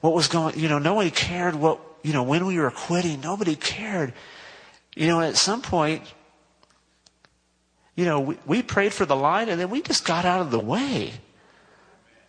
what 0.00 0.14
was 0.14 0.28
going, 0.28 0.58
you 0.58 0.68
know, 0.68 0.78
nobody 0.78 1.10
cared 1.10 1.54
what, 1.54 1.80
you 2.04 2.12
know, 2.12 2.22
when 2.22 2.46
we 2.46 2.58
were 2.58 2.70
quitting. 2.70 3.22
Nobody 3.22 3.56
cared. 3.56 4.12
You 4.94 5.08
know, 5.08 5.20
at 5.20 5.36
some 5.36 5.62
point, 5.62 6.02
you 7.96 8.04
know, 8.04 8.20
we, 8.20 8.38
we 8.46 8.62
prayed 8.62 8.92
for 8.92 9.06
the 9.06 9.16
line 9.16 9.48
and 9.48 9.60
then 9.60 9.70
we 9.70 9.80
just 9.82 10.04
got 10.04 10.24
out 10.24 10.42
of 10.42 10.52
the 10.52 10.60
way. 10.60 11.14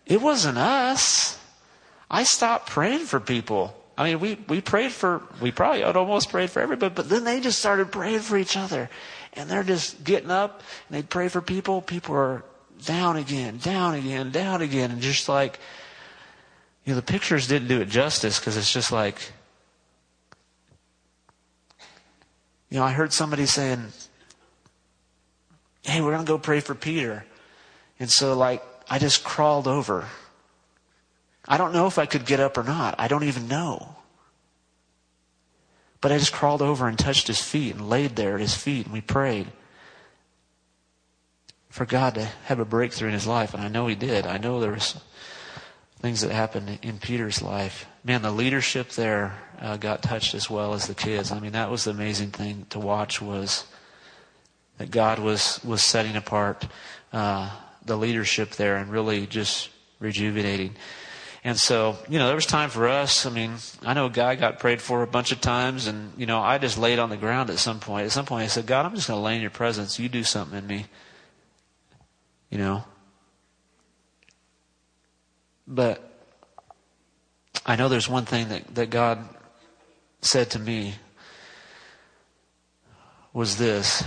It 0.06 0.20
wasn't 0.20 0.58
us. 0.58 1.38
I 2.10 2.24
stopped 2.24 2.70
praying 2.70 3.04
for 3.04 3.20
people. 3.20 3.76
I 3.98 4.04
mean, 4.04 4.20
we, 4.20 4.38
we 4.48 4.60
prayed 4.60 4.92
for, 4.92 5.22
we 5.40 5.52
probably 5.52 5.82
almost 5.82 6.30
prayed 6.30 6.50
for 6.50 6.60
everybody, 6.60 6.94
but 6.94 7.08
then 7.08 7.24
they 7.24 7.40
just 7.40 7.58
started 7.58 7.92
praying 7.92 8.20
for 8.20 8.38
each 8.38 8.56
other. 8.56 8.88
And 9.34 9.50
they're 9.50 9.62
just 9.62 10.02
getting 10.04 10.30
up 10.30 10.62
and 10.88 10.96
they 10.96 11.02
pray 11.02 11.28
for 11.28 11.42
people. 11.42 11.82
People 11.82 12.14
are 12.14 12.44
down 12.86 13.16
again, 13.16 13.58
down 13.58 13.94
again, 13.94 14.30
down 14.30 14.62
again. 14.62 14.90
And 14.90 15.02
just 15.02 15.28
like, 15.28 15.58
you 16.86 16.94
know, 16.94 16.96
the 16.96 17.06
pictures 17.06 17.46
didn't 17.46 17.68
do 17.68 17.82
it 17.82 17.90
justice 17.90 18.38
because 18.38 18.56
it's 18.56 18.72
just 18.72 18.90
like, 18.90 19.18
you 22.70 22.78
know, 22.78 22.84
I 22.84 22.92
heard 22.92 23.12
somebody 23.12 23.46
saying, 23.46 23.92
hey, 25.82 26.00
we're 26.00 26.12
going 26.12 26.24
to 26.24 26.30
go 26.30 26.38
pray 26.38 26.60
for 26.60 26.74
Peter. 26.74 27.24
And 27.98 28.10
so, 28.10 28.36
like, 28.36 28.62
I 28.88 28.98
just 28.98 29.24
crawled 29.24 29.68
over. 29.68 30.06
I 31.48 31.56
don't 31.56 31.72
know 31.72 31.86
if 31.86 31.98
I 31.98 32.06
could 32.06 32.26
get 32.26 32.40
up 32.40 32.58
or 32.58 32.64
not. 32.64 32.96
I 32.98 33.08
don't 33.08 33.24
even 33.24 33.48
know. 33.48 33.96
But 36.00 36.12
I 36.12 36.18
just 36.18 36.32
crawled 36.32 36.62
over 36.62 36.88
and 36.88 36.98
touched 36.98 37.28
his 37.28 37.40
feet 37.40 37.74
and 37.74 37.88
laid 37.88 38.16
there 38.16 38.34
at 38.34 38.40
his 38.40 38.54
feet 38.54 38.86
and 38.86 38.92
we 38.92 39.00
prayed 39.00 39.48
for 41.68 41.84
God 41.84 42.14
to 42.14 42.24
have 42.44 42.58
a 42.58 42.64
breakthrough 42.64 43.08
in 43.08 43.14
his 43.14 43.26
life. 43.26 43.54
And 43.54 43.62
I 43.62 43.68
know 43.68 43.86
he 43.86 43.94
did. 43.94 44.26
I 44.26 44.38
know 44.38 44.60
there 44.60 44.72
was 44.72 45.00
things 46.00 46.20
that 46.20 46.30
happened 46.30 46.78
in 46.82 46.98
Peter's 46.98 47.42
life. 47.42 47.86
Man, 48.04 48.22
the 48.22 48.30
leadership 48.30 48.90
there 48.90 49.38
uh, 49.60 49.76
got 49.76 50.02
touched 50.02 50.34
as 50.34 50.50
well 50.50 50.74
as 50.74 50.86
the 50.86 50.94
kids. 50.94 51.32
I 51.32 51.40
mean, 51.40 51.52
that 51.52 51.70
was 51.70 51.84
the 51.84 51.90
amazing 51.90 52.30
thing 52.30 52.66
to 52.70 52.78
watch 52.78 53.20
was 53.20 53.64
that 54.78 54.90
God 54.90 55.18
was 55.18 55.62
was 55.64 55.82
setting 55.82 56.16
apart 56.16 56.66
uh, 57.12 57.50
the 57.84 57.96
leadership 57.96 58.50
there 58.50 58.76
and 58.76 58.90
really 58.90 59.26
just 59.26 59.70
rejuvenating. 60.00 60.74
And 61.44 61.56
so, 61.56 61.96
you 62.08 62.18
know, 62.18 62.26
there 62.26 62.34
was 62.34 62.46
time 62.46 62.70
for 62.70 62.88
us. 62.88 63.24
I 63.24 63.30
mean, 63.30 63.54
I 63.84 63.94
know 63.94 64.06
a 64.06 64.10
guy 64.10 64.34
got 64.34 64.58
prayed 64.58 64.82
for 64.82 65.02
a 65.02 65.06
bunch 65.06 65.30
of 65.30 65.40
times, 65.40 65.86
and 65.86 66.12
you 66.16 66.26
know, 66.26 66.40
I 66.40 66.58
just 66.58 66.76
laid 66.76 66.98
on 66.98 67.08
the 67.08 67.16
ground 67.16 67.50
at 67.50 67.58
some 67.58 67.78
point. 67.78 68.06
At 68.06 68.12
some 68.12 68.26
point, 68.26 68.44
I 68.44 68.48
said, 68.48 68.66
God, 68.66 68.84
I'm 68.84 68.94
just 68.96 69.06
going 69.06 69.18
to 69.18 69.24
lay 69.24 69.36
in 69.36 69.42
Your 69.42 69.50
presence. 69.50 69.98
You 69.98 70.08
do 70.08 70.24
something 70.24 70.58
in 70.58 70.66
me. 70.66 70.86
You 72.50 72.58
know. 72.58 72.84
But 75.68 76.02
I 77.64 77.76
know 77.76 77.88
there's 77.88 78.08
one 78.08 78.24
thing 78.24 78.48
that, 78.48 78.74
that 78.74 78.90
God 78.90 79.28
said 80.20 80.50
to 80.50 80.58
me 80.58 80.94
was 83.32 83.58
this 83.58 84.02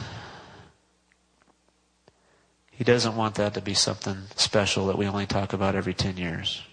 he 2.80 2.86
doesn't 2.86 3.18
want 3.18 3.36
that 3.36 3.56
to 3.56 3.62
be 3.62 3.74
something 3.74 4.18
special 4.38 4.88
that 4.88 4.98
we 4.98 5.06
only 5.06 5.26
talk 5.26 5.52
about 5.52 5.76
every 5.76 5.94
10 5.94 6.16
years. 6.16 6.64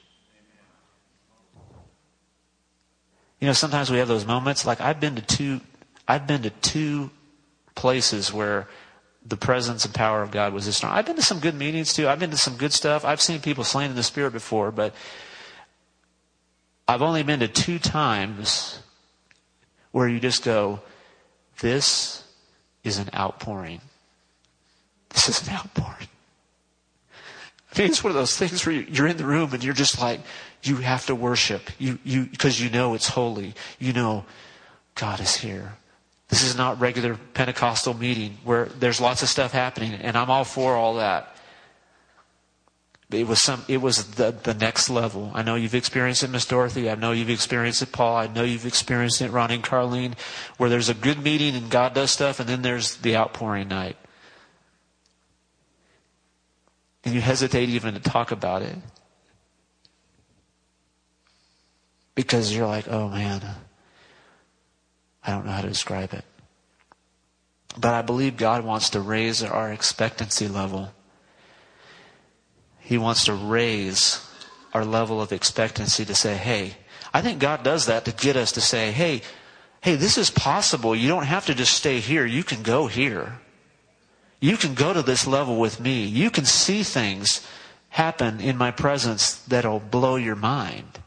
You 3.40 3.48
know, 3.48 3.52
sometimes 3.52 3.90
we 3.90 3.98
have 3.98 4.06
those 4.06 4.24
moments. 4.24 4.64
Like 4.64 4.80
I've 4.80 5.00
been 5.00 5.16
to 5.16 5.22
two, 5.22 5.60
I've 6.06 6.28
been 6.28 6.42
to 6.42 6.50
two 6.50 7.10
places 7.74 8.32
where 8.32 8.68
the 9.26 9.36
presence 9.36 9.84
and 9.84 9.92
power 9.92 10.22
of 10.22 10.30
God 10.30 10.52
was 10.52 10.66
this 10.66 10.76
strong. 10.76 10.92
I've 10.92 11.06
been 11.06 11.16
to 11.16 11.22
some 11.22 11.40
good 11.40 11.56
meetings 11.56 11.92
too. 11.92 12.06
I've 12.06 12.20
been 12.20 12.30
to 12.30 12.36
some 12.36 12.56
good 12.56 12.72
stuff. 12.72 13.04
I've 13.04 13.20
seen 13.20 13.40
people 13.40 13.64
slain 13.64 13.90
in 13.90 13.96
the 13.96 14.04
spirit 14.04 14.32
before, 14.32 14.70
but 14.70 14.94
I've 16.86 17.02
only 17.02 17.24
been 17.24 17.40
to 17.40 17.48
two 17.48 17.80
times 17.80 18.78
where 19.96 20.08
you 20.08 20.20
just 20.20 20.44
go, 20.44 20.80
this 21.60 22.22
is 22.84 22.98
an 22.98 23.08
outpouring 23.14 23.80
this 25.16 25.28
is 25.30 25.48
an 25.48 25.54
outpouring. 25.54 26.08
I 27.74 27.78
mean, 27.78 27.88
it's 27.88 28.04
one 28.04 28.10
of 28.10 28.16
those 28.16 28.36
things 28.36 28.64
where 28.64 28.74
you're 28.74 29.06
in 29.06 29.16
the 29.16 29.24
room 29.24 29.52
and 29.52 29.64
you're 29.64 29.74
just 29.74 30.00
like, 30.00 30.20
you 30.62 30.76
have 30.76 31.06
to 31.06 31.14
worship. 31.14 31.70
You, 31.78 31.98
you, 32.04 32.24
because 32.26 32.60
you 32.60 32.70
know 32.70 32.94
it's 32.94 33.08
holy. 33.08 33.54
You 33.78 33.92
know 33.92 34.24
God 34.94 35.20
is 35.20 35.36
here. 35.36 35.74
This 36.28 36.42
is 36.42 36.56
not 36.56 36.80
regular 36.80 37.18
Pentecostal 37.34 37.94
meeting 37.94 38.38
where 38.44 38.66
there's 38.66 39.00
lots 39.00 39.22
of 39.22 39.28
stuff 39.28 39.52
happening, 39.52 39.94
and 39.94 40.16
I'm 40.16 40.30
all 40.30 40.44
for 40.44 40.74
all 40.74 40.96
that. 40.96 41.35
It 43.10 43.28
was 43.28 43.40
some. 43.40 43.64
It 43.68 43.76
was 43.76 44.12
the 44.16 44.32
the 44.32 44.54
next 44.54 44.90
level. 44.90 45.30
I 45.32 45.42
know 45.42 45.54
you've 45.54 45.76
experienced 45.76 46.24
it, 46.24 46.30
Miss 46.30 46.44
Dorothy. 46.44 46.90
I 46.90 46.96
know 46.96 47.12
you've 47.12 47.30
experienced 47.30 47.80
it, 47.82 47.92
Paul. 47.92 48.16
I 48.16 48.26
know 48.26 48.42
you've 48.42 48.66
experienced 48.66 49.22
it, 49.22 49.30
Ronnie 49.30 49.54
and 49.54 49.64
Carlene, 49.64 50.18
where 50.56 50.68
there's 50.68 50.88
a 50.88 50.94
good 50.94 51.22
meeting 51.22 51.54
and 51.54 51.70
God 51.70 51.94
does 51.94 52.10
stuff, 52.10 52.40
and 52.40 52.48
then 52.48 52.62
there's 52.62 52.96
the 52.96 53.16
outpouring 53.16 53.68
night, 53.68 53.96
and 57.04 57.14
you 57.14 57.20
hesitate 57.20 57.68
even 57.68 57.94
to 57.94 58.00
talk 58.00 58.32
about 58.32 58.62
it 58.62 58.76
because 62.16 62.52
you're 62.56 62.66
like, 62.66 62.88
oh 62.88 63.08
man, 63.08 63.40
I 65.24 65.30
don't 65.30 65.46
know 65.46 65.52
how 65.52 65.60
to 65.60 65.68
describe 65.68 66.12
it. 66.12 66.24
But 67.78 67.94
I 67.94 68.02
believe 68.02 68.36
God 68.36 68.64
wants 68.64 68.90
to 68.90 69.00
raise 69.00 69.44
our 69.44 69.70
expectancy 69.70 70.48
level. 70.48 70.92
He 72.86 72.98
wants 72.98 73.24
to 73.24 73.34
raise 73.34 74.24
our 74.72 74.84
level 74.84 75.20
of 75.20 75.32
expectancy 75.32 76.04
to 76.04 76.14
say, 76.14 76.36
hey, 76.36 76.76
I 77.12 77.20
think 77.20 77.40
God 77.40 77.64
does 77.64 77.86
that 77.86 78.04
to 78.04 78.12
get 78.12 78.36
us 78.36 78.52
to 78.52 78.60
say, 78.60 78.92
hey, 78.92 79.22
hey, 79.80 79.96
this 79.96 80.16
is 80.16 80.30
possible. 80.30 80.94
You 80.94 81.08
don't 81.08 81.24
have 81.24 81.46
to 81.46 81.54
just 81.54 81.72
stay 81.72 81.98
here. 81.98 82.24
You 82.24 82.44
can 82.44 82.62
go 82.62 82.86
here. 82.86 83.40
You 84.38 84.56
can 84.56 84.74
go 84.74 84.92
to 84.92 85.02
this 85.02 85.26
level 85.26 85.58
with 85.58 85.80
me. 85.80 86.04
You 86.04 86.30
can 86.30 86.44
see 86.44 86.84
things 86.84 87.44
happen 87.88 88.40
in 88.40 88.56
my 88.56 88.70
presence 88.70 89.34
that'll 89.34 89.80
blow 89.80 90.14
your 90.14 90.36
mind. 90.36 91.00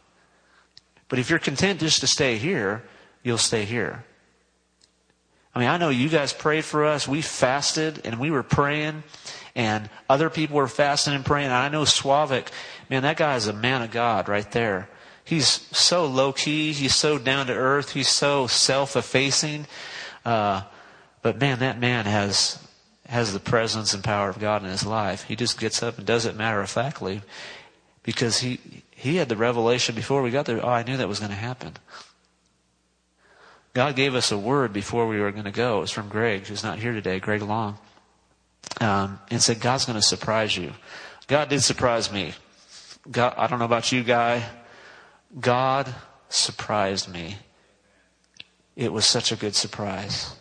But 1.08 1.20
if 1.20 1.30
you're 1.30 1.40
content 1.40 1.80
just 1.80 2.02
to 2.02 2.08
stay 2.08 2.36
here, 2.38 2.84
you'll 3.24 3.38
stay 3.38 3.64
here. 3.64 4.04
I 5.56 5.60
mean, 5.60 5.70
I 5.70 5.78
know 5.78 5.90
you 5.90 6.10
guys 6.10 6.34
prayed 6.34 6.66
for 6.66 6.86
us. 6.86 7.08
We 7.08 7.22
fasted 7.22 8.02
and 8.04 8.20
we 8.20 8.32
were 8.32 8.44
praying, 8.44 9.04
and 9.56 9.90
other 10.10 10.30
people 10.30 10.58
were 10.58 10.68
fasting 10.68 11.14
and 11.14 11.26
praying. 11.26 11.48
And 11.48 11.56
I 11.56 11.70
know 11.70 11.84
Slavik, 11.84 12.48
man, 12.90 13.04
that 13.04 13.18
guy 13.18 13.36
is 13.36 13.48
a 13.48 13.54
man 13.54 13.82
of 13.82 13.92
God 13.92 14.30
right 14.30 14.50
there. 14.52 14.90
He's 15.24 15.48
so 15.48 16.06
low 16.06 16.34
key. 16.34 16.74
He's 16.74 16.96
so 16.96 17.18
down 17.18 17.48
to 17.48 17.54
earth. 17.54 17.92
He's 17.92 18.10
so 18.10 18.48
self 18.48 18.96
effacing. 18.96 19.68
Uh, 20.26 20.64
but 21.22 21.40
man, 21.40 21.60
that 21.60 21.80
man 21.80 22.06
has 22.06 22.66
has 23.08 23.34
the 23.34 23.40
presence 23.40 23.94
and 23.94 24.04
power 24.04 24.30
of 24.30 24.40
God 24.40 24.64
in 24.64 24.70
his 24.70 24.86
life. 24.86 25.24
He 25.24 25.36
just 25.36 25.60
gets 25.60 25.82
up 25.82 25.98
and 25.98 26.06
does 26.06 26.26
it 26.26 26.36
matter 26.36 26.62
of 26.62 26.70
factly 26.70 27.22
because 28.04 28.40
he 28.40 28.60
he 28.90 29.16
had 29.18 29.30
the 29.30 29.36
revelation 29.36 29.96
before 29.96 30.22
we 30.22 30.32
got 30.32 30.46
there. 30.46 30.64
Oh, 30.64 30.70
I 30.70 30.84
knew 30.84 30.98
that 30.98 31.08
was 31.08 31.20
going 31.20 31.32
to 31.32 31.38
happen. 31.38 31.74
God 33.74 33.96
gave 33.96 34.16
us 34.16 34.32
a 34.32 34.38
word 34.38 34.74
before 34.74 35.08
we 35.08 35.20
were 35.20 35.32
going 35.32 35.46
to 35.46 35.52
go. 35.52 35.78
It 35.78 35.82
was 35.82 35.92
from 35.92 36.10
Greg, 36.10 36.48
who's 36.48 36.64
not 36.64 36.80
here 36.80 36.92
today, 36.92 37.20
Greg 37.20 37.42
Long, 37.42 37.78
um, 38.80 39.20
and 39.30 39.42
said, 39.42 39.60
God's 39.60 39.86
going 39.86 39.98
to 39.98 40.02
surprise 40.02 40.56
you. 40.56 40.74
God 41.28 41.50
did 41.50 41.62
surprise 41.62 42.12
me. 42.12 42.34
God, 43.10 43.34
I 43.38 43.48
don't 43.48 43.60
know 43.60 43.66
about 43.66 43.92
you, 43.92 44.04
guy. 44.04 44.44
God 45.40 45.94
surprised 46.30 47.12
me. 47.12 47.38
It 48.76 48.94
was 48.94 49.06
such 49.06 49.32
a 49.32 49.36
good 49.36 49.56
surprise. 49.56 50.36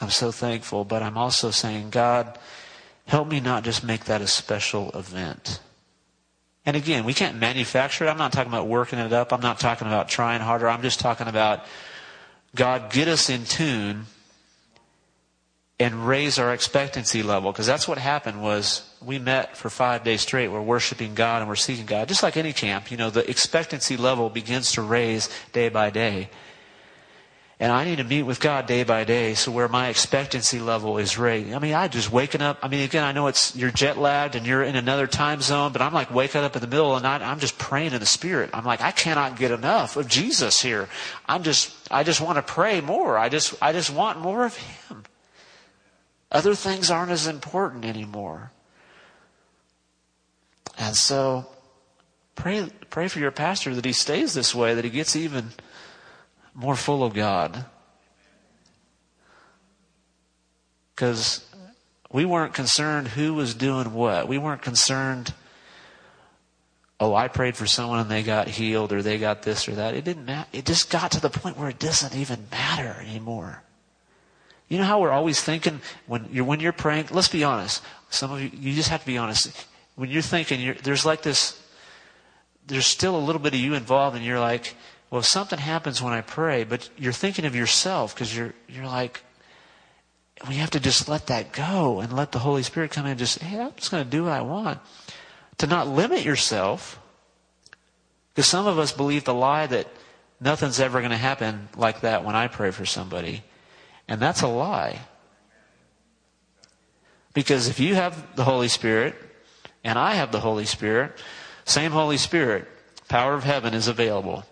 I'm 0.00 0.10
so 0.10 0.32
thankful, 0.32 0.84
but 0.84 1.02
I'm 1.02 1.16
also 1.16 1.50
saying, 1.50 1.90
God, 1.90 2.38
help 3.06 3.28
me 3.28 3.40
not 3.40 3.64
just 3.64 3.84
make 3.84 4.04
that 4.06 4.20
a 4.20 4.26
special 4.26 4.90
event. 4.90 5.60
And 6.64 6.76
again, 6.76 7.04
we 7.04 7.14
can't 7.14 7.38
manufacture 7.38 8.04
it. 8.04 8.08
I'm 8.08 8.18
not 8.18 8.32
talking 8.32 8.52
about 8.52 8.68
working 8.68 8.98
it 8.98 9.12
up. 9.12 9.32
I'm 9.32 9.40
not 9.40 9.58
talking 9.58 9.88
about 9.88 10.08
trying 10.08 10.40
harder. 10.40 10.68
I'm 10.68 10.82
just 10.82 11.00
talking 11.00 11.26
about 11.26 11.64
God, 12.54 12.92
get 12.92 13.08
us 13.08 13.30
in 13.30 13.44
tune 13.44 14.06
and 15.82 16.06
raise 16.06 16.38
our 16.38 16.52
expectancy 16.52 17.22
level 17.22 17.52
because 17.52 17.66
that's 17.66 17.88
what 17.88 17.98
happened 17.98 18.42
was 18.42 18.88
we 19.04 19.18
met 19.18 19.56
for 19.56 19.68
five 19.68 20.04
days 20.04 20.20
straight 20.20 20.48
we're 20.48 20.60
worshiping 20.60 21.14
god 21.14 21.40
and 21.40 21.48
we're 21.48 21.56
seeking 21.56 21.86
god 21.86 22.08
just 22.08 22.22
like 22.22 22.36
any 22.36 22.52
camp 22.52 22.90
you 22.90 22.96
know 22.96 23.10
the 23.10 23.28
expectancy 23.28 23.96
level 23.96 24.30
begins 24.30 24.72
to 24.72 24.82
raise 24.82 25.28
day 25.52 25.68
by 25.68 25.90
day 25.90 26.28
and 27.62 27.70
I 27.70 27.84
need 27.84 27.98
to 27.98 28.04
meet 28.04 28.24
with 28.24 28.40
God 28.40 28.66
day 28.66 28.82
by 28.82 29.04
day 29.04 29.34
so 29.34 29.52
where 29.52 29.68
my 29.68 29.86
expectancy 29.86 30.58
level 30.58 30.98
is 30.98 31.16
raised. 31.16 31.52
I 31.52 31.60
mean, 31.60 31.74
I 31.74 31.86
just 31.86 32.10
waking 32.10 32.42
up. 32.42 32.58
I 32.60 32.66
mean, 32.66 32.80
again, 32.80 33.04
I 33.04 33.12
know 33.12 33.28
it's, 33.28 33.54
you're 33.54 33.70
jet 33.70 33.96
lagged 33.96 34.34
and 34.34 34.44
you're 34.44 34.64
in 34.64 34.74
another 34.74 35.06
time 35.06 35.40
zone, 35.40 35.70
but 35.70 35.80
I'm 35.80 35.94
like 35.94 36.12
waking 36.12 36.40
up 36.40 36.56
in 36.56 36.60
the 36.60 36.66
middle 36.66 36.92
of 36.92 37.00
the 37.00 37.08
night. 37.08 37.22
I'm 37.22 37.38
just 37.38 37.58
praying 37.58 37.92
in 37.92 38.00
the 38.00 38.06
spirit. 38.06 38.50
I'm 38.52 38.64
like, 38.64 38.80
I 38.80 38.90
cannot 38.90 39.36
get 39.36 39.52
enough 39.52 39.96
of 39.96 40.08
Jesus 40.08 40.60
here. 40.60 40.88
I'm 41.28 41.44
just, 41.44 41.72
I 41.88 42.02
just 42.02 42.20
want 42.20 42.34
to 42.34 42.42
pray 42.42 42.80
more. 42.80 43.16
I 43.16 43.28
just, 43.28 43.54
I 43.62 43.72
just 43.72 43.90
want 43.90 44.18
more 44.18 44.44
of 44.44 44.56
Him. 44.56 45.01
Other 46.32 46.54
things 46.54 46.90
aren't 46.90 47.10
as 47.12 47.26
important 47.26 47.84
anymore. 47.84 48.50
And 50.78 50.96
so, 50.96 51.46
pray, 52.34 52.70
pray 52.88 53.08
for 53.08 53.18
your 53.18 53.30
pastor 53.30 53.74
that 53.74 53.84
he 53.84 53.92
stays 53.92 54.32
this 54.32 54.54
way, 54.54 54.74
that 54.74 54.82
he 54.82 54.90
gets 54.90 55.14
even, 55.14 55.50
more 56.54 56.74
full 56.74 57.04
of 57.04 57.12
God. 57.12 57.66
Because 60.94 61.46
we 62.10 62.24
weren't 62.24 62.54
concerned 62.54 63.08
who 63.08 63.34
was 63.34 63.52
doing 63.54 63.92
what. 63.92 64.26
We 64.26 64.38
weren't 64.38 64.62
concerned, 64.62 65.34
oh, 66.98 67.14
I 67.14 67.28
prayed 67.28 67.58
for 67.58 67.66
someone 67.66 67.98
and 67.98 68.10
they 68.10 68.22
got 68.22 68.48
healed 68.48 68.94
or 68.94 69.02
they 69.02 69.18
got 69.18 69.42
this 69.42 69.68
or 69.68 69.72
that. 69.72 69.94
It 69.94 70.04
didn't 70.04 70.24
matter. 70.24 70.48
It 70.54 70.64
just 70.64 70.88
got 70.90 71.12
to 71.12 71.20
the 71.20 71.28
point 71.28 71.58
where 71.58 71.68
it 71.68 71.78
doesn't 71.78 72.16
even 72.16 72.46
matter 72.50 73.02
anymore. 73.02 73.62
You 74.72 74.78
know 74.78 74.84
how 74.84 75.00
we're 75.00 75.10
always 75.10 75.38
thinking 75.38 75.82
when 76.06 76.30
you're, 76.32 76.46
when 76.46 76.60
you're 76.60 76.72
praying? 76.72 77.08
Let's 77.10 77.28
be 77.28 77.44
honest. 77.44 77.82
Some 78.08 78.32
of 78.32 78.40
you, 78.40 78.50
you 78.54 78.72
just 78.72 78.88
have 78.88 79.00
to 79.00 79.06
be 79.06 79.18
honest. 79.18 79.66
When 79.96 80.08
you're 80.08 80.22
thinking, 80.22 80.62
you're, 80.62 80.76
there's 80.76 81.04
like 81.04 81.20
this, 81.20 81.62
there's 82.68 82.86
still 82.86 83.14
a 83.14 83.20
little 83.20 83.42
bit 83.42 83.52
of 83.52 83.60
you 83.60 83.74
involved 83.74 84.16
and 84.16 84.24
you're 84.24 84.40
like, 84.40 84.74
well, 85.10 85.20
something 85.20 85.58
happens 85.58 86.00
when 86.00 86.14
I 86.14 86.22
pray, 86.22 86.64
but 86.64 86.88
you're 86.96 87.12
thinking 87.12 87.44
of 87.44 87.54
yourself 87.54 88.14
because 88.14 88.34
you're, 88.34 88.54
you're 88.66 88.86
like, 88.86 89.22
we 90.48 90.54
have 90.54 90.70
to 90.70 90.80
just 90.80 91.06
let 91.06 91.26
that 91.26 91.52
go 91.52 92.00
and 92.00 92.10
let 92.10 92.32
the 92.32 92.38
Holy 92.38 92.62
Spirit 92.62 92.92
come 92.92 93.04
in 93.04 93.10
and 93.10 93.18
just, 93.18 93.40
hey, 93.40 93.60
I'm 93.60 93.74
just 93.76 93.90
going 93.90 94.04
to 94.04 94.10
do 94.10 94.24
what 94.24 94.32
I 94.32 94.40
want. 94.40 94.78
To 95.58 95.66
not 95.66 95.86
limit 95.86 96.24
yourself. 96.24 96.98
Because 98.34 98.46
some 98.46 98.66
of 98.66 98.78
us 98.78 98.90
believe 98.90 99.24
the 99.24 99.34
lie 99.34 99.66
that 99.66 99.86
nothing's 100.40 100.80
ever 100.80 101.00
going 101.00 101.10
to 101.10 101.18
happen 101.18 101.68
like 101.76 102.00
that 102.00 102.24
when 102.24 102.34
I 102.36 102.48
pray 102.48 102.70
for 102.70 102.86
somebody. 102.86 103.42
And 104.12 104.20
that's 104.20 104.42
a 104.42 104.46
lie. 104.46 104.98
Because 107.32 107.68
if 107.68 107.80
you 107.80 107.94
have 107.94 108.36
the 108.36 108.44
Holy 108.44 108.68
Spirit 108.68 109.14
and 109.84 109.98
I 109.98 110.16
have 110.16 110.30
the 110.30 110.40
Holy 110.40 110.66
Spirit, 110.66 111.12
same 111.64 111.92
Holy 111.92 112.18
Spirit, 112.18 112.68
power 113.08 113.32
of 113.32 113.42
heaven 113.42 113.72
is 113.72 113.88
available. 113.88 114.44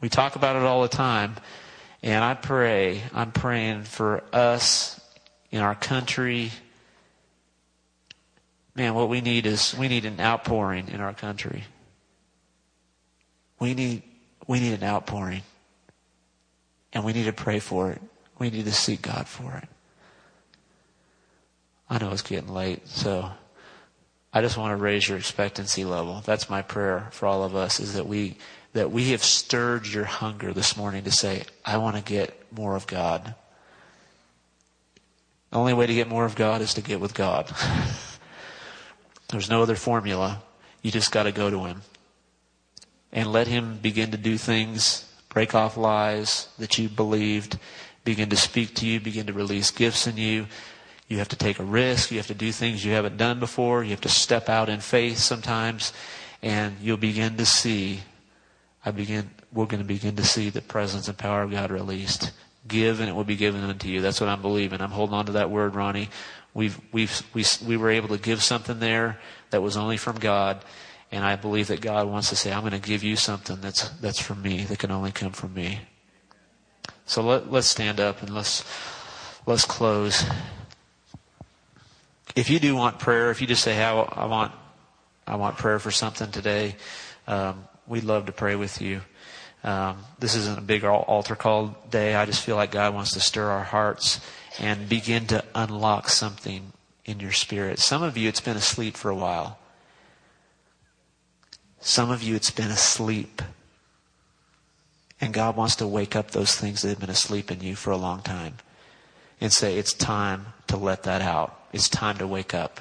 We 0.00 0.08
talk 0.08 0.34
about 0.34 0.56
it 0.56 0.62
all 0.62 0.82
the 0.82 0.88
time. 0.88 1.36
And 2.02 2.24
I 2.24 2.34
pray, 2.34 3.00
I'm 3.14 3.30
praying 3.30 3.84
for 3.84 4.24
us 4.32 5.00
in 5.52 5.60
our 5.60 5.76
country. 5.76 6.50
Man, 8.74 8.94
what 8.94 9.08
we 9.08 9.20
need 9.20 9.46
is 9.46 9.72
we 9.78 9.86
need 9.86 10.04
an 10.04 10.18
outpouring 10.18 10.88
in 10.88 11.00
our 11.00 11.14
country. 11.14 11.62
We 13.60 13.72
need 13.72 14.02
we 14.48 14.58
need 14.58 14.82
an 14.82 14.82
outpouring. 14.82 15.42
And 16.92 17.04
we 17.04 17.12
need 17.12 17.26
to 17.26 17.32
pray 17.32 17.60
for 17.60 17.92
it. 17.92 18.02
We 18.38 18.50
need 18.50 18.64
to 18.66 18.72
seek 18.72 19.02
God 19.02 19.26
for 19.26 19.54
it. 19.56 19.68
I 21.88 21.98
know 21.98 22.10
it's 22.10 22.22
getting 22.22 22.52
late, 22.52 22.86
so 22.88 23.30
I 24.32 24.42
just 24.42 24.58
want 24.58 24.76
to 24.76 24.82
raise 24.82 25.08
your 25.08 25.18
expectancy 25.18 25.84
level. 25.84 26.20
That's 26.24 26.50
my 26.50 26.62
prayer 26.62 27.08
for 27.12 27.26
all 27.26 27.44
of 27.44 27.54
us 27.54 27.80
is 27.80 27.94
that 27.94 28.06
we 28.06 28.36
that 28.72 28.92
we 28.92 29.12
have 29.12 29.24
stirred 29.24 29.86
your 29.86 30.04
hunger 30.04 30.52
this 30.52 30.76
morning 30.76 31.04
to 31.04 31.10
say, 31.10 31.44
I 31.64 31.78
want 31.78 31.96
to 31.96 32.02
get 32.02 32.38
more 32.52 32.76
of 32.76 32.86
God. 32.86 33.34
The 35.50 35.56
only 35.56 35.72
way 35.72 35.86
to 35.86 35.94
get 35.94 36.08
more 36.08 36.26
of 36.26 36.34
God 36.34 36.60
is 36.60 36.74
to 36.74 36.82
get 36.82 37.00
with 37.00 37.14
God. 37.14 37.50
There's 39.30 39.48
no 39.48 39.62
other 39.62 39.76
formula. 39.76 40.42
You 40.82 40.90
just 40.90 41.10
got 41.10 41.22
to 41.22 41.32
go 41.32 41.48
to 41.48 41.64
Him 41.64 41.80
and 43.12 43.32
let 43.32 43.46
Him 43.46 43.78
begin 43.78 44.10
to 44.10 44.18
do 44.18 44.36
things, 44.36 45.10
break 45.30 45.54
off 45.54 45.78
lies 45.78 46.48
that 46.58 46.76
you 46.76 46.90
believed, 46.90 47.58
begin 48.06 48.30
to 48.30 48.36
speak 48.36 48.74
to 48.76 48.86
you, 48.86 49.00
begin 49.00 49.26
to 49.26 49.34
release 49.34 49.70
gifts 49.70 50.06
in 50.06 50.16
you. 50.16 50.46
You 51.08 51.18
have 51.18 51.28
to 51.28 51.36
take 51.36 51.58
a 51.58 51.64
risk. 51.64 52.10
You 52.10 52.16
have 52.16 52.26
to 52.28 52.34
do 52.34 52.50
things 52.52 52.82
you 52.82 52.92
haven't 52.92 53.18
done 53.18 53.38
before. 53.38 53.84
You 53.84 53.90
have 53.90 54.00
to 54.00 54.08
step 54.08 54.48
out 54.48 54.70
in 54.70 54.80
faith 54.80 55.18
sometimes, 55.18 55.92
and 56.42 56.76
you'll 56.80 56.96
begin 56.96 57.36
to 57.36 57.44
see 57.44 58.00
I 58.86 58.92
begin, 58.92 59.28
we're 59.52 59.66
going 59.66 59.82
to 59.82 59.86
begin 59.86 60.14
to 60.14 60.24
see 60.24 60.48
the 60.48 60.62
presence 60.62 61.08
and 61.08 61.18
power 61.18 61.42
of 61.42 61.50
God 61.50 61.72
released. 61.72 62.30
Give 62.68 63.00
and 63.00 63.08
it 63.08 63.12
will 63.14 63.24
be 63.24 63.34
given 63.34 63.64
unto 63.64 63.88
you. 63.88 64.00
That's 64.00 64.20
what 64.20 64.30
I'm 64.30 64.40
believing. 64.40 64.80
I'm 64.80 64.92
holding 64.92 65.14
on 65.14 65.26
to 65.26 65.32
that 65.32 65.50
word, 65.50 65.74
Ronnie. 65.74 66.08
We've, 66.54 66.80
we've, 66.92 67.22
we, 67.34 67.44
we 67.66 67.76
were 67.76 67.90
able 67.90 68.16
to 68.16 68.18
give 68.18 68.44
something 68.44 68.78
there 68.78 69.18
that 69.50 69.60
was 69.60 69.76
only 69.76 69.96
from 69.96 70.20
God. 70.20 70.64
And 71.10 71.24
I 71.24 71.34
believe 71.34 71.66
that 71.66 71.80
God 71.80 72.06
wants 72.06 72.28
to 72.28 72.36
say, 72.36 72.52
I'm 72.52 72.60
going 72.60 72.72
to 72.72 72.78
give 72.78 73.02
you 73.02 73.16
something 73.16 73.60
that's, 73.60 73.88
that's 73.88 74.20
from 74.20 74.40
me, 74.40 74.62
that 74.64 74.78
can 74.78 74.92
only 74.92 75.10
come 75.10 75.32
from 75.32 75.52
me. 75.52 75.80
So 77.06 77.22
let, 77.22 77.50
let's 77.50 77.68
stand 77.68 78.00
up 78.00 78.20
and 78.22 78.34
let's, 78.34 78.64
let's 79.46 79.64
close. 79.64 80.24
If 82.34 82.50
you 82.50 82.58
do 82.58 82.74
want 82.74 82.98
prayer, 82.98 83.30
if 83.30 83.40
you 83.40 83.46
just 83.46 83.62
say, 83.62 83.74
hey, 83.74 83.84
I 83.84 84.26
want, 84.26 84.52
I 85.26 85.36
want 85.36 85.56
prayer 85.56 85.78
for 85.78 85.92
something 85.92 86.30
today, 86.30 86.74
um, 87.26 87.64
we'd 87.86 88.04
love 88.04 88.26
to 88.26 88.32
pray 88.32 88.56
with 88.56 88.82
you. 88.82 89.00
Um, 89.62 89.98
this 90.18 90.34
isn't 90.34 90.58
a 90.58 90.62
big 90.62 90.84
altar 90.84 91.36
call 91.36 91.76
day. 91.90 92.14
I 92.14 92.26
just 92.26 92.42
feel 92.42 92.56
like 92.56 92.72
God 92.72 92.92
wants 92.92 93.12
to 93.12 93.20
stir 93.20 93.48
our 93.50 93.64
hearts 93.64 94.20
and 94.58 94.88
begin 94.88 95.26
to 95.28 95.44
unlock 95.54 96.08
something 96.08 96.72
in 97.04 97.20
your 97.20 97.32
spirit. 97.32 97.78
Some 97.78 98.02
of 98.02 98.16
you, 98.16 98.28
it's 98.28 98.40
been 98.40 98.56
asleep 98.56 98.96
for 98.96 99.10
a 99.10 99.16
while. 99.16 99.58
Some 101.80 102.10
of 102.10 102.22
you, 102.22 102.34
it's 102.34 102.50
been 102.50 102.70
asleep. 102.70 103.42
And 105.20 105.32
God 105.32 105.56
wants 105.56 105.76
to 105.76 105.86
wake 105.86 106.14
up 106.14 106.30
those 106.30 106.54
things 106.54 106.82
that 106.82 106.90
have 106.90 107.00
been 107.00 107.10
asleep 107.10 107.50
in 107.50 107.60
you 107.60 107.74
for 107.74 107.90
a 107.90 107.96
long 107.96 108.20
time 108.20 108.56
and 109.40 109.52
say, 109.52 109.78
it's 109.78 109.92
time 109.92 110.46
to 110.66 110.76
let 110.76 111.04
that 111.04 111.22
out. 111.22 111.58
It's 111.72 111.88
time 111.88 112.18
to 112.18 112.26
wake 112.26 112.54
up. 112.54 112.80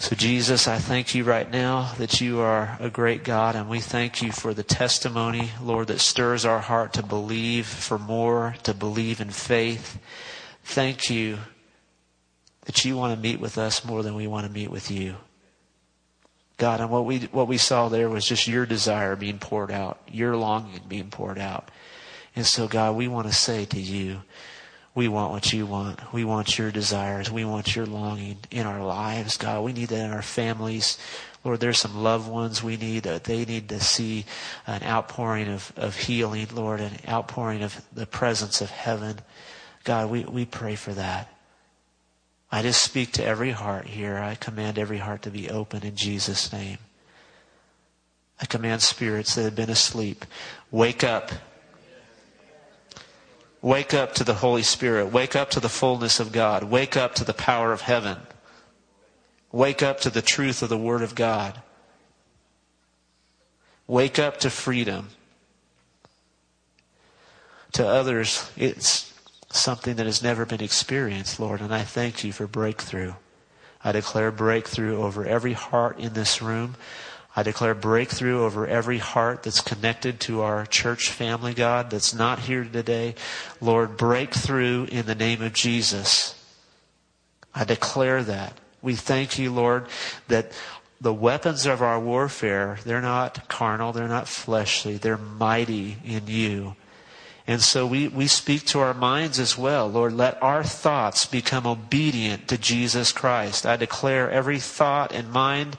So, 0.00 0.14
Jesus, 0.14 0.68
I 0.68 0.78
thank 0.78 1.16
you 1.16 1.24
right 1.24 1.50
now 1.50 1.92
that 1.98 2.20
you 2.20 2.38
are 2.38 2.76
a 2.78 2.88
great 2.88 3.24
God, 3.24 3.56
and 3.56 3.68
we 3.68 3.80
thank 3.80 4.22
you 4.22 4.30
for 4.30 4.54
the 4.54 4.62
testimony, 4.62 5.50
Lord, 5.60 5.88
that 5.88 5.98
stirs 5.98 6.44
our 6.44 6.60
heart 6.60 6.92
to 6.92 7.02
believe 7.02 7.66
for 7.66 7.98
more, 7.98 8.54
to 8.62 8.72
believe 8.72 9.20
in 9.20 9.30
faith. 9.30 9.98
Thank 10.62 11.10
you 11.10 11.38
that 12.66 12.84
you 12.84 12.96
want 12.96 13.12
to 13.12 13.20
meet 13.20 13.40
with 13.40 13.58
us 13.58 13.84
more 13.84 14.04
than 14.04 14.14
we 14.14 14.28
want 14.28 14.46
to 14.46 14.52
meet 14.52 14.70
with 14.70 14.88
you. 14.88 15.16
God, 16.58 16.80
and 16.80 16.90
what 16.90 17.04
we, 17.04 17.20
what 17.30 17.46
we 17.46 17.56
saw 17.56 17.88
there 17.88 18.08
was 18.08 18.26
just 18.26 18.48
your 18.48 18.66
desire 18.66 19.14
being 19.14 19.38
poured 19.38 19.70
out, 19.70 20.00
your 20.10 20.36
longing 20.36 20.80
being 20.88 21.08
poured 21.08 21.38
out. 21.38 21.70
And 22.34 22.44
so, 22.44 22.66
God, 22.68 22.96
we 22.96 23.08
want 23.08 23.28
to 23.28 23.32
say 23.32 23.64
to 23.66 23.80
you, 23.80 24.22
we 24.94 25.06
want 25.06 25.30
what 25.30 25.52
you 25.52 25.64
want. 25.64 26.12
We 26.12 26.24
want 26.24 26.58
your 26.58 26.72
desires. 26.72 27.30
We 27.30 27.44
want 27.44 27.76
your 27.76 27.86
longing 27.86 28.38
in 28.50 28.66
our 28.66 28.84
lives, 28.84 29.36
God. 29.36 29.62
We 29.62 29.72
need 29.72 29.90
that 29.90 30.04
in 30.04 30.10
our 30.10 30.22
families. 30.22 30.98
Lord, 31.44 31.60
there's 31.60 31.78
some 31.78 32.02
loved 32.02 32.28
ones 32.28 32.64
we 32.64 32.76
need. 32.76 33.06
Uh, 33.06 33.20
they 33.22 33.44
need 33.44 33.68
to 33.68 33.78
see 33.78 34.24
an 34.66 34.82
outpouring 34.82 35.48
of, 35.48 35.72
of 35.76 35.94
healing, 35.94 36.48
Lord, 36.52 36.80
an 36.80 36.96
outpouring 37.08 37.62
of 37.62 37.80
the 37.92 38.06
presence 38.06 38.60
of 38.60 38.70
heaven. 38.70 39.20
God, 39.84 40.10
we, 40.10 40.24
we 40.24 40.44
pray 40.44 40.74
for 40.74 40.92
that. 40.94 41.32
I 42.50 42.62
just 42.62 42.82
speak 42.82 43.12
to 43.12 43.24
every 43.24 43.50
heart 43.50 43.86
here. 43.86 44.16
I 44.18 44.34
command 44.34 44.78
every 44.78 44.98
heart 44.98 45.22
to 45.22 45.30
be 45.30 45.50
open 45.50 45.84
in 45.84 45.96
Jesus' 45.96 46.52
name. 46.52 46.78
I 48.40 48.46
command 48.46 48.82
spirits 48.82 49.34
that 49.34 49.42
have 49.42 49.56
been 49.56 49.70
asleep, 49.70 50.24
wake 50.70 51.02
up 51.02 51.32
Wake 53.60 53.92
up 53.92 54.14
to 54.14 54.24
the 54.24 54.34
Holy 54.34 54.62
Spirit. 54.62 55.06
Wake 55.06 55.34
up 55.34 55.50
to 55.50 55.60
the 55.60 55.68
fullness 55.68 56.20
of 56.20 56.30
God. 56.30 56.64
Wake 56.64 56.96
up 56.96 57.14
to 57.16 57.24
the 57.24 57.34
power 57.34 57.72
of 57.72 57.80
heaven. 57.80 58.18
Wake 59.50 59.82
up 59.82 60.00
to 60.00 60.10
the 60.10 60.22
truth 60.22 60.62
of 60.62 60.68
the 60.68 60.78
Word 60.78 61.02
of 61.02 61.14
God. 61.14 61.60
Wake 63.86 64.18
up 64.18 64.38
to 64.40 64.50
freedom. 64.50 65.08
To 67.72 67.86
others, 67.86 68.50
it's 68.56 69.12
something 69.50 69.96
that 69.96 70.06
has 70.06 70.22
never 70.22 70.44
been 70.44 70.62
experienced, 70.62 71.40
Lord, 71.40 71.60
and 71.60 71.74
I 71.74 71.82
thank 71.82 72.24
you 72.24 72.32
for 72.32 72.46
breakthrough. 72.46 73.14
I 73.82 73.92
declare 73.92 74.30
breakthrough 74.30 75.00
over 75.00 75.24
every 75.24 75.54
heart 75.54 75.98
in 75.98 76.12
this 76.12 76.42
room. 76.42 76.76
I 77.34 77.42
declare 77.42 77.74
breakthrough 77.74 78.42
over 78.42 78.66
every 78.66 78.98
heart 78.98 79.44
that's 79.44 79.60
connected 79.60 80.20
to 80.20 80.42
our 80.42 80.66
church 80.66 81.10
family, 81.10 81.54
God, 81.54 81.90
that's 81.90 82.12
not 82.12 82.40
here 82.40 82.64
today. 82.64 83.14
Lord, 83.60 83.96
breakthrough 83.96 84.86
in 84.86 85.06
the 85.06 85.14
name 85.14 85.40
of 85.40 85.52
Jesus. 85.52 86.34
I 87.54 87.64
declare 87.64 88.22
that. 88.24 88.54
We 88.82 88.96
thank 88.96 89.38
you, 89.38 89.52
Lord, 89.52 89.86
that 90.28 90.52
the 91.00 91.12
weapons 91.12 91.64
of 91.64 91.80
our 91.80 91.98
warfare, 91.98 92.78
they're 92.84 93.00
not 93.00 93.48
carnal, 93.48 93.92
they're 93.92 94.08
not 94.08 94.28
fleshly, 94.28 94.96
they're 94.96 95.16
mighty 95.16 95.96
in 96.04 96.26
you 96.26 96.74
and 97.48 97.62
so 97.62 97.86
we, 97.86 98.08
we 98.08 98.26
speak 98.26 98.66
to 98.66 98.80
our 98.80 98.92
minds 98.92 99.38
as 99.38 99.56
well. 99.56 99.88
Lord, 99.88 100.12
let 100.12 100.40
our 100.42 100.62
thoughts 100.62 101.24
become 101.24 101.66
obedient 101.66 102.46
to 102.48 102.58
Jesus 102.58 103.10
Christ. 103.10 103.64
I 103.64 103.76
declare 103.76 104.30
every 104.30 104.58
thought 104.58 105.14
and 105.14 105.32
mind 105.32 105.78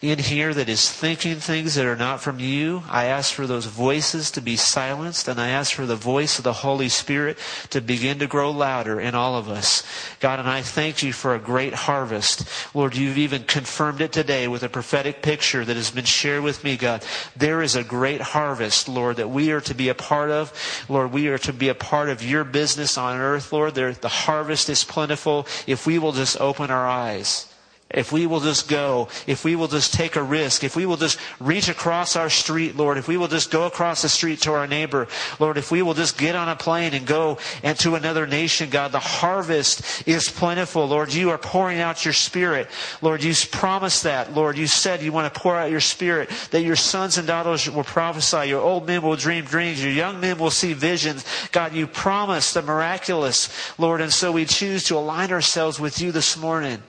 in 0.00 0.18
here 0.18 0.54
that 0.54 0.70
is 0.70 0.90
thinking 0.90 1.36
things 1.36 1.74
that 1.74 1.84
are 1.84 1.96
not 1.96 2.22
from 2.22 2.38
you. 2.38 2.82
I 2.88 3.04
ask 3.04 3.34
for 3.34 3.46
those 3.46 3.66
voices 3.66 4.30
to 4.30 4.40
be 4.40 4.56
silenced 4.56 5.28
and 5.28 5.38
I 5.38 5.48
ask 5.50 5.74
for 5.74 5.84
the 5.84 5.96
voice 5.96 6.38
of 6.38 6.44
the 6.44 6.54
Holy 6.54 6.88
Spirit 6.88 7.36
to 7.68 7.82
begin 7.82 8.18
to 8.20 8.26
grow 8.26 8.50
louder 8.50 8.98
in 8.98 9.14
all 9.14 9.36
of 9.36 9.50
us. 9.50 9.82
God, 10.18 10.40
and 10.40 10.48
I 10.48 10.62
thank 10.62 11.02
you 11.02 11.12
for 11.12 11.34
a 11.34 11.38
great 11.38 11.74
harvest. 11.74 12.48
Lord, 12.74 12.96
you've 12.96 13.18
even 13.18 13.44
confirmed 13.44 14.00
it 14.00 14.12
today 14.12 14.48
with 14.48 14.62
a 14.62 14.70
prophetic 14.70 15.20
picture 15.20 15.62
that 15.62 15.76
has 15.76 15.90
been 15.90 16.06
shared 16.06 16.42
with 16.42 16.64
me, 16.64 16.78
God. 16.78 17.04
There 17.36 17.60
is 17.60 17.76
a 17.76 17.84
great 17.84 18.22
harvest, 18.22 18.88
Lord, 18.88 19.16
that 19.16 19.28
we 19.28 19.52
are 19.52 19.60
to 19.60 19.74
be 19.74 19.90
a 19.90 19.94
part 19.94 20.30
of. 20.30 20.54
Lord, 20.88 21.01
Lord, 21.02 21.14
we 21.14 21.26
are 21.26 21.38
to 21.38 21.52
be 21.52 21.68
a 21.68 21.74
part 21.74 22.08
of 22.08 22.22
your 22.22 22.44
business 22.44 22.96
on 22.96 23.18
earth, 23.18 23.52
Lord. 23.52 23.74
The 23.74 24.08
harvest 24.08 24.68
is 24.68 24.84
plentiful 24.84 25.48
if 25.66 25.84
we 25.84 25.98
will 25.98 26.12
just 26.12 26.40
open 26.40 26.70
our 26.70 26.88
eyes. 26.88 27.51
If 27.92 28.10
we 28.10 28.26
will 28.26 28.40
just 28.40 28.68
go, 28.68 29.08
if 29.26 29.44
we 29.44 29.54
will 29.54 29.68
just 29.68 29.92
take 29.92 30.16
a 30.16 30.22
risk, 30.22 30.64
if 30.64 30.76
we 30.76 30.86
will 30.86 30.96
just 30.96 31.18
reach 31.40 31.68
across 31.68 32.16
our 32.16 32.30
street, 32.30 32.76
Lord, 32.76 32.96
if 32.96 33.08
we 33.08 33.16
will 33.16 33.28
just 33.28 33.50
go 33.50 33.66
across 33.66 34.02
the 34.02 34.08
street 34.08 34.40
to 34.42 34.52
our 34.52 34.66
neighbor, 34.66 35.08
Lord, 35.38 35.58
if 35.58 35.70
we 35.70 35.82
will 35.82 35.94
just 35.94 36.16
get 36.16 36.34
on 36.34 36.48
a 36.48 36.56
plane 36.56 36.94
and 36.94 37.06
go 37.06 37.38
and 37.62 37.78
to 37.80 37.94
another 37.94 38.26
nation, 38.26 38.70
God, 38.70 38.92
the 38.92 38.98
harvest 38.98 40.08
is 40.08 40.30
plentiful. 40.30 40.86
Lord, 40.86 41.12
you 41.12 41.30
are 41.30 41.38
pouring 41.38 41.80
out 41.80 42.04
your 42.04 42.14
spirit. 42.14 42.68
Lord, 43.02 43.22
you 43.22 43.34
promised 43.50 44.04
that. 44.04 44.34
Lord, 44.34 44.56
you 44.56 44.66
said 44.66 45.02
you 45.02 45.12
want 45.12 45.32
to 45.32 45.40
pour 45.40 45.56
out 45.56 45.70
your 45.70 45.80
spirit, 45.80 46.30
that 46.50 46.62
your 46.62 46.76
sons 46.76 47.18
and 47.18 47.26
daughters 47.26 47.68
will 47.68 47.84
prophesy, 47.84 48.48
your 48.48 48.62
old 48.62 48.86
men 48.86 49.02
will 49.02 49.16
dream 49.16 49.44
dreams, 49.44 49.82
your 49.82 49.92
young 49.92 50.20
men 50.20 50.38
will 50.38 50.50
see 50.50 50.72
visions. 50.72 51.24
God, 51.52 51.74
you 51.74 51.86
promised 51.86 52.54
the 52.54 52.62
miraculous, 52.62 53.48
Lord, 53.78 54.00
and 54.00 54.12
so 54.12 54.32
we 54.32 54.44
choose 54.44 54.84
to 54.84 54.96
align 54.96 55.30
ourselves 55.30 55.78
with 55.78 56.00
you 56.00 56.12
this 56.12 56.36
morning 56.36 56.82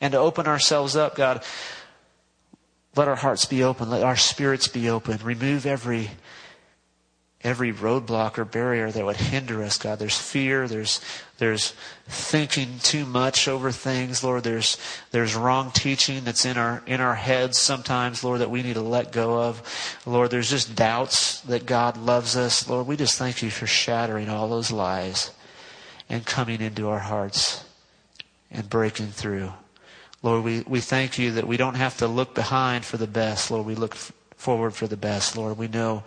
and 0.00 0.12
to 0.12 0.18
open 0.18 0.46
ourselves 0.46 0.96
up, 0.96 1.16
God. 1.16 1.42
Let 2.96 3.08
our 3.08 3.16
hearts 3.16 3.44
be 3.44 3.62
open. 3.62 3.90
Let 3.90 4.02
our 4.02 4.16
spirits 4.16 4.68
be 4.68 4.88
open. 4.88 5.18
Remove 5.22 5.66
every 5.66 6.10
every 7.42 7.72
roadblock 7.72 8.36
or 8.36 8.44
barrier 8.44 8.90
that 8.90 9.04
would 9.04 9.16
hinder 9.16 9.62
us, 9.62 9.78
God. 9.78 10.00
There's 10.00 10.18
fear, 10.18 10.66
there's 10.66 11.00
there's 11.38 11.72
thinking 12.08 12.80
too 12.80 13.06
much 13.06 13.46
over 13.46 13.70
things, 13.70 14.24
Lord. 14.24 14.42
There's 14.42 14.76
there's 15.12 15.36
wrong 15.36 15.70
teaching 15.70 16.24
that's 16.24 16.44
in 16.44 16.56
our 16.56 16.82
in 16.86 17.00
our 17.00 17.14
heads 17.14 17.58
sometimes, 17.58 18.24
Lord, 18.24 18.40
that 18.40 18.50
we 18.50 18.62
need 18.62 18.74
to 18.74 18.80
let 18.80 19.12
go 19.12 19.40
of. 19.40 19.62
Lord, 20.04 20.30
there's 20.30 20.50
just 20.50 20.74
doubts 20.74 21.40
that 21.42 21.66
God 21.66 21.96
loves 21.96 22.36
us. 22.36 22.68
Lord, 22.68 22.86
we 22.86 22.96
just 22.96 23.18
thank 23.18 23.42
you 23.42 23.50
for 23.50 23.66
shattering 23.66 24.28
all 24.28 24.48
those 24.48 24.72
lies 24.72 25.30
and 26.08 26.26
coming 26.26 26.60
into 26.60 26.88
our 26.88 26.98
hearts 26.98 27.64
and 28.50 28.68
breaking 28.68 29.08
through. 29.08 29.52
Lord, 30.22 30.44
we, 30.44 30.64
we 30.66 30.80
thank 30.80 31.18
you 31.18 31.32
that 31.32 31.46
we 31.46 31.56
don't 31.56 31.76
have 31.76 31.96
to 31.98 32.08
look 32.08 32.34
behind 32.34 32.84
for 32.84 32.96
the 32.96 33.06
best. 33.06 33.50
Lord, 33.50 33.66
we 33.66 33.74
look 33.74 33.94
f- 33.94 34.12
forward 34.36 34.74
for 34.74 34.86
the 34.86 34.96
best. 34.96 35.36
Lord, 35.36 35.56
we 35.56 35.68
know 35.68 36.02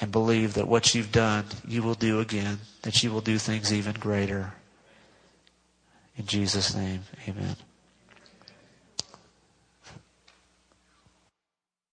and 0.00 0.10
believe 0.10 0.54
that 0.54 0.66
what 0.66 0.94
you've 0.94 1.12
done, 1.12 1.44
you 1.66 1.82
will 1.82 1.94
do 1.94 2.18
again, 2.18 2.58
that 2.82 3.02
you 3.02 3.12
will 3.12 3.20
do 3.20 3.38
things 3.38 3.72
even 3.72 3.94
greater. 3.94 4.54
In 6.16 6.26
Jesus' 6.26 6.74
name, 6.74 7.02
amen. 7.28 7.56